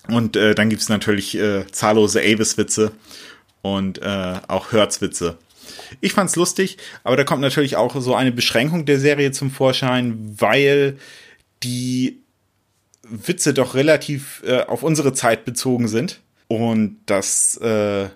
Und 0.07 0.35
äh, 0.35 0.53
dann 0.53 0.69
gibt's 0.69 0.89
natürlich 0.89 1.35
äh, 1.35 1.65
zahllose 1.71 2.19
Avis-Witze 2.19 2.91
und 3.61 4.01
äh, 4.01 4.35
auch 4.47 4.71
Hertz-Witze. 4.71 5.37
Ich 6.01 6.13
fand's 6.13 6.35
lustig, 6.35 6.77
aber 7.03 7.15
da 7.15 7.23
kommt 7.23 7.41
natürlich 7.41 7.75
auch 7.77 7.99
so 8.01 8.15
eine 8.15 8.31
Beschränkung 8.31 8.85
der 8.85 8.99
Serie 8.99 9.31
zum 9.31 9.51
Vorschein, 9.51 10.35
weil 10.37 10.97
die 11.63 12.19
Witze 13.03 13.53
doch 13.53 13.75
relativ 13.75 14.43
äh, 14.45 14.61
auf 14.63 14.83
unsere 14.83 15.13
Zeit 15.13 15.45
bezogen 15.45 15.87
sind. 15.87 16.19
Und 16.47 16.97
das, 17.05 17.57
äh, 17.57 18.09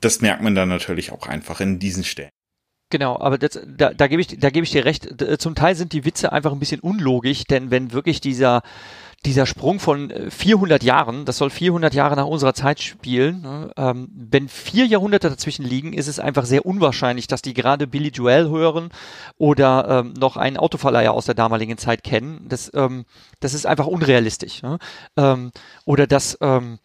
das 0.00 0.20
merkt 0.20 0.42
man 0.42 0.54
dann 0.54 0.68
natürlich 0.68 1.10
auch 1.12 1.26
einfach 1.26 1.60
in 1.60 1.78
diesen 1.78 2.04
Stellen. 2.04 2.30
Genau, 2.92 3.18
aber 3.18 3.38
das, 3.38 3.58
da, 3.66 3.94
da 3.94 4.06
gebe 4.06 4.20
ich, 4.20 4.38
da 4.38 4.48
ich 4.52 4.70
dir 4.70 4.84
recht. 4.84 5.08
Zum 5.40 5.54
Teil 5.54 5.74
sind 5.74 5.94
die 5.94 6.04
Witze 6.04 6.30
einfach 6.30 6.52
ein 6.52 6.58
bisschen 6.58 6.80
unlogisch, 6.80 7.44
denn 7.44 7.70
wenn 7.70 7.94
wirklich 7.94 8.20
dieser 8.20 8.60
dieser 9.24 9.46
Sprung 9.46 9.80
von 9.80 10.12
400 10.28 10.82
äh, 10.82 10.86
Jahren, 10.86 11.24
das 11.24 11.38
soll 11.38 11.48
400 11.48 11.94
Jahre 11.94 12.16
nach 12.16 12.26
unserer 12.26 12.52
Zeit 12.52 12.82
spielen, 12.82 13.40
ne, 13.40 13.70
ähm, 13.78 14.08
wenn 14.12 14.48
vier 14.48 14.84
Jahrhunderte 14.84 15.30
dazwischen 15.30 15.64
liegen, 15.64 15.94
ist 15.94 16.08
es 16.08 16.18
einfach 16.18 16.44
sehr 16.44 16.66
unwahrscheinlich, 16.66 17.28
dass 17.28 17.40
die 17.40 17.54
gerade 17.54 17.86
Billy 17.86 18.08
Joel 18.08 18.50
hören 18.50 18.90
oder 19.38 20.02
ähm, 20.04 20.12
noch 20.18 20.36
einen 20.36 20.58
Autoverleiher 20.58 21.14
aus 21.14 21.24
der 21.24 21.36
damaligen 21.36 21.78
Zeit 21.78 22.02
kennen. 22.02 22.44
Das, 22.48 22.70
ähm, 22.74 23.06
das 23.40 23.54
ist 23.54 23.64
einfach 23.64 23.86
unrealistisch. 23.86 24.60
Ne? 24.62 24.78
Ähm, 25.16 25.52
oder 25.86 26.06
dass 26.06 26.36
ähm, 26.42 26.78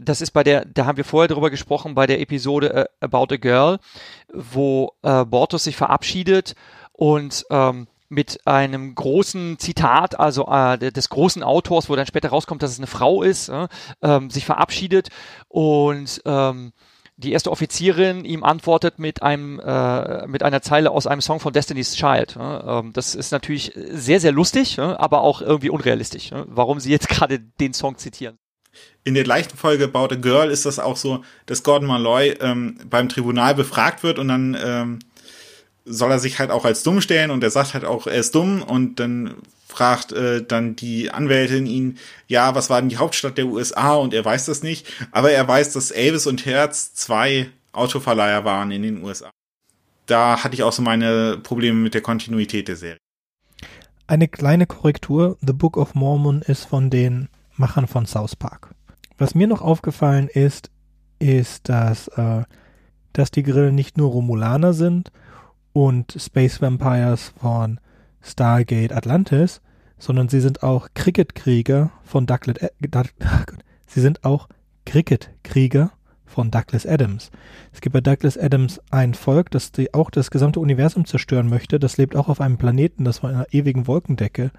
das 0.00 0.20
ist 0.20 0.30
bei 0.32 0.42
der, 0.42 0.64
da 0.64 0.86
haben 0.86 0.96
wir 0.96 1.04
vorher 1.04 1.28
drüber 1.28 1.50
gesprochen, 1.50 1.94
bei 1.94 2.06
der 2.06 2.20
Episode 2.20 2.74
äh, 3.00 3.04
About 3.04 3.34
a 3.34 3.36
Girl, 3.36 3.78
wo 4.32 4.92
äh, 5.02 5.24
Bortus 5.24 5.64
sich 5.64 5.76
verabschiedet 5.76 6.54
und 6.92 7.44
ähm, 7.50 7.86
mit 8.08 8.44
einem 8.44 8.94
großen 8.94 9.58
Zitat, 9.58 10.18
also 10.18 10.48
äh, 10.48 10.78
des 10.78 11.08
großen 11.08 11.42
Autors, 11.42 11.88
wo 11.88 11.96
dann 11.96 12.06
später 12.06 12.30
rauskommt, 12.30 12.62
dass 12.62 12.72
es 12.72 12.78
eine 12.78 12.88
Frau 12.88 13.22
ist, 13.22 13.48
äh, 13.48 13.68
ähm, 14.02 14.30
sich 14.30 14.44
verabschiedet 14.44 15.08
und 15.48 16.20
ähm, 16.24 16.72
die 17.16 17.32
erste 17.32 17.50
Offizierin 17.50 18.24
ihm 18.24 18.42
antwortet 18.42 18.98
mit 18.98 19.22
einem 19.22 19.60
äh, 19.60 20.26
mit 20.26 20.42
einer 20.42 20.62
Zeile 20.62 20.90
aus 20.90 21.06
einem 21.06 21.20
Song 21.20 21.38
von 21.38 21.52
Destiny's 21.52 21.94
Child. 21.94 22.36
Äh, 22.36 22.82
das 22.92 23.14
ist 23.14 23.30
natürlich 23.30 23.72
sehr 23.76 24.18
sehr 24.18 24.32
lustig, 24.32 24.78
äh, 24.78 24.80
aber 24.80 25.20
auch 25.20 25.40
irgendwie 25.40 25.70
unrealistisch. 25.70 26.30
Warum 26.32 26.80
sie 26.80 26.90
jetzt 26.90 27.08
gerade 27.10 27.38
den 27.38 27.74
Song 27.74 27.96
zitieren? 27.96 28.39
In 29.04 29.14
der 29.14 29.24
gleichen 29.24 29.56
Folge 29.56 29.84
About 29.84 30.14
a 30.14 30.16
Girl 30.16 30.50
ist 30.50 30.66
das 30.66 30.78
auch 30.78 30.96
so, 30.96 31.24
dass 31.46 31.62
Gordon 31.62 31.88
Malloy 31.88 32.34
ähm, 32.40 32.78
beim 32.88 33.08
Tribunal 33.08 33.54
befragt 33.54 34.02
wird 34.02 34.18
und 34.18 34.28
dann 34.28 34.56
ähm, 34.62 34.98
soll 35.84 36.10
er 36.10 36.18
sich 36.18 36.38
halt 36.38 36.50
auch 36.50 36.64
als 36.64 36.82
dumm 36.82 37.00
stellen 37.00 37.30
und 37.30 37.42
er 37.42 37.50
sagt 37.50 37.74
halt 37.74 37.84
auch, 37.84 38.06
er 38.06 38.18
ist 38.18 38.34
dumm 38.34 38.62
und 38.62 39.00
dann 39.00 39.34
fragt 39.66 40.12
äh, 40.12 40.44
dann 40.44 40.76
die 40.76 41.10
Anwältin 41.10 41.66
ihn, 41.66 41.98
ja, 42.26 42.54
was 42.54 42.70
war 42.70 42.80
denn 42.80 42.90
die 42.90 42.98
Hauptstadt 42.98 43.38
der 43.38 43.46
USA 43.46 43.94
und 43.94 44.12
er 44.12 44.24
weiß 44.24 44.46
das 44.46 44.62
nicht, 44.62 44.86
aber 45.12 45.30
er 45.30 45.46
weiß, 45.46 45.72
dass 45.72 45.90
Elvis 45.90 46.26
und 46.26 46.44
Herz 46.44 46.92
zwei 46.94 47.50
Autoverleiher 47.72 48.44
waren 48.44 48.70
in 48.70 48.82
den 48.82 49.02
USA. 49.02 49.30
Da 50.06 50.42
hatte 50.42 50.54
ich 50.54 50.62
auch 50.64 50.72
so 50.72 50.82
meine 50.82 51.38
Probleme 51.38 51.78
mit 51.78 51.94
der 51.94 52.00
Kontinuität 52.00 52.68
der 52.68 52.76
Serie. 52.76 52.98
Eine 54.08 54.26
kleine 54.26 54.66
Korrektur, 54.66 55.38
The 55.40 55.52
Book 55.52 55.76
of 55.76 55.94
Mormon 55.94 56.42
ist 56.42 56.64
von 56.64 56.90
den 56.90 57.28
Machern 57.60 57.86
von 57.86 58.06
South 58.06 58.34
Park. 58.34 58.74
Was 59.18 59.36
mir 59.36 59.46
noch 59.46 59.62
aufgefallen 59.62 60.28
ist, 60.28 60.70
ist, 61.18 61.68
dass, 61.68 62.08
äh, 62.08 62.42
dass 63.12 63.30
die 63.30 63.42
Grillen 63.42 63.74
nicht 63.74 63.96
nur 63.98 64.10
Romulaner 64.10 64.72
sind, 64.72 65.12
und 65.72 66.16
Space 66.18 66.60
Vampires 66.60 67.32
von 67.38 67.80
Stargate 68.20 68.92
Atlantis, 68.92 69.60
sondern 69.98 70.28
sie 70.28 70.40
sind 70.40 70.62
auch 70.62 70.88
Cricket-Krieger 70.94 71.90
von 72.04 72.26
Douglas, 72.26 72.56
äh, 72.58 72.70
sie 73.86 74.00
sind 74.00 74.24
auch 74.24 74.48
Cricket-Krieger 74.86 75.92
von 76.26 76.50
Douglas 76.50 76.86
Adams. 76.86 77.30
Es 77.72 77.80
gibt 77.80 77.92
bei 77.92 78.00
Douglas 78.00 78.38
Adams 78.38 78.80
ein 78.90 79.14
Volk, 79.14 79.50
das 79.50 79.72
die, 79.72 79.92
auch 79.94 80.10
das 80.10 80.30
gesamte 80.30 80.60
Universum 80.60 81.04
zerstören 81.04 81.48
möchte. 81.48 81.78
Das 81.78 81.96
lebt 81.96 82.14
auch 82.14 82.28
auf 82.28 82.40
einem 82.40 82.56
Planeten, 82.56 83.04
das 83.04 83.18
von 83.18 83.30
einer 83.30 83.46
ewigen 83.52 83.86
Wolkendecke 83.86 84.52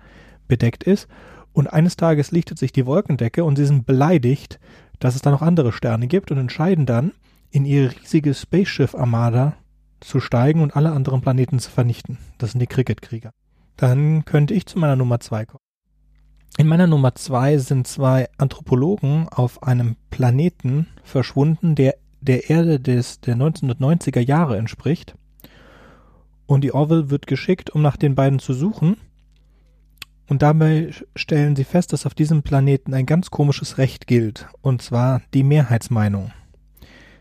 bedeckt 0.48 0.84
ist. 0.84 1.08
Und 1.54 1.68
eines 1.68 1.98
Tages 1.98 2.32
lichtet 2.32 2.58
sich 2.58 2.72
die 2.72 2.86
Wolkendecke 2.86 3.44
und 3.44 3.58
sie 3.58 3.66
sind 3.66 3.86
beleidigt, 3.86 4.60
dass 5.00 5.16
es 5.16 5.22
da 5.22 5.32
noch 5.32 5.42
andere 5.42 5.72
Sterne 5.72 6.08
gibt 6.08 6.32
und 6.32 6.38
entscheiden 6.38 6.86
dann, 6.86 7.12
in 7.50 7.66
ihre 7.66 7.92
riesige 7.92 8.34
Spaceship-Armada 8.34 9.58
zu 10.00 10.20
steigen 10.20 10.62
und 10.62 10.76
alle 10.76 10.92
anderen 10.92 11.22
Planeten 11.22 11.60
zu 11.60 11.70
vernichten. 11.70 12.18
Das 12.38 12.52
sind 12.52 12.60
die 12.60 12.68
Cricket-Krieger. 12.68 13.32
Dann 13.76 14.26
könnte 14.26 14.54
ich 14.54 14.66
zu 14.66 14.80
meiner 14.80 14.96
Nummer 14.96 15.20
zwei 15.20 15.46
kommen. 15.46 15.64
In 16.58 16.68
meiner 16.68 16.88
Nummer 16.88 17.16
zwei 17.16 17.58
sind 17.58 17.88
zwei 17.88 18.30
Anthropologen 18.38 19.28
auf 19.30 19.64
einem 19.64 19.96
Planeten 20.10 20.88
verschwunden, 21.04 21.76
der 21.76 21.96
der 22.22 22.50
Erde 22.50 22.80
des, 22.80 23.20
der 23.22 23.36
1990er 23.36 24.20
Jahre 24.20 24.58
entspricht. 24.58 25.16
Und 26.46 26.64
die 26.64 26.74
Orville 26.74 27.10
wird 27.10 27.28
geschickt, 27.28 27.72
um 27.72 27.82
nach 27.82 27.98
den 27.98 28.16
beiden 28.16 28.40
zu 28.40 28.54
suchen. 28.54 28.98
Und 30.32 30.44
dabei 30.44 30.92
stellen 31.14 31.58
sie 31.58 31.66
fest, 31.66 31.92
dass 31.92 32.06
auf 32.06 32.14
diesem 32.14 32.42
Planeten 32.42 32.94
ein 32.94 33.06
ganz 33.06 33.32
komisches 33.32 33.78
Recht 33.78 34.08
gilt, 34.08 34.48
und 34.62 34.82
zwar 34.82 35.22
die 35.34 35.44
Mehrheitsmeinung. 35.44 36.32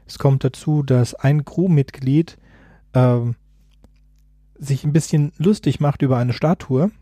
Es 0.06 0.20
kommt 0.20 0.44
dazu, 0.44 0.84
dass 0.84 1.16
ein 1.16 1.44
Crewmitglied 1.44 2.38
ähm, 2.94 3.34
sich 4.56 4.84
ein 4.84 4.92
bisschen 4.92 5.32
lustig 5.38 5.80
macht 5.80 6.02
über 6.02 6.18
eine 6.18 6.32
Statue 6.32 6.92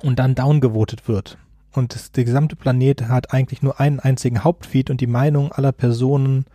und 0.00 0.18
dann 0.18 0.34
downgevotet 0.34 1.06
wird. 1.08 1.36
Und 1.72 1.94
das, 1.94 2.12
der 2.12 2.24
gesamte 2.24 2.56
Planet 2.56 3.02
hat 3.02 3.34
eigentlich 3.34 3.60
nur 3.60 3.80
einen 3.80 4.00
einzigen 4.00 4.42
Hauptfeed 4.42 4.88
und 4.88 5.02
die 5.02 5.06
Meinung 5.06 5.52
aller 5.52 5.72
Personen 5.72 6.46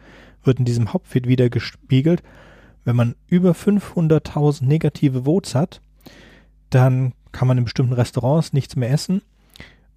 wird 0.43 0.57
in 0.57 0.65
diesem 0.65 0.93
Hauptfeed 0.93 1.27
wieder 1.27 1.51
gespiegelt. 1.51 2.23
Wenn 2.85 2.95
man 2.95 3.13
über 3.27 3.51
500.000 3.51 4.65
negative 4.65 5.25
Votes 5.25 5.53
hat, 5.53 5.79
dann 6.71 7.13
kann 7.37 7.47
man 7.47 7.57
in 7.57 7.63
bestimmten 7.63 7.93
Restaurants 7.93 8.51
nichts 8.51 8.75
mehr 8.75 8.91
essen 8.91 9.21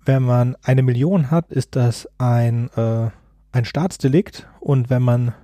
wenn 0.05 0.23
man 0.23 0.57
eine 0.63 0.83
Million 0.83 1.31
hat, 1.31 1.53
ist 1.53 1.77
das 1.77 2.09
ein, 2.19 2.71
äh, 2.77 3.11
ein 3.53 3.65
Staatsdelikt 3.65 4.47
und 4.61 4.91
wenn 4.91 5.03
man 5.03 5.35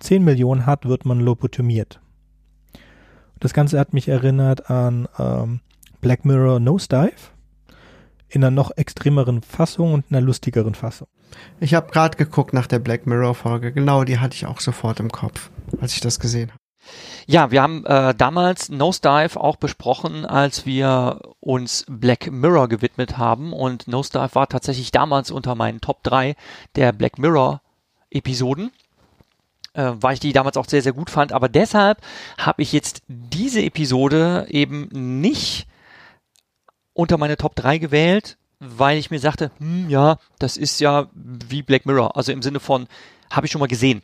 10 0.00 0.22
Millionen 0.24 0.66
hat, 0.66 0.86
wird 0.86 1.04
man 1.04 1.20
lobotomiert. 1.20 2.00
Das 3.40 3.54
Ganze 3.54 3.78
hat 3.78 3.92
mich 3.92 4.08
erinnert 4.08 4.70
an 4.70 5.08
ähm, 5.18 5.60
Black 6.00 6.24
Mirror 6.24 6.60
Nosedive 6.60 7.32
in 8.28 8.42
einer 8.42 8.50
noch 8.50 8.70
extremeren 8.76 9.42
Fassung 9.42 9.92
und 9.92 10.06
einer 10.10 10.20
lustigeren 10.20 10.74
Fassung. 10.74 11.08
Ich 11.60 11.74
habe 11.74 11.90
gerade 11.90 12.16
geguckt 12.16 12.52
nach 12.52 12.66
der 12.66 12.78
Black 12.78 13.06
Mirror 13.06 13.34
Folge. 13.34 13.72
Genau, 13.72 14.04
die 14.04 14.18
hatte 14.18 14.34
ich 14.34 14.46
auch 14.46 14.60
sofort 14.60 15.00
im 15.00 15.10
Kopf, 15.10 15.50
als 15.80 15.94
ich 15.94 16.00
das 16.00 16.20
gesehen 16.20 16.50
habe. 16.50 16.61
Ja, 17.26 17.50
wir 17.50 17.62
haben 17.62 17.86
äh, 17.86 18.14
damals 18.14 18.68
Nosedive 18.68 19.40
auch 19.40 19.56
besprochen, 19.56 20.26
als 20.26 20.66
wir 20.66 21.20
uns 21.40 21.84
Black 21.88 22.30
Mirror 22.30 22.68
gewidmet 22.68 23.18
haben. 23.18 23.52
Und 23.52 23.88
Nosedive 23.88 24.34
war 24.34 24.48
tatsächlich 24.48 24.90
damals 24.90 25.30
unter 25.30 25.54
meinen 25.54 25.80
Top 25.80 26.02
3 26.02 26.34
der 26.76 26.92
Black 26.92 27.18
Mirror 27.18 27.60
Episoden. 28.10 28.72
Äh, 29.74 29.92
weil 30.00 30.14
ich 30.14 30.20
die 30.20 30.32
damals 30.32 30.56
auch 30.56 30.68
sehr, 30.68 30.82
sehr 30.82 30.92
gut 30.92 31.10
fand. 31.10 31.32
Aber 31.32 31.48
deshalb 31.48 32.00
habe 32.38 32.62
ich 32.62 32.72
jetzt 32.72 33.02
diese 33.08 33.62
Episode 33.62 34.46
eben 34.50 34.88
nicht 34.92 35.66
unter 36.92 37.16
meine 37.16 37.36
Top 37.36 37.54
3 37.56 37.78
gewählt, 37.78 38.36
weil 38.58 38.98
ich 38.98 39.10
mir 39.10 39.18
sagte, 39.18 39.50
hm, 39.58 39.88
ja, 39.88 40.18
das 40.38 40.56
ist 40.56 40.80
ja 40.80 41.08
wie 41.14 41.62
Black 41.62 41.86
Mirror. 41.86 42.16
Also 42.16 42.32
im 42.32 42.42
Sinne 42.42 42.60
von, 42.60 42.86
habe 43.30 43.46
ich 43.46 43.52
schon 43.52 43.60
mal 43.60 43.66
gesehen. 43.66 44.02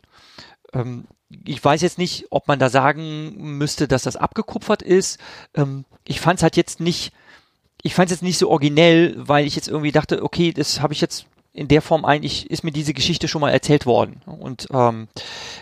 Ähm, 0.72 1.04
ich 1.44 1.62
weiß 1.62 1.82
jetzt 1.82 1.98
nicht, 1.98 2.26
ob 2.30 2.48
man 2.48 2.58
da 2.58 2.70
sagen 2.70 3.34
müsste, 3.58 3.88
dass 3.88 4.02
das 4.02 4.16
abgekupfert 4.16 4.82
ist. 4.82 5.18
Ähm, 5.54 5.84
ich 6.06 6.20
fand 6.20 6.38
es 6.38 6.42
halt 6.42 6.56
jetzt 6.56 6.80
nicht, 6.80 7.12
ich 7.82 7.94
fand 7.94 8.06
es 8.06 8.16
jetzt 8.16 8.22
nicht 8.22 8.38
so 8.38 8.50
originell, 8.50 9.14
weil 9.16 9.46
ich 9.46 9.56
jetzt 9.56 9.68
irgendwie 9.68 9.92
dachte, 9.92 10.22
okay, 10.22 10.52
das 10.52 10.80
habe 10.80 10.92
ich 10.92 11.00
jetzt 11.00 11.26
in 11.52 11.68
der 11.68 11.82
Form 11.82 12.04
eigentlich, 12.04 12.50
ist 12.50 12.64
mir 12.64 12.72
diese 12.72 12.94
Geschichte 12.94 13.28
schon 13.28 13.40
mal 13.40 13.50
erzählt 13.50 13.84
worden. 13.84 14.22
Und 14.26 14.68
ähm, 14.72 15.08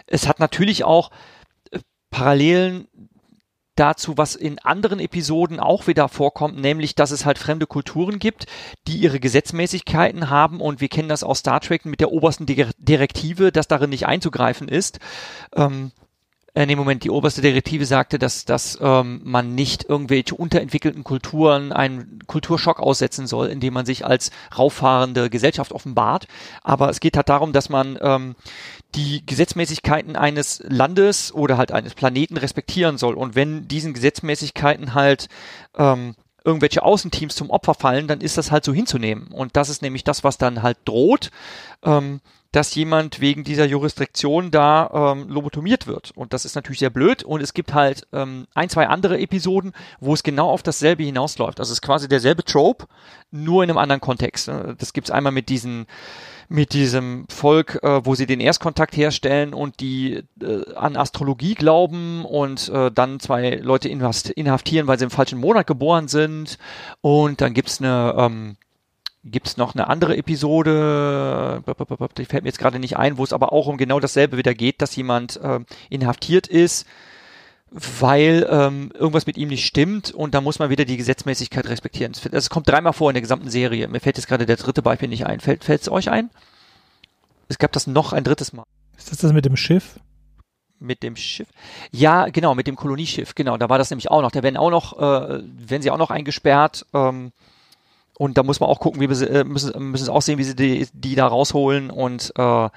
es 0.07 0.29
hat 0.29 0.41
natürlich 0.41 0.85
auch 0.85 1.11
äh, 1.71 1.81
Parallelen 2.11 2.87
dazu, 3.77 4.16
was 4.16 4.35
in 4.35 4.59
anderen 4.59 5.01
Episoden 5.01 5.61
auch 5.61 5.87
wieder 5.87 6.09
vorkommt, 6.09 6.61
nämlich, 6.61 6.95
dass 6.95 7.11
es 7.11 7.24
halt 7.24 7.39
fremde 7.39 7.66
Kulturen 7.66 8.18
gibt, 8.18 8.47
die 8.87 8.97
ihre 8.97 9.20
Gesetzmäßigkeiten 9.20 10.31
haben 10.31 10.61
und 10.61 10.81
wir 10.81 10.89
kennen 10.89 11.09
das 11.09 11.22
aus 11.22 11.39
Star 11.39 11.61
Trek 11.61 11.85
mit 11.85 12.01
der 12.01 12.12
obersten 12.12 12.47
Direktive, 12.47 13.53
dass 13.53 13.68
darin 13.68 13.91
nicht 13.91 14.07
einzugreifen 14.07 14.68
ist. 14.68 14.99
Ähm, 15.55 15.93
äh, 16.57 16.64
nee, 16.64 16.74
Moment, 16.74 17.05
die 17.05 17.11
oberste 17.11 17.43
Direktive 17.43 17.85
sagte, 17.85 18.18
dass, 18.18 18.47
dass 18.47 18.79
ähm, 18.81 19.20
man 19.24 19.55
nicht 19.55 19.85
irgendwelche 19.91 20.35
unterentwickelten 20.35 21.05
Kulturen 21.05 21.70
einen 21.70 22.20
Kulturschock 22.27 22.81
aussetzen 22.81 23.27
soll, 23.27 23.49
indem 23.49 23.74
man 23.74 23.85
sich 23.85 24.07
als 24.07 24.31
rauffahrende 24.57 25.29
Gesellschaft 25.29 25.72
offenbart. 25.72 26.29
Aber 26.62 26.89
es 26.89 27.01
geht 27.01 27.18
halt 27.18 27.29
darum, 27.29 27.53
dass 27.53 27.68
man 27.68 27.99
ähm, 28.01 28.37
die 28.95 29.24
Gesetzmäßigkeiten 29.26 30.16
eines 30.16 30.62
Landes 30.66 31.32
oder 31.34 31.59
halt 31.59 31.72
eines 31.72 31.95
Planeten 31.95 32.37
respektieren 32.37 32.99
soll. 32.99 33.14
Und 33.14 33.34
wenn 33.34 33.68
diesen 33.68 33.93
Gesetzmäßigkeiten 33.93 34.95
halt 34.95 35.28
ähm, 35.76 36.14
irgendwelche 36.45 36.82
Außenteams 36.82 37.34
zum 37.34 37.51
Opfer 37.51 37.74
fallen, 37.74 38.07
dann 38.07 38.20
ist 38.20 38.39
das 38.39 38.51
halt 38.51 38.64
so 38.64 38.72
hinzunehmen. 38.72 39.28
Und 39.28 39.57
das 39.57 39.68
ist 39.68 39.82
nämlich 39.82 40.05
das, 40.05 40.24
was 40.24 40.39
dann 40.39 40.62
halt 40.62 40.78
droht. 40.84 41.30
Ähm, 41.82 42.20
dass 42.57 42.74
jemand 42.74 43.20
wegen 43.20 43.45
dieser 43.45 43.66
Jurisdiktion 43.66 44.51
da 44.51 45.12
ähm, 45.12 45.28
lobotomiert 45.28 45.87
wird. 45.87 46.12
Und 46.14 46.32
das 46.32 46.47
ist 46.47 46.55
natürlich 46.55 46.78
sehr 46.78 46.89
blöd. 46.89 47.22
Und 47.22 47.43
es 47.43 47.53
gibt 47.53 47.74
halt 47.74 48.07
ähm, 48.14 48.47
ein, 48.55 48.70
zwei 48.70 48.89
andere 48.89 49.18
Episoden, 49.18 49.74
wo 50.01 50.14
es 50.14 50.22
genau 50.22 50.49
auf 50.49 50.62
dasselbe 50.62 51.03
hinausläuft. 51.03 51.61
Also 51.61 51.72
es 51.72 51.80
ist 51.80 51.82
quasi 51.82 52.09
derselbe 52.09 52.45
Trope, 52.45 52.87
nur 53.30 53.62
in 53.62 53.68
einem 53.68 53.76
anderen 53.76 54.01
Kontext. 54.01 54.49
Das 54.78 54.95
gibt's 54.95 55.11
einmal 55.11 55.32
mit 55.32 55.51
diesen 55.51 55.87
mit 56.49 56.72
diesem 56.72 57.26
Volk, 57.28 57.80
äh, 57.82 58.05
wo 58.05 58.14
sie 58.14 58.26
den 58.26 58.40
Erstkontakt 58.40 58.97
herstellen 58.97 59.55
und 59.55 59.80
die 59.80 60.22
äh, 60.40 60.74
an 60.74 60.97
Astrologie 60.97 61.55
glauben 61.55 62.24
und 62.24 62.68
äh, 62.68 62.90
dann 62.90 63.20
zwei 63.20 63.57
Leute 63.57 63.88
inhaftieren, 63.88 64.86
weil 64.86 64.99
sie 64.99 65.05
im 65.05 65.11
falschen 65.11 65.40
Monat 65.40 65.66
geboren 65.66 66.09
sind. 66.09 66.59
Und 67.01 67.40
dann 67.40 67.55
gibt's 67.55 67.80
eine 67.80 68.14
ähm, 68.16 68.57
gibt 69.28 69.49
es 69.49 69.57
noch 69.57 69.74
eine 69.74 69.88
andere 69.88 70.16
Episode, 70.16 71.62
die 72.16 72.24
fällt 72.24 72.44
mir 72.44 72.49
jetzt 72.49 72.61
gerade 72.61 72.78
nicht 72.78 72.97
ein, 72.97 73.18
wo 73.18 73.24
es 73.24 73.32
aber 73.32 73.53
auch 73.53 73.66
um 73.66 73.76
genau 73.76 73.99
dasselbe 73.99 74.36
wieder 74.36 74.55
geht, 74.55 74.80
dass 74.80 74.94
jemand 74.94 75.36
äh, 75.42 75.61
inhaftiert 75.90 76.47
ist, 76.47 76.86
weil 77.71 78.47
ähm, 78.49 78.91
irgendwas 78.95 79.27
mit 79.27 79.37
ihm 79.37 79.49
nicht 79.49 79.67
stimmt 79.67 80.12
und 80.12 80.35
da 80.35 80.41
muss 80.41 80.59
man 80.59 80.71
wieder 80.71 80.85
die 80.85 80.97
Gesetzmäßigkeit 80.97 81.67
respektieren. 81.67 82.12
Es, 82.12 82.25
es 82.25 82.51
kommt 82.51 82.69
dreimal 82.69 82.93
vor 82.93 83.11
in 83.11 83.14
der 83.14 83.23
gesamten 83.23 83.51
Serie. 83.51 83.89
Mir 83.89 84.01
fällt 84.01 84.17
jetzt 84.17 84.29
gerade 84.29 84.47
der 84.47 84.57
dritte 84.57 84.83
Beispiel 84.83 85.09
nicht 85.09 85.27
ein. 85.27 85.41
Fällt 85.41 85.69
es 85.69 85.89
euch 85.91 86.11
ein? 86.11 86.31
Es 87.49 87.59
gab 87.59 87.73
das 87.73 87.87
noch 87.87 88.12
ein 88.12 88.25
drittes 88.25 88.53
Mal. 88.53 88.64
Ist 88.97 89.11
das 89.11 89.19
das 89.19 89.33
mit 89.33 89.45
dem 89.45 89.57
Schiff? 89.57 89.99
mit 90.79 91.03
dem 91.03 91.17
Schiff. 91.17 91.49
Ja, 91.91 92.27
genau, 92.27 92.55
mit 92.55 92.67
dem 92.67 92.77
Kolonieschiff, 92.77 93.35
genau. 93.35 93.57
Da 93.57 93.69
war 93.69 93.79
das 93.79 93.91
nämlich 93.91 94.11
auch 94.11 94.23
noch. 94.23 94.31
Da 94.31 94.43
werden 94.43 94.57
auch 94.57 94.71
noch, 94.71 94.99
äh, 94.99 95.43
werden 95.43 95.83
sie 95.83 95.91
auch 95.91 95.99
noch 95.99 96.11
eingesperrt. 96.11 96.87
Ähm, 96.93 97.33
und 98.19 98.39
da 98.39 98.43
muss 98.43 98.61
man 98.61 98.69
auch 98.69 98.81
gucken, 98.81 99.01
wie 99.01 99.09
wir 99.09 99.17
sie, 99.17 99.27
äh, 99.27 99.45
müssen, 99.45 99.91
müssen 99.91 100.05
es 100.05 100.09
auch 100.09 100.23
sehen, 100.23 100.39
wie 100.39 100.45
sie 100.45 100.57
die, 100.57 100.89
die 100.93 101.14
da 101.14 101.27
rausholen 101.27 101.91
und 101.91 102.33
äh, 102.37 102.69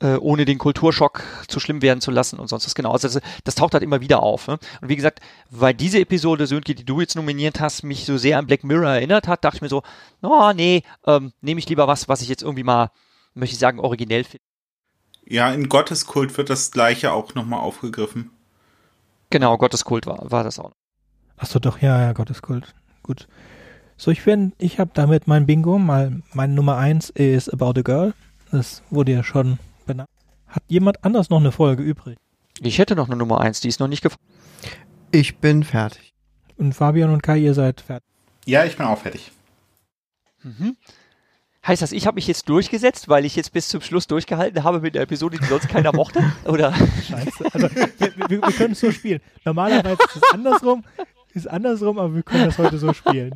äh, 0.00 0.16
ohne 0.16 0.44
den 0.44 0.58
Kulturschock 0.58 1.22
zu 1.48 1.58
schlimm 1.58 1.80
werden 1.82 2.00
zu 2.00 2.10
lassen 2.10 2.38
und 2.38 2.48
sonst 2.48 2.66
was 2.66 2.74
genau. 2.74 2.92
Also 2.92 3.08
das, 3.08 3.20
das 3.44 3.54
taucht 3.54 3.72
halt 3.72 3.82
immer 3.82 4.00
wieder 4.00 4.22
auf. 4.22 4.46
Ne? 4.46 4.58
Und 4.80 4.88
wie 4.88 4.96
gesagt, 4.96 5.20
weil 5.50 5.74
diese 5.74 6.00
Episode, 6.00 6.46
Sönke, 6.46 6.74
die 6.74 6.84
du 6.84 7.00
jetzt 7.00 7.16
nominiert 7.16 7.60
hast, 7.60 7.82
mich 7.82 8.04
so 8.04 8.18
sehr 8.18 8.38
an 8.38 8.46
Black 8.46 8.64
Mirror 8.64 8.90
erinnert 8.90 9.26
hat, 9.26 9.44
dachte 9.44 9.56
ich 9.56 9.62
mir 9.62 9.68
so, 9.68 9.82
oh 10.22 10.52
nee, 10.54 10.82
ähm, 11.06 11.32
nehme 11.40 11.58
ich 11.58 11.68
lieber 11.68 11.88
was, 11.88 12.08
was 12.08 12.20
ich 12.20 12.28
jetzt 12.28 12.42
irgendwie 12.42 12.64
mal, 12.64 12.90
möchte 13.34 13.54
ich 13.54 13.58
sagen, 13.58 13.80
originell 13.80 14.24
finde. 14.24 14.44
Ja, 15.24 15.50
in 15.52 15.68
Gotteskult 15.68 16.36
wird 16.36 16.50
das 16.50 16.70
gleiche 16.70 17.12
auch 17.12 17.34
nochmal 17.34 17.60
aufgegriffen. 17.60 18.30
Genau, 19.30 19.56
Gotteskult 19.58 20.06
war, 20.06 20.30
war 20.30 20.44
das 20.44 20.58
auch. 20.58 20.72
Achso, 21.36 21.58
doch, 21.58 21.80
ja, 21.80 22.00
ja, 22.00 22.12
Gotteskult. 22.12 22.74
Gut. 23.02 23.26
So, 23.96 24.10
ich 24.10 24.20
finde, 24.20 24.54
ich 24.58 24.78
habe 24.78 24.90
damit 24.94 25.26
mein 25.26 25.46
Bingo. 25.46 25.78
Mal, 25.78 26.22
meine 26.32 26.52
Nummer 26.52 26.76
eins 26.76 27.10
ist 27.10 27.52
About 27.52 27.80
a 27.80 27.82
Girl. 27.82 28.14
Das 28.52 28.82
wurde 28.90 29.12
ja 29.12 29.24
schon 29.24 29.58
benannt. 29.86 30.10
Hat 30.46 30.62
jemand 30.68 31.04
anders 31.04 31.30
noch 31.30 31.40
eine 31.40 31.52
Folge 31.52 31.82
übrig? 31.82 32.18
Ich 32.60 32.78
hätte 32.78 32.96
noch 32.96 33.08
eine 33.08 33.16
Nummer 33.16 33.40
eins, 33.40 33.60
die 33.60 33.68
ist 33.68 33.80
noch 33.80 33.88
nicht 33.88 34.02
gefallen. 34.02 34.22
Ich 35.12 35.38
bin 35.38 35.64
fertig. 35.64 36.14
Und 36.56 36.72
Fabian 36.72 37.10
und 37.10 37.22
Kai, 37.22 37.38
ihr 37.38 37.54
seid 37.54 37.80
fertig. 37.80 38.08
Ja, 38.46 38.64
ich 38.64 38.76
bin 38.76 38.86
auch 38.86 38.98
fertig. 38.98 39.32
Mhm. 40.42 40.76
Heißt 41.66 41.82
das, 41.82 41.90
ich 41.90 42.06
habe 42.06 42.14
mich 42.14 42.28
jetzt 42.28 42.48
durchgesetzt, 42.48 43.08
weil 43.08 43.24
ich 43.24 43.34
jetzt 43.34 43.52
bis 43.52 43.68
zum 43.68 43.80
Schluss 43.80 44.06
durchgehalten 44.06 44.62
habe 44.62 44.80
mit 44.80 44.94
der 44.94 45.02
Episode, 45.02 45.38
die 45.38 45.46
sonst 45.46 45.68
keiner 45.68 45.92
mochte? 45.92 46.22
Oder? 46.44 46.72
Scheiße. 46.72 47.44
Also, 47.52 47.74
wir, 47.74 48.16
wir, 48.16 48.30
wir 48.30 48.40
können 48.52 48.72
es 48.72 48.80
so 48.80 48.92
spielen. 48.92 49.20
Normalerweise 49.44 49.98
ist 50.02 50.16
es 50.16 50.32
andersrum. 50.32 50.84
Ist 51.34 51.48
andersrum, 51.48 51.98
aber 51.98 52.14
wir 52.14 52.22
können 52.22 52.44
das 52.44 52.56
heute 52.58 52.78
so 52.78 52.92
spielen. 52.92 53.34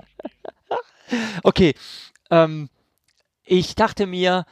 Okay. 1.42 1.74
Ähm, 2.30 2.68
ich 3.44 3.74
dachte 3.74 4.06
mir, 4.06 4.46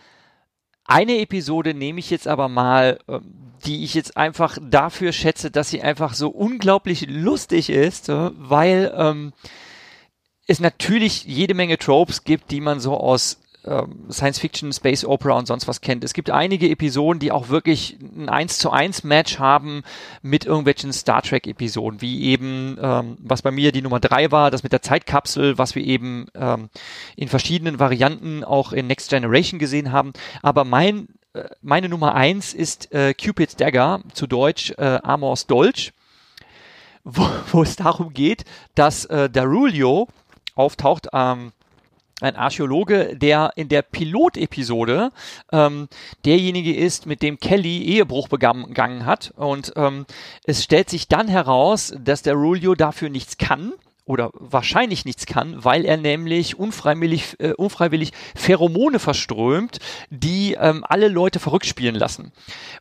eine 0.89 1.19
Episode 1.21 1.75
nehme 1.75 2.01
ich 2.01 2.11
jetzt 2.11 2.27
aber 2.27 2.49
mal, 2.49 2.99
ähm, 3.09 3.35
die 3.65 3.85
ich 3.85 3.95
jetzt 3.95 4.17
einfach 4.17 4.59
dafür 4.61 5.13
schätze, 5.13 5.51
dass 5.51 5.71
sie 5.71 5.83
einfach 5.83 6.15
so 6.15 6.29
unglaublich 6.29 7.07
lustig 7.09 7.71
ist, 7.71 8.09
weil 8.09 8.93
ähm, 8.97 9.33
es 10.47 10.61
natürlich 10.61 11.25
jede 11.25 11.55
Menge 11.55 11.77
Tropes 11.77 12.25
gibt, 12.25 12.51
die 12.51 12.61
man 12.61 12.81
so 12.81 12.97
aus 12.97 13.41
Science 14.11 14.39
Fiction, 14.39 14.73
Space 14.73 15.05
Opera 15.05 15.33
und 15.33 15.47
sonst 15.47 15.69
was 15.69 15.81
kennt. 15.81 16.05
Es 16.05 16.15
gibt 16.15 16.31
einige 16.31 16.69
Episoden, 16.69 17.19
die 17.19 17.33
auch 17.33 17.49
wirklich 17.49 17.99
ein 18.01 18.29
1 18.29 18.59
zu 18.59 18.71
1 18.71 19.05
Match 19.05 19.39
haben 19.39 19.83
mit 20.23 20.45
irgendwelchen 20.45 20.93
Star 20.93 21.23
Trek 21.23 21.47
Episoden, 21.47 22.01
wie 22.01 22.23
eben, 22.25 22.79
ähm, 22.81 23.17
was 23.21 23.43
bei 23.43 23.51
mir 23.51 23.73
die 23.73 23.83
Nummer 23.83 24.01
3 24.01 24.31
war, 24.31 24.51
das 24.51 24.63
mit 24.63 24.73
der 24.73 24.83
Zeitkapsel, 24.83 25.59
was 25.59 25.75
wir 25.75 25.85
eben 25.85 26.27
ähm, 26.35 26.71
in 27.17 27.29
verschiedenen 27.29 27.79
Varianten 27.79 28.45
auch 28.45 28.73
in 28.73 28.87
Next 28.87 29.11
Generation 29.11 29.59
gesehen 29.59 29.93
haben. 29.93 30.13
Aber 30.43 30.65
mein, 30.65 31.09
äh, 31.35 31.45
meine 31.61 31.89
Nummer 31.89 32.15
1 32.15 32.55
ist 32.55 32.93
äh, 32.93 33.15
Cupid's 33.15 33.57
Dagger, 33.57 34.01
zu 34.15 34.27
Deutsch 34.27 34.73
äh, 34.79 34.99
Amors 35.03 35.47
Dolch, 35.47 35.93
wo, 37.05 37.29
wo 37.53 37.63
es 37.63 37.77
darum 37.77 38.13
geht, 38.13 38.45
dass 38.75 39.05
äh, 39.07 39.29
Darulio 39.29 40.09
auftaucht, 40.55 41.09
ähm, 41.13 41.53
ein 42.21 42.37
Archäologe, 42.37 43.17
der 43.17 43.53
in 43.57 43.69
der 43.69 43.83
Pilotepisode 43.83 45.13
ähm, 45.53 45.89
derjenige 46.25 46.75
ist, 46.75 47.07
mit 47.07 47.23
dem 47.23 47.39
Kelly 47.39 47.83
Ehebruch 47.85 48.29
begangen 48.29 49.07
hat. 49.07 49.33
Und 49.37 49.73
ähm, 49.77 50.07
es 50.45 50.65
stellt 50.65 50.91
sich 50.91 51.09
dann 51.09 51.29
heraus, 51.29 51.95
dass 51.99 52.23
der 52.23 52.35
Rulio 52.35 52.75
dafür 52.75 53.09
nichts 53.09 53.39
kann 53.39 53.73
oder 54.09 54.31
wahrscheinlich 54.35 55.05
nichts 55.05 55.27
kann, 55.27 55.65
weil 55.65 55.85
er 55.85 55.97
nämlich 55.97 56.59
unfreiwillig, 56.59 57.37
äh, 57.39 57.53
unfreiwillig 57.53 58.13
Pheromone 58.35 58.99
verströmt, 58.99 59.79
die 60.11 60.57
ähm, 60.59 60.85
alle 60.89 61.09
Leute 61.09 61.39
verrückt 61.39 61.67
spielen 61.67 61.95
lassen. 61.95 62.33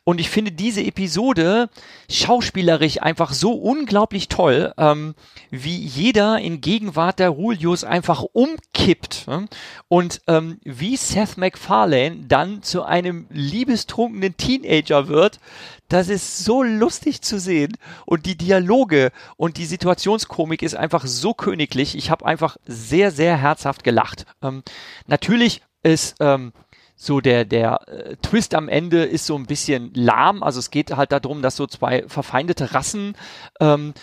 Und 0.04 0.20
ich 0.20 0.30
finde 0.30 0.50
diese 0.50 0.82
Episode 0.82 1.68
schauspielerisch 2.10 3.00
einfach 3.00 3.32
so 3.32 3.52
unglaublich 3.52 4.28
toll, 4.28 4.72
ähm, 4.78 5.14
wie 5.50 5.76
jeder 5.76 6.38
in 6.40 6.60
Gegenwart 6.60 7.18
der 7.18 7.28
Rulius 7.28 7.84
einfach 7.84 8.24
umkehrt 8.32 8.78
kippt 8.88 9.26
ne? 9.26 9.46
und 9.88 10.22
ähm, 10.28 10.58
wie 10.64 10.96
Seth 10.96 11.36
MacFarlane 11.36 12.24
dann 12.26 12.62
zu 12.62 12.84
einem 12.84 13.26
liebestrunkenen 13.28 14.36
Teenager 14.36 15.08
wird, 15.08 15.40
das 15.88 16.08
ist 16.08 16.44
so 16.44 16.62
lustig 16.62 17.22
zu 17.22 17.40
sehen 17.40 17.76
und 18.04 18.26
die 18.26 18.36
Dialoge 18.36 19.10
und 19.36 19.56
die 19.56 19.64
Situationskomik 19.64 20.62
ist 20.62 20.76
einfach 20.76 21.06
so 21.06 21.34
königlich. 21.34 21.96
Ich 21.96 22.10
habe 22.10 22.26
einfach 22.26 22.56
sehr, 22.66 23.10
sehr 23.10 23.36
herzhaft 23.36 23.84
gelacht. 23.84 24.26
Ähm, 24.42 24.62
natürlich 25.06 25.62
ist 25.82 26.16
ähm, 26.20 26.52
so 26.94 27.20
der 27.20 27.44
der 27.44 27.88
äh, 27.88 28.16
Twist 28.16 28.54
am 28.54 28.68
Ende 28.68 29.04
ist 29.04 29.24
so 29.24 29.36
ein 29.36 29.46
bisschen 29.46 29.92
lahm. 29.94 30.42
Also 30.42 30.58
es 30.58 30.70
geht 30.70 30.94
halt 30.96 31.12
darum, 31.12 31.42
dass 31.42 31.56
so 31.56 31.66
zwei 31.66 32.04
verfeindete 32.06 32.74
Rassen 32.74 33.16
ähm, 33.60 33.94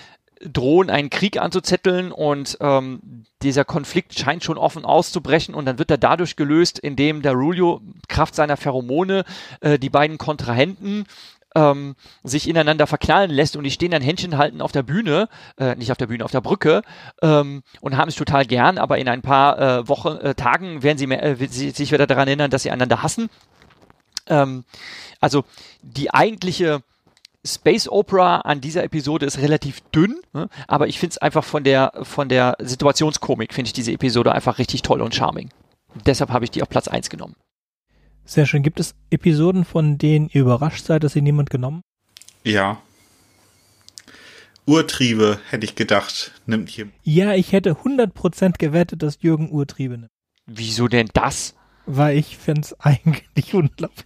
drohen, 0.42 0.90
einen 0.90 1.10
Krieg 1.10 1.40
anzuzetteln 1.40 2.12
und 2.12 2.58
ähm, 2.62 3.26
dieser 3.42 3.66
Konflikt 3.66 4.18
scheint 4.18 4.44
schon 4.44 4.58
offen 4.58 4.86
auszubrechen 4.86 5.56
und 5.56 5.66
dann 5.66 5.80
wird 5.80 5.92
er 5.92 5.98
dadurch 5.98 6.36
gelöst, 6.36 6.80
indem 6.80 7.22
der 7.22 7.34
Rulio 7.34 7.82
Kraft 8.08 8.36
seiner 8.36 8.58
Pheromone 8.58 9.24
äh, 9.62 9.80
die 9.80 9.90
beiden 9.90 10.18
Kontrahenten 10.18 11.06
ähm, 11.56 11.95
sich 12.24 12.47
ineinander 12.47 12.86
verknallen 12.86 13.32
lässt 13.32 13.56
und 13.56 13.64
die 13.64 13.72
stehen 13.72 13.91
dann 13.91 14.01
Händchen 14.01 14.38
halten 14.38 14.62
auf 14.62 14.72
der 14.72 14.84
Bühne, 14.84 15.30
äh, 15.58 15.76
nicht 15.76 15.91
auf 15.91 15.97
der 15.97 16.08
Bühne, 16.08 16.24
auf 16.24 16.32
der 16.32 16.41
Brücke 16.41 16.82
ähm, 17.22 17.64
und 17.82 17.97
haben 17.97 18.10
es 18.10 18.16
total 18.16 18.45
gern, 18.45 18.78
aber 18.78 18.97
in 18.97 19.08
ein 19.08 19.22
paar 19.22 19.60
äh, 19.60 19.88
Wochen, 19.88 20.18
äh, 20.18 20.36
Tagen 20.36 20.84
werden 20.84 20.97
sie, 20.97 21.08
mehr, 21.08 21.24
äh, 21.24 21.47
sie 21.47 21.72
sich 21.72 21.91
wieder 21.91 22.08
daran 22.08 22.28
erinnern, 22.28 22.51
dass 22.51 22.64
sie 22.64 22.72
einander 22.72 23.01
hassen. 23.01 23.30
Ähm, 24.28 24.66
also 25.22 25.45
die 25.82 26.14
eigentliche 26.14 26.82
Space 27.45 27.88
Opera 27.88 28.38
an 28.38 28.60
dieser 28.60 28.84
Episode 28.84 29.26
ist 29.26 29.38
relativ 29.38 29.82
dünn, 29.91 30.20
ne? 30.34 30.49
aber 30.68 30.88
ich 30.88 30.99
finde 30.99 31.12
es 31.12 31.18
einfach 31.20 31.43
von 31.43 31.64
der, 31.64 31.93
von 32.01 32.28
der 32.28 32.58
Situationskomik, 32.60 33.53
finde 33.53 33.68
ich 33.68 33.74
diese 33.74 33.91
Episode 33.91 34.32
einfach 34.34 34.58
richtig 34.58 34.82
toll 34.82 35.01
und 35.01 35.14
charming. 35.14 35.49
Deshalb 36.06 36.32
habe 36.32 36.43
ich 36.43 36.51
die 36.51 36.64
auf 36.64 36.70
Platz 36.70 36.88
1 36.88 37.10
genommen. 37.10 37.36
Sehr 38.26 38.45
schön. 38.45 38.63
Gibt 38.63 38.80
es 38.80 38.95
Episoden, 39.11 39.65
von 39.65 39.97
denen 39.97 40.30
ihr 40.32 40.41
überrascht 40.41 40.86
seid, 40.86 41.03
dass 41.03 41.13
sie 41.13 41.21
niemand 41.21 41.49
genommen? 41.49 41.82
Ja. 42.43 42.82
Urtriebe, 44.65 45.39
hätte 45.49 45.65
ich 45.65 45.76
gedacht, 45.76 46.32
nimmt 46.47 46.69
hier. 46.69 46.88
Ja, 47.03 47.34
ich 47.34 47.51
hätte 47.51 47.73
100% 47.73 48.57
gewettet, 48.57 49.03
dass 49.03 49.21
Jürgen 49.21 49.51
Urtriebe 49.51 49.97
nimmt. 49.97 50.11
Wieso 50.47 50.88
denn 50.88 51.07
das? 51.13 51.55
Weil 51.86 52.17
ich 52.17 52.38
finde 52.38 52.61
es 52.61 52.73
eigentlich 52.80 53.53
unglaublich. 53.53 54.05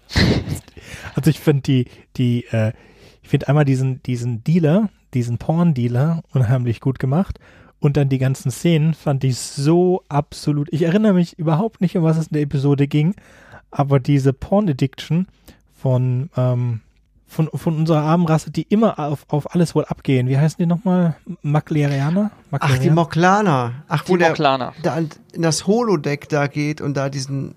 also 1.15 1.30
ich 1.30 1.39
finde 1.39 1.61
die, 1.61 1.86
die, 2.17 2.45
äh, 2.51 2.74
ich 3.22 3.30
finde 3.30 3.47
einmal 3.47 3.65
diesen, 3.65 4.03
diesen 4.03 4.43
Dealer, 4.43 4.89
diesen 5.13 5.38
Porn-Dealer 5.38 6.24
unheimlich 6.34 6.82
gut 6.82 6.99
gemacht. 6.99 7.39
Und 7.80 7.95
dann 7.95 8.09
die 8.09 8.17
ganzen 8.17 8.51
Szenen 8.51 8.93
fand 8.93 9.24
ich 9.24 9.38
so 9.38 10.03
absolut. 10.09 10.67
Ich 10.74 10.82
erinnere 10.82 11.13
mich 11.13 11.39
überhaupt 11.39 11.80
nicht, 11.80 11.95
um 11.95 12.03
was 12.03 12.17
es 12.17 12.28
in 12.28 12.34
der 12.34 12.41
Episode 12.41 12.88
ging, 12.88 13.15
aber 13.72 13.99
diese 13.99 14.34
Porn-Addiction 14.34 15.28
von, 15.82 16.30
ähm, 16.36 16.82
von, 17.28 17.49
von 17.53 17.76
unserer 17.78 18.01
armen 18.01 18.26
Rasse, 18.26 18.51
die 18.51 18.63
immer 18.63 18.99
auf, 18.99 19.26
auf 19.30 19.53
alles 19.53 19.76
wohl 19.76 19.86
abgehen. 19.86 20.28
Wie 20.28 20.38
heißen 20.38 20.57
die 20.59 20.65
nochmal? 20.65 21.15
Maklerianer? 21.41 22.32
Ach, 22.51 22.78
die 22.80 22.89
Moklaner. 22.89 23.74
Ach, 23.88 24.03
wo 24.07 24.13
Die 24.13 24.20
der 24.20 24.30
Moklaner. 24.30 24.74
da 24.82 24.97
in 25.34 25.41
das 25.41 25.67
Holodeck 25.67 26.28
da 26.30 26.47
geht 26.47 26.82
und 26.82 26.95
da 26.95 27.09
diesen 27.09 27.55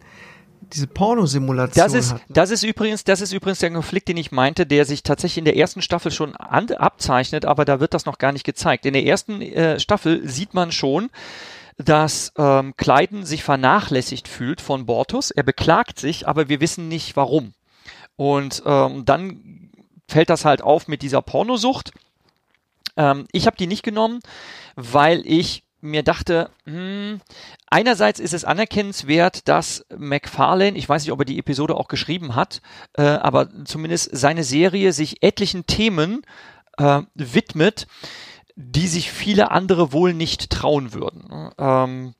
diese 0.72 0.86
Pornosimulation 0.86 1.84
Das 1.84 1.92
ist, 1.92 2.14
hat. 2.14 2.22
das 2.30 2.50
ist 2.50 2.62
übrigens, 2.62 3.04
das 3.04 3.20
ist 3.20 3.32
übrigens 3.34 3.58
der 3.58 3.70
Konflikt, 3.72 4.08
den 4.08 4.16
ich 4.16 4.32
meinte, 4.32 4.64
der 4.64 4.86
sich 4.86 5.02
tatsächlich 5.02 5.38
in 5.38 5.44
der 5.44 5.56
ersten 5.56 5.82
Staffel 5.82 6.10
schon 6.10 6.34
an, 6.36 6.70
abzeichnet, 6.70 7.44
aber 7.44 7.66
da 7.66 7.78
wird 7.78 7.92
das 7.92 8.06
noch 8.06 8.16
gar 8.16 8.32
nicht 8.32 8.44
gezeigt. 8.44 8.86
In 8.86 8.94
der 8.94 9.04
ersten 9.04 9.42
äh, 9.42 9.78
Staffel 9.80 10.26
sieht 10.26 10.54
man 10.54 10.72
schon, 10.72 11.10
dass 11.79 12.33
ähm, 12.37 12.75
Clyden 12.77 13.25
sich 13.25 13.43
vernachlässigt 13.43 14.29
fühlt 14.29 14.61
von 14.61 14.87
Bortus. 14.87 15.31
Er 15.31 15.43
beklagt 15.43 15.99
sich, 15.99 16.29
aber 16.29 16.49
wir 16.49 16.61
wissen 16.61 16.89
nicht 16.89 17.16
warum. 17.16 17.55
Und 18.16 18.62
ähm, 18.66 19.05
dann 19.05 19.70
fällt 20.09 20.31
das 20.31 20.45
halt 20.45 20.62
auf 20.62 20.89
mit 20.89 21.03
dieser 21.03 21.23
Pornosucht. 21.23 21.93
Ähm, 22.97 23.27
ich 23.33 23.47
habe 23.47 23.57
die 23.57 23.66
nicht 23.66 23.83
genommen, 23.83 24.20
weil 24.77 25.23
ich 25.27 25.64
mir 25.83 26.05
dachte, 26.05 26.51
hm, 26.64 27.20
einerseits 27.66 28.20
ist 28.20 28.35
es 28.35 28.45
anerkennenswert, 28.45 29.49
dass 29.49 29.85
McFarlane, 29.97 30.79
ich 30.79 30.89
weiß 30.89 31.03
nicht, 31.03 31.12
ob 31.12 31.20
er 31.20 31.25
die 31.25 31.39
Episode 31.39 31.75
auch 31.75 31.89
geschrieben 31.89 32.37
hat, 32.37 32.62
äh, 32.95 33.03
aber 33.03 33.49
zumindest 33.64 34.11
seine 34.12 34.45
Serie 34.45 34.93
sich 34.93 35.23
etlichen 35.23 35.66
Themen 35.66 36.23
äh, 36.79 37.03
widmet, 37.14 37.89
die 38.57 38.86
sich 38.86 39.11
viele 39.11 39.50
andere 39.50 39.92
wohl 39.92 40.14
nicht 40.14 40.50
trauen 40.50 40.92
würden. 40.92 41.50
Ähm, 41.59 42.14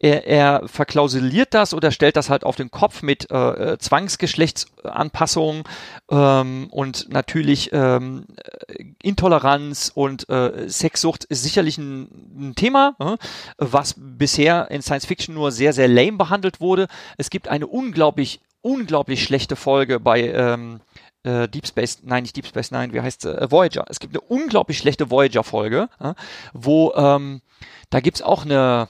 er, 0.00 0.26
er 0.26 0.68
verklausuliert 0.68 1.54
das 1.54 1.74
oder 1.74 1.90
stellt 1.90 2.16
das 2.16 2.30
halt 2.30 2.44
auf 2.44 2.56
den 2.56 2.70
Kopf 2.70 3.02
mit 3.02 3.30
äh, 3.30 3.72
äh, 3.72 3.78
Zwangsgeschlechtsanpassung 3.78 5.68
ähm, 6.10 6.68
und 6.70 7.12
natürlich 7.12 7.70
ähm, 7.72 8.26
äh, 8.36 8.84
Intoleranz 9.02 9.90
und 9.92 10.28
äh, 10.28 10.68
Sexsucht 10.68 11.24
ist 11.24 11.42
sicherlich 11.42 11.78
ein, 11.78 12.08
ein 12.38 12.54
Thema, 12.54 12.94
äh, 13.00 13.16
was 13.58 13.94
bisher 13.96 14.70
in 14.70 14.82
Science 14.82 15.06
Fiction 15.06 15.34
nur 15.34 15.50
sehr, 15.50 15.72
sehr 15.72 15.88
lame 15.88 16.16
behandelt 16.16 16.60
wurde. 16.60 16.86
Es 17.16 17.28
gibt 17.28 17.48
eine 17.48 17.66
unglaublich, 17.66 18.40
unglaublich 18.62 19.24
schlechte 19.24 19.56
Folge 19.56 19.98
bei 19.98 20.28
ähm, 20.28 20.80
äh, 21.28 21.48
Deep 21.48 21.66
Space, 21.66 21.98
nein, 22.02 22.22
nicht 22.22 22.36
Deep 22.36 22.46
Space 22.46 22.70
Nine, 22.70 22.92
wie 22.92 23.00
heißt 23.00 23.26
äh, 23.26 23.50
Voyager. 23.50 23.84
Es 23.88 24.00
gibt 24.00 24.14
eine 24.14 24.22
unglaublich 24.22 24.78
schlechte 24.78 25.10
Voyager-Folge, 25.10 25.88
äh, 26.00 26.14
wo 26.52 26.92
ähm, 26.94 27.42
da 27.90 28.00
gibt's 28.00 28.22
auch 28.22 28.44
eine 28.44 28.88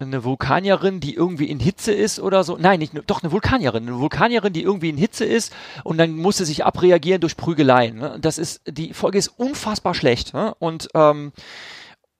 eine 0.00 0.24
Vulkanierin, 0.24 0.98
die 0.98 1.14
irgendwie 1.14 1.44
in 1.48 1.60
Hitze 1.60 1.92
ist 1.92 2.18
oder 2.18 2.42
so. 2.42 2.56
Nein, 2.56 2.80
nicht, 2.80 2.92
doch 3.06 3.22
eine 3.22 3.30
Vulkanierin. 3.30 3.86
Eine 3.86 4.00
Vulkanierin, 4.00 4.52
die 4.52 4.62
irgendwie 4.62 4.88
in 4.88 4.96
Hitze 4.96 5.24
ist 5.24 5.54
und 5.84 5.96
dann 5.98 6.16
muss 6.16 6.38
sie 6.38 6.44
sich 6.44 6.64
abreagieren 6.64 7.20
durch 7.20 7.36
Prügeleien. 7.36 7.98
Ne? 7.98 8.18
Das 8.20 8.36
ist, 8.36 8.62
die 8.66 8.94
Folge 8.94 9.18
ist 9.18 9.28
unfassbar 9.28 9.94
schlecht. 9.94 10.34
Ne? 10.34 10.56
Und, 10.58 10.88
ähm, 10.94 11.30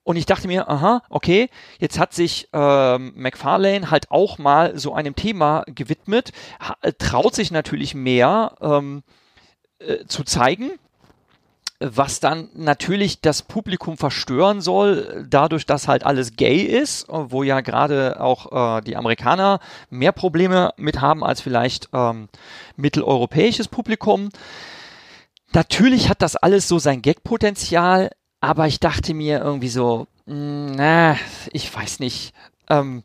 und 0.03 0.15
ich 0.15 0.25
dachte 0.25 0.47
mir, 0.47 0.69
aha, 0.69 1.01
okay, 1.09 1.49
jetzt 1.77 1.99
hat 1.99 2.13
sich 2.13 2.47
ähm, 2.53 3.11
McFarlane 3.17 3.91
halt 3.91 4.11
auch 4.11 4.37
mal 4.37 4.79
so 4.79 4.93
einem 4.93 5.15
Thema 5.15 5.65
gewidmet, 5.67 6.31
traut 6.99 7.35
sich 7.35 7.51
natürlich 7.51 7.95
mehr 7.95 8.55
ähm, 8.61 9.03
äh, 9.87 10.05
zu 10.07 10.23
zeigen, 10.23 10.71
was 11.79 12.19
dann 12.21 12.49
natürlich 12.53 13.19
das 13.19 13.41
Publikum 13.41 13.97
verstören 13.97 14.61
soll, 14.61 15.25
dadurch, 15.29 15.65
dass 15.65 15.87
halt 15.87 16.05
alles 16.05 16.35
gay 16.35 16.61
ist, 16.61 17.05
wo 17.09 17.43
ja 17.43 17.59
gerade 17.61 18.21
auch 18.21 18.77
äh, 18.77 18.81
die 18.81 18.95
Amerikaner 18.95 19.59
mehr 19.89 20.13
Probleme 20.13 20.73
mit 20.77 21.01
haben 21.01 21.23
als 21.23 21.41
vielleicht 21.41 21.89
ähm, 21.93 22.29
mitteleuropäisches 22.77 23.67
Publikum. 23.67 24.29
Natürlich 25.51 26.09
hat 26.09 26.21
das 26.21 26.35
alles 26.35 26.67
so 26.67 26.79
sein 26.79 27.01
Gag-Potenzial, 27.01 28.11
aber 28.39 28.67
ich 28.67 28.79
dachte 28.79 29.13
mir 29.13 29.39
irgendwie 29.39 29.69
so, 29.69 30.07
mh, 30.25 30.75
na, 30.75 31.17
ich 31.51 31.73
weiß 31.73 31.99
nicht. 31.99 32.33
Ähm, 32.69 33.03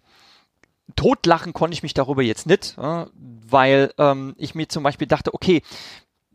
totlachen 0.97 1.53
konnte 1.53 1.75
ich 1.75 1.83
mich 1.83 1.95
darüber 1.95 2.23
jetzt 2.23 2.47
nicht, 2.47 2.77
äh, 2.79 3.07
weil 3.15 3.93
ähm, 3.99 4.35
ich 4.39 4.55
mir 4.55 4.69
zum 4.69 4.83
Beispiel 4.83 5.07
dachte, 5.07 5.35
okay, 5.35 5.63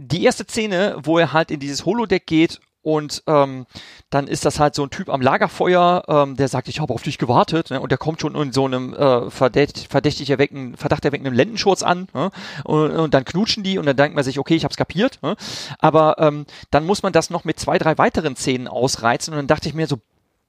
die 0.07 0.23
erste 0.23 0.43
Szene, 0.43 0.97
wo 1.03 1.17
er 1.17 1.33
halt 1.33 1.51
in 1.51 1.59
dieses 1.59 1.85
Holodeck 1.85 2.25
geht 2.25 2.59
und 2.83 3.23
ähm, 3.27 3.65
dann 4.09 4.27
ist 4.27 4.43
das 4.43 4.59
halt 4.59 4.75
so 4.75 4.83
ein 4.83 4.89
Typ 4.89 5.07
am 5.09 5.21
Lagerfeuer, 5.21 6.03
ähm, 6.07 6.35
der 6.35 6.49
sagt, 6.49 6.67
ich 6.67 6.81
habe 6.81 6.93
auf 6.93 7.01
dich 7.01 7.17
gewartet, 7.17 7.69
ne? 7.69 7.79
und 7.79 7.91
der 7.91 7.97
kommt 7.97 8.19
schon 8.19 8.35
in 8.35 8.51
so 8.51 8.65
einem 8.65 8.93
äh, 8.93 9.31
verdächtig, 9.31 9.87
verdächtig 9.87 10.29
erweckenden, 10.29 10.75
Verdacht 10.75 11.05
erweckenden 11.05 11.33
Lendenschurz 11.33 11.81
an, 11.81 12.09
ne? 12.13 12.29
und, 12.65 12.91
und 12.91 13.13
dann 13.13 13.23
knutschen 13.23 13.63
die 13.63 13.77
und 13.77 13.85
dann 13.85 13.95
denkt 13.95 14.15
man 14.15 14.25
sich, 14.25 14.37
okay, 14.37 14.55
ich 14.55 14.65
hab's 14.65 14.75
kapiert, 14.75 15.19
ne? 15.23 15.37
aber 15.79 16.17
ähm, 16.19 16.45
dann 16.71 16.85
muss 16.85 17.03
man 17.03 17.13
das 17.13 17.29
noch 17.29 17.45
mit 17.45 17.57
zwei, 17.57 17.77
drei 17.77 17.97
weiteren 17.97 18.35
Szenen 18.35 18.67
ausreizen 18.67 19.33
und 19.33 19.37
dann 19.37 19.47
dachte 19.47 19.69
ich 19.69 19.75
mir 19.75 19.87
so, 19.87 19.99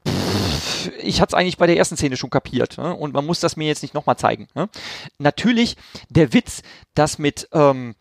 pff, 0.07 0.90
ich 0.98 1.20
hatte 1.20 1.36
es 1.36 1.38
eigentlich 1.38 1.57
bei 1.57 1.68
der 1.68 1.76
ersten 1.76 1.96
Szene 1.96 2.16
schon 2.16 2.30
kapiert 2.30 2.78
ne? 2.78 2.94
und 2.94 3.14
man 3.14 3.24
muss 3.24 3.38
das 3.38 3.57
mir 3.57 3.68
jetzt 3.68 3.82
nicht 3.82 3.94
nochmal 3.94 4.16
zeigen. 4.16 4.48
Ne? 4.57 4.68
Natürlich 5.18 5.76
der 6.09 6.32
Witz, 6.32 6.62
dass 6.94 7.20
mit 7.20 7.48
ähm, 7.52 7.94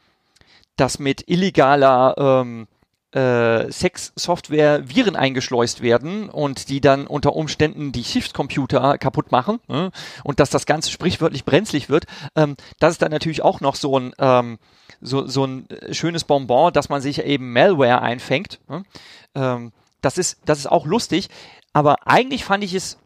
dass 0.76 1.00
mit 1.00 1.30
illegaler 1.30 2.16
ähm, 2.18 2.68
äh, 3.14 3.72
Sex-Software 3.72 4.90
Viren 4.90 5.16
eingeschleust 5.16 5.82
werden 5.82 6.30
und 6.30 6.70
die 6.70 6.82
dann 6.82 7.06
unter 7.06 7.36
Umständen 7.36 7.92
die 7.92 8.04
Schiffscomputer 8.04 8.98
kaputt 8.98 9.32
machen 9.32 9.60
ne? 9.68 9.92
und 10.24 10.40
dass 10.40 10.50
das 10.50 10.66
Ganze 10.66 10.90
sprichwörtlich 10.90 11.46
brenzlig 11.46 11.90
wird, 11.90 12.06
ähm, 12.36 12.56
das 12.80 12.94
ist 12.94 13.02
dann 13.02 13.12
natürlich 13.12 13.44
auch 13.44 13.62
noch 13.62 13.76
so 13.76 14.00
ein 14.00 14.14
ähm, 14.18 14.58
so, 15.00 15.28
so 15.28 15.46
ein 15.46 15.68
schönes 15.92 16.24
Bonbon, 16.24 16.72
dass 16.74 16.90
man 16.90 17.02
sich 17.02 17.24
eben 17.24 17.52
Malware 17.52 18.02
einfängt. 18.02 18.60
Ne? 18.70 18.84
Ähm, 19.36 19.74
das 20.02 20.18
ist 20.18 20.40
das 20.46 20.60
ist 20.60 20.68
auch 20.68 20.86
lustig, 20.86 21.30
aber 21.72 22.08
eigentlich 22.08 22.46
fand 22.46 22.64
ich 22.64 22.74
es 22.74 22.98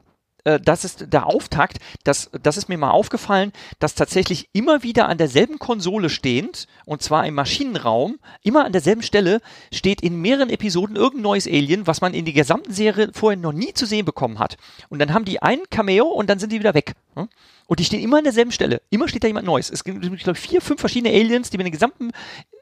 äh, 0.48 0.60
das 0.62 0.86
ist 0.86 1.12
der 1.12 1.28
Auftakt. 1.28 1.80
Das, 2.04 2.30
das 2.42 2.58
ist 2.58 2.70
mir 2.70 2.78
mal 2.78 2.92
aufgefallen, 2.92 3.52
dass 3.80 3.96
tatsächlich 3.96 4.50
immer 4.54 4.82
wieder 4.82 5.10
an 5.10 5.18
derselben 5.18 5.60
Konsole 5.60 6.10
stehend, 6.10 6.68
und 6.86 7.02
zwar 7.02 7.26
im 7.26 7.36
Maschinenraum, 7.36 8.18
immer 8.44 8.64
an 8.64 8.72
derselben 8.72 9.02
Stelle, 9.02 9.42
steht 9.74 10.02
in 10.02 10.22
mehreren 10.22 10.50
Episoden 10.50 10.96
irgendein 10.96 11.24
neues 11.24 11.48
Alien, 11.48 11.86
was 11.86 12.00
man 12.00 12.14
in 12.14 12.24
der 12.24 12.34
gesamten 12.34 12.72
Serie 12.72 13.10
vorher 13.14 13.38
noch 13.38 13.52
nie 13.52 13.74
zu 13.74 13.86
sehen 13.86 14.06
bekommen 14.06 14.40
hat. 14.40 14.58
Und 14.90 15.00
dann 15.00 15.14
haben 15.14 15.26
die 15.26 15.42
ein 15.42 15.60
Cameo 15.70 16.06
und 16.06 16.30
dann 16.30 16.40
sind 16.40 16.54
die 16.54 16.60
wieder 16.60 16.74
weg. 16.74 16.94
Hm? 17.16 17.28
Und 17.66 17.80
die 17.80 17.86
stehen 17.86 18.02
immer 18.02 18.20
an 18.20 18.24
derselben 18.24 18.54
Stelle. 18.54 18.82
Immer 18.90 19.10
steht 19.10 19.26
da 19.26 19.28
jemand 19.28 19.46
Neues. 19.46 19.70
Es 19.70 19.84
gibt, 19.84 20.04
ich 20.04 20.24
glaube, 20.24 20.40
vier, 20.40 20.62
fünf 20.62 20.80
verschiedene 20.80 21.14
Aliens, 21.14 21.50
die 21.50 21.58
man 21.58 21.66
in 21.66 21.72
den 21.72 21.78
gesamten 21.78 22.12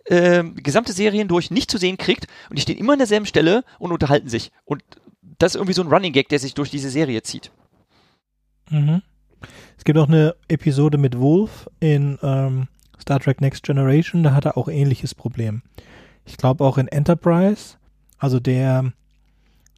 äh, 0.06 0.44
gesamte 0.44 0.94
Serien 0.94 1.28
durch 1.28 1.52
nicht 1.52 1.70
zu 1.70 1.78
sehen 1.78 1.98
kriegt 1.98 2.28
und 2.50 2.58
die 2.58 2.62
stehen 2.62 2.78
immer 2.78 2.94
an 2.94 3.00
derselben 3.00 3.26
Stelle 3.26 3.64
und 3.78 3.92
unterhalten 3.92 4.30
sich. 4.30 4.52
Und 4.64 4.84
das 5.38 5.52
ist 5.52 5.56
irgendwie 5.56 5.74
so 5.74 5.84
ein 5.84 5.90
Running 5.90 6.14
Gag, 6.14 6.30
der 6.30 6.40
sich 6.40 6.54
durch 6.54 6.70
diese 6.70 6.90
Serie 6.90 7.22
zieht. 7.24 7.52
Mhm. 8.70 9.02
Es 9.78 9.84
gibt 9.84 10.00
auch 10.00 10.08
eine 10.08 10.36
Episode 10.48 10.98
mit 10.98 11.20
Wolf 11.20 11.70
in 11.80 12.18
ähm, 12.24 12.68
Star 13.00 13.20
Trek 13.20 13.42
Next 13.42 13.64
Generation, 13.64 14.24
da 14.24 14.34
hat 14.34 14.46
er 14.46 14.58
auch 14.58 14.68
ähnliches 14.68 15.14
Problem. 15.14 15.62
Ich 16.26 16.38
glaube 16.38 16.64
auch 16.64 16.78
in 16.78 16.88
Enterprise, 16.88 17.76
also 18.18 18.40
der, 18.40 18.92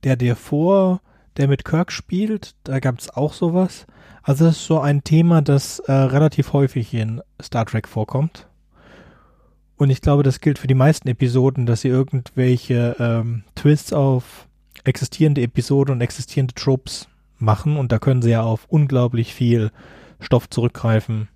der 0.04 0.16
dir 0.16 0.36
vor, 0.36 1.02
der 1.36 1.48
mit 1.48 1.66
Kirk 1.66 1.92
spielt, 1.92 2.56
da 2.64 2.80
gab 2.80 3.00
es 3.00 3.10
auch 3.10 3.34
sowas. 3.34 3.86
Also 4.24 4.46
das 4.46 4.58
ist 4.58 4.66
so 4.66 4.80
ein 4.80 5.04
Thema, 5.04 5.42
das 5.42 5.80
äh, 5.80 5.92
relativ 5.92 6.54
häufig 6.54 6.94
in 6.94 7.22
Star 7.42 7.66
Trek 7.66 7.88
vorkommt. 7.88 8.48
Und 9.78 9.90
ich 9.90 10.02
glaube, 10.02 10.24
das 10.24 10.42
gilt 10.42 10.58
für 10.58 10.68
die 10.68 10.74
meisten 10.74 11.08
Episoden, 11.08 11.66
dass 11.66 11.82
sie 11.82 11.90
irgendwelche 11.90 12.96
ähm, 13.00 13.44
Twists 13.56 13.94
auf 13.94 14.48
existierende 14.84 15.42
Episoden 15.42 15.94
und 15.94 16.02
existierende 16.02 16.56
Tropes 16.56 17.08
machen. 17.40 17.78
Und 17.78 17.92
da 17.92 18.00
können 18.00 18.22
sie 18.22 18.32
ja 18.32 18.44
auf 18.44 18.66
unglaublich 18.70 19.34
viel 19.34 19.72
Stoff 20.20 20.50
zurückgreifen. 20.50 21.28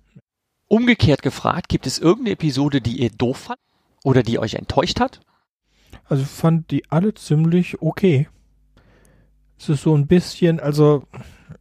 Umgekehrt 0.68 1.22
gefragt, 1.22 1.68
gibt 1.68 1.86
es 1.86 1.98
irgendeine 1.98 2.32
Episode, 2.32 2.80
die 2.80 3.02
ihr 3.02 3.10
doof 3.10 3.36
fand 3.36 3.58
oder 4.04 4.22
die 4.22 4.38
euch 4.38 4.54
enttäuscht 4.54 5.00
hat? 5.00 5.20
Also 6.04 6.24
fand 6.24 6.70
die 6.70 6.90
alle 6.90 7.14
ziemlich 7.14 7.82
okay. 7.82 8.28
Es 9.58 9.68
ist 9.68 9.82
so 9.82 9.94
ein 9.94 10.06
bisschen, 10.06 10.58
also 10.58 11.04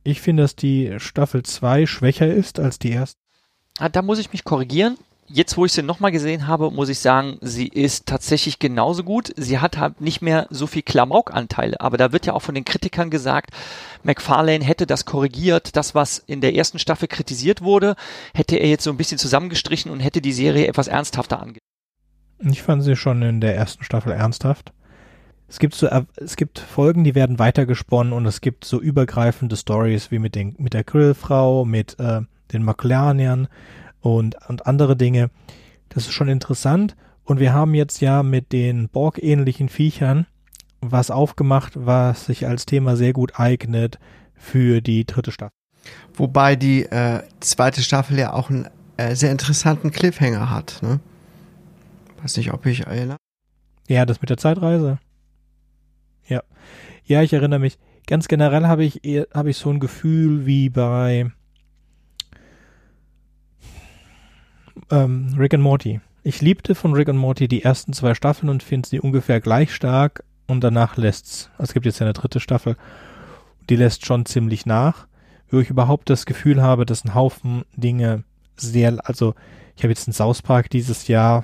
ich 0.03 0.21
finde, 0.21 0.43
dass 0.43 0.55
die 0.55 0.95
Staffel 0.97 1.43
2 1.43 1.85
schwächer 1.85 2.33
ist 2.33 2.59
als 2.59 2.79
die 2.79 2.91
erste. 2.91 3.19
Ah, 3.77 3.89
da 3.89 4.01
muss 4.01 4.19
ich 4.19 4.31
mich 4.31 4.43
korrigieren 4.43 4.97
jetzt, 5.33 5.57
wo 5.57 5.65
ich 5.65 5.73
sie 5.73 5.81
nochmal 5.81 6.11
gesehen 6.11 6.47
habe, 6.47 6.71
muss 6.71 6.89
ich 6.89 6.99
sagen, 6.99 7.37
sie 7.41 7.67
ist 7.67 8.05
tatsächlich 8.05 8.59
genauso 8.59 9.03
gut. 9.03 9.33
Sie 9.37 9.59
hat 9.59 9.77
halt 9.77 10.01
nicht 10.01 10.21
mehr 10.21 10.47
so 10.49 10.67
viel 10.67 10.81
Klamaukanteile, 10.81 11.79
aber 11.79 11.97
da 11.97 12.11
wird 12.11 12.25
ja 12.25 12.33
auch 12.33 12.41
von 12.41 12.55
den 12.55 12.65
Kritikern 12.65 13.09
gesagt, 13.09 13.51
McFarlane 14.03 14.63
hätte 14.63 14.85
das 14.85 15.05
korrigiert, 15.05 15.75
das, 15.75 15.95
was 15.95 16.19
in 16.19 16.41
der 16.41 16.55
ersten 16.55 16.79
Staffel 16.79 17.07
kritisiert 17.07 17.61
wurde, 17.61 17.95
hätte 18.33 18.57
er 18.57 18.67
jetzt 18.67 18.83
so 18.83 18.91
ein 18.91 18.97
bisschen 18.97 19.17
zusammengestrichen 19.17 19.91
und 19.91 19.99
hätte 19.99 20.21
die 20.21 20.33
Serie 20.33 20.67
etwas 20.67 20.87
ernsthafter 20.87 21.41
ange. 21.41 21.57
Ich 22.39 22.63
fand 22.63 22.83
sie 22.83 22.95
schon 22.95 23.21
in 23.21 23.41
der 23.41 23.55
ersten 23.55 23.83
Staffel 23.83 24.13
ernsthaft. 24.13 24.73
Es 25.47 25.59
gibt 25.59 25.75
so, 25.75 25.87
es 26.15 26.37
gibt 26.37 26.59
Folgen, 26.59 27.03
die 27.03 27.13
werden 27.13 27.37
weitergesponnen 27.37 28.13
und 28.13 28.25
es 28.25 28.41
gibt 28.41 28.63
so 28.63 28.79
übergreifende 28.79 29.57
Stories 29.57 30.09
wie 30.09 30.19
mit 30.19 30.33
den, 30.33 30.55
mit 30.57 30.73
der 30.73 30.83
Grillfrau, 30.83 31.65
mit 31.65 31.99
äh, 31.99 32.21
den 32.53 32.63
McLarnian 32.63 33.47
und, 34.01 34.35
und 34.47 34.65
andere 34.67 34.95
Dinge. 34.95 35.29
Das 35.89 36.07
ist 36.07 36.13
schon 36.13 36.29
interessant. 36.29 36.95
Und 37.23 37.39
wir 37.39 37.53
haben 37.53 37.73
jetzt 37.75 38.01
ja 38.01 38.23
mit 38.23 38.51
den 38.51 38.89
Borg-ähnlichen 38.89 39.69
Viechern 39.69 40.25
was 40.81 41.11
aufgemacht, 41.11 41.73
was 41.75 42.25
sich 42.25 42.47
als 42.47 42.65
Thema 42.65 42.95
sehr 42.95 43.13
gut 43.13 43.39
eignet 43.39 43.99
für 44.33 44.81
die 44.81 45.05
dritte 45.05 45.31
Staffel. 45.31 45.55
Wobei 46.13 46.55
die 46.55 46.83
äh, 46.83 47.21
zweite 47.39 47.81
Staffel 47.81 48.17
ja 48.17 48.33
auch 48.33 48.49
einen 48.49 48.67
äh, 48.97 49.15
sehr 49.15 49.31
interessanten 49.31 49.91
Cliffhanger 49.91 50.49
hat. 50.49 50.79
Ne? 50.81 50.99
Weiß 52.21 52.37
nicht, 52.37 52.51
ob 52.53 52.65
ich 52.65 52.85
erinnere. 52.85 53.17
Ja, 53.87 54.05
das 54.05 54.21
mit 54.21 54.29
der 54.29 54.37
Zeitreise. 54.37 54.99
Ja. 56.27 56.41
Ja, 57.05 57.21
ich 57.21 57.33
erinnere 57.33 57.59
mich. 57.59 57.77
Ganz 58.07 58.27
generell 58.27 58.65
habe 58.65 58.83
ich, 58.83 59.01
habe 59.33 59.49
ich 59.49 59.57
so 59.57 59.69
ein 59.69 59.79
Gefühl 59.79 60.45
wie 60.45 60.69
bei 60.69 61.31
ähm, 64.89 65.35
Rick 65.37 65.53
and 65.53 65.63
Morty. 65.63 66.01
Ich 66.23 66.41
liebte 66.41 66.75
von 66.75 66.93
Rick 66.93 67.09
and 67.09 67.17
Morty 67.17 67.47
die 67.47 67.63
ersten 67.63 67.93
zwei 67.93 68.13
Staffeln 68.13 68.49
und 68.49 68.63
finde 68.63 68.87
sie 68.87 68.99
ungefähr 68.99 69.41
gleich 69.41 69.73
stark 69.73 70.23
und 70.47 70.63
danach 70.63 70.97
lässt's. 70.97 71.49
Es 71.57 71.73
gibt 71.73 71.85
jetzt 71.85 71.99
ja 71.99 72.05
eine 72.05 72.13
dritte 72.13 72.39
Staffel, 72.39 72.77
die 73.69 73.75
lässt 73.75 74.05
schon 74.05 74.25
ziemlich 74.25 74.65
nach, 74.65 75.07
wo 75.49 75.59
ich 75.59 75.69
überhaupt 75.69 76.09
das 76.09 76.25
Gefühl 76.25 76.61
habe, 76.61 76.85
dass 76.85 77.03
ein 77.03 77.15
Haufen 77.15 77.63
Dinge 77.75 78.23
sehr, 78.55 78.97
also 79.03 79.33
ich 79.75 79.83
habe 79.83 79.91
jetzt 79.91 80.05
in 80.05 80.13
South 80.13 80.43
Park 80.43 80.69
dieses 80.69 81.07
Jahr, 81.07 81.43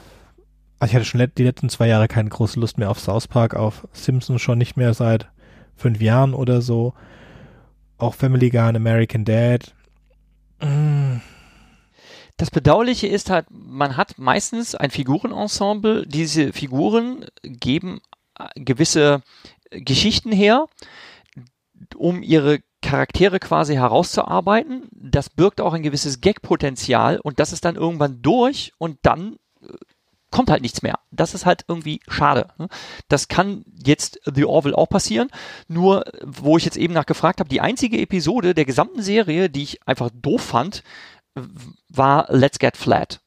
also 0.80 0.92
ich 0.92 0.96
hatte 0.96 1.06
schon 1.06 1.26
die 1.38 1.44
letzten 1.44 1.70
zwei 1.70 1.88
Jahre 1.88 2.08
keine 2.08 2.30
große 2.30 2.60
Lust 2.60 2.78
mehr 2.78 2.92
auf 2.92 3.00
South 3.00 3.28
Park, 3.28 3.56
auf 3.56 3.88
Simpsons 3.94 4.42
schon 4.42 4.60
nicht 4.60 4.78
mehr 4.78 4.94
seit 4.94 5.28
fünf 5.76 6.02
Jahren 6.02 6.34
oder 6.34 6.62
so. 6.62 6.94
Auch 7.98 8.14
Family 8.14 8.52
Guy 8.52 8.70
und 8.70 8.76
American 8.76 9.26
Dad. 9.26 9.74
Mmh 10.62 11.22
das 12.38 12.52
Bedauerliche 12.52 13.08
ist 13.08 13.30
halt, 13.30 13.48
man 13.50 13.98
hat 13.98 14.20
meistens 14.20 14.76
ein 14.76 14.92
Figurenensemble. 14.92 16.06
Diese 16.06 16.54
Figuren 16.54 17.26
geben 17.44 18.00
äh, 18.38 18.48
gewisse 18.56 19.24
Geschichten 19.72 20.32
her, 20.32 20.68
um 21.96 22.22
ihre 22.22 22.60
Charaktere 22.82 23.40
quasi 23.40 23.74
herauszuarbeiten. 23.74 24.88
Das 24.92 25.30
birgt 25.30 25.62
auch 25.62 25.74
ein 25.74 25.84
gewisses 25.84 26.22
Gag-Potenzial 26.22 27.20
und 27.20 27.40
das 27.40 27.54
ist 27.54 27.66
dann 27.66 27.76
irgendwann 27.76 28.22
durch 28.22 28.72
und 28.78 29.00
dann 29.02 29.38
äh, 29.62 29.74
kommt 30.30 30.52
halt 30.52 30.62
nichts 30.62 30.84
mehr. 30.84 31.00
Das 31.10 31.34
ist 31.34 31.46
halt 31.46 31.66
irgendwie 31.68 32.02
schade. 32.08 32.50
Ne? 32.60 32.68
Das 33.08 33.30
kann 33.30 33.64
jetzt 33.84 34.20
The 34.26 34.46
Orville 34.46 34.78
auch 34.78 34.90
passieren. 34.90 35.30
Nur, 35.68 36.04
wo 36.24 36.58
ich 36.58 36.66
jetzt 36.66 36.78
eben 36.78 36.94
nachgefragt 36.94 37.40
habe, 37.40 37.50
die 37.50 37.62
einzige 37.62 38.00
Episode 38.00 38.54
der 38.54 38.66
gesamten 38.66 39.02
Serie, 39.02 39.50
die 39.50 39.64
ich 39.64 39.88
einfach 39.88 40.12
doof 40.14 40.42
fand, 40.42 40.84
war 41.90 42.28
Let's 42.30 42.60
Get 42.60 42.78
Flat. 42.78 43.22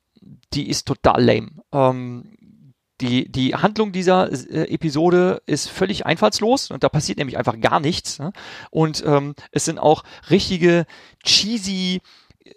Die 0.53 0.69
ist 0.69 0.87
total 0.87 1.23
lame. 1.25 1.51
Ähm, 1.73 2.37
die, 3.01 3.31
die 3.31 3.55
Handlung 3.55 3.93
dieser 3.93 4.31
äh, 4.31 4.73
Episode 4.73 5.43
ist 5.47 5.69
völlig 5.69 6.07
einfallslos 6.07 6.71
und 6.71 6.85
da 6.85 6.89
passiert 6.89 7.19
nämlich 7.19 7.39
einfach 7.39 7.59
gar 7.61 7.81
nichts. 7.81 8.19
Ne? 8.19 8.33
Und 8.71 9.03
ähm, 9.07 9.35
es 9.53 9.65
sind 9.65 9.79
auch 9.79 10.03
richtige 10.29 10.87
cheesy 11.25 12.01
äh, 12.45 12.53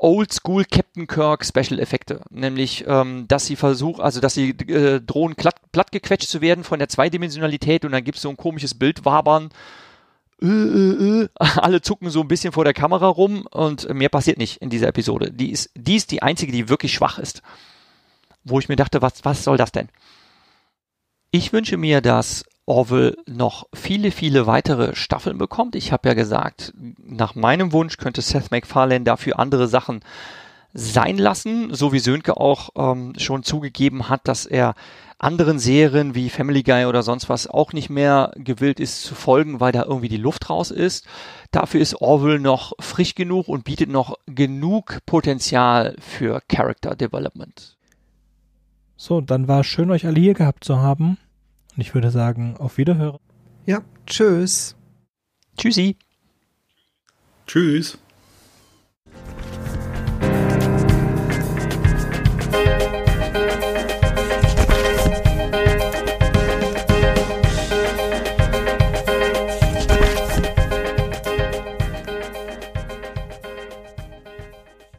Oldschool 0.00 0.64
Captain 0.64 1.06
Kirk 1.06 1.44
Special 1.44 1.78
Effekte, 1.78 2.22
nämlich 2.30 2.84
ähm, 2.88 3.26
dass 3.28 3.46
sie 3.46 3.54
versuchen, 3.54 4.00
also 4.00 4.20
dass 4.20 4.34
sie 4.34 4.50
äh, 4.50 5.00
drohen 5.00 5.36
platt, 5.36 5.54
platt 5.70 5.92
gequetscht 5.92 6.28
zu 6.28 6.40
werden 6.40 6.64
von 6.64 6.80
der 6.80 6.88
Zweidimensionalität 6.88 7.84
und 7.84 7.92
dann 7.92 8.02
gibt 8.02 8.16
es 8.16 8.22
so 8.22 8.28
ein 8.28 8.36
komisches 8.36 8.74
Bild 8.74 9.04
wabern 9.04 9.50
äh, 10.42 10.46
äh, 10.46 11.22
äh. 11.22 11.28
alle 11.38 11.80
zucken 11.80 12.10
so 12.10 12.20
ein 12.20 12.28
bisschen 12.28 12.52
vor 12.52 12.64
der 12.64 12.74
Kamera 12.74 13.06
rum 13.06 13.46
und 13.50 13.92
mehr 13.92 14.08
passiert 14.08 14.38
nicht 14.38 14.58
in 14.58 14.70
dieser 14.70 14.88
Episode. 14.88 15.30
Die 15.32 15.50
ist, 15.50 15.70
die 15.74 15.96
ist 15.96 16.10
die 16.10 16.22
einzige, 16.22 16.52
die 16.52 16.68
wirklich 16.68 16.92
schwach 16.92 17.18
ist. 17.18 17.42
Wo 18.44 18.58
ich 18.58 18.68
mir 18.68 18.76
dachte, 18.76 19.02
was, 19.02 19.24
was 19.24 19.44
soll 19.44 19.56
das 19.56 19.72
denn? 19.72 19.88
Ich 21.30 21.52
wünsche 21.52 21.76
mir, 21.76 22.00
dass 22.00 22.44
Orville 22.66 23.16
noch 23.26 23.66
viele, 23.74 24.10
viele 24.10 24.46
weitere 24.46 24.94
Staffeln 24.94 25.38
bekommt. 25.38 25.74
Ich 25.74 25.92
habe 25.92 26.08
ja 26.08 26.14
gesagt, 26.14 26.72
nach 27.02 27.34
meinem 27.34 27.72
Wunsch 27.72 27.96
könnte 27.96 28.20
Seth 28.20 28.50
MacFarlane 28.50 29.04
dafür 29.04 29.38
andere 29.38 29.68
Sachen 29.68 30.00
sein 30.74 31.18
lassen, 31.18 31.74
so 31.74 31.92
wie 31.92 31.98
Sönke 31.98 32.36
auch 32.36 32.70
ähm, 32.76 33.14
schon 33.18 33.42
zugegeben 33.42 34.08
hat, 34.08 34.26
dass 34.26 34.46
er 34.46 34.74
anderen 35.22 35.58
Serien 35.58 36.14
wie 36.14 36.30
Family 36.30 36.62
Guy 36.62 36.86
oder 36.86 37.02
sonst 37.02 37.28
was 37.28 37.46
auch 37.46 37.72
nicht 37.72 37.90
mehr 37.90 38.32
gewillt 38.36 38.80
ist 38.80 39.02
zu 39.02 39.14
folgen, 39.14 39.60
weil 39.60 39.72
da 39.72 39.84
irgendwie 39.84 40.08
die 40.08 40.16
Luft 40.16 40.50
raus 40.50 40.70
ist. 40.70 41.06
Dafür 41.50 41.80
ist 41.80 42.00
Orwell 42.00 42.38
noch 42.38 42.72
frisch 42.80 43.14
genug 43.14 43.48
und 43.48 43.64
bietet 43.64 43.88
noch 43.88 44.18
genug 44.26 44.98
Potenzial 45.06 45.96
für 46.00 46.40
Character 46.48 46.96
Development. 46.96 47.76
So, 48.96 49.20
dann 49.20 49.48
war 49.48 49.60
es 49.60 49.66
schön, 49.66 49.90
euch 49.90 50.06
alle 50.06 50.20
hier 50.20 50.34
gehabt 50.34 50.64
zu 50.64 50.78
haben. 50.78 51.18
Und 51.74 51.80
ich 51.80 51.94
würde 51.94 52.10
sagen, 52.10 52.56
auf 52.58 52.76
Wiederhören. 52.78 53.18
Ja, 53.64 53.82
tschüss. 54.06 54.76
Tschüssi. 55.56 55.96
Tschüss. 57.46 57.98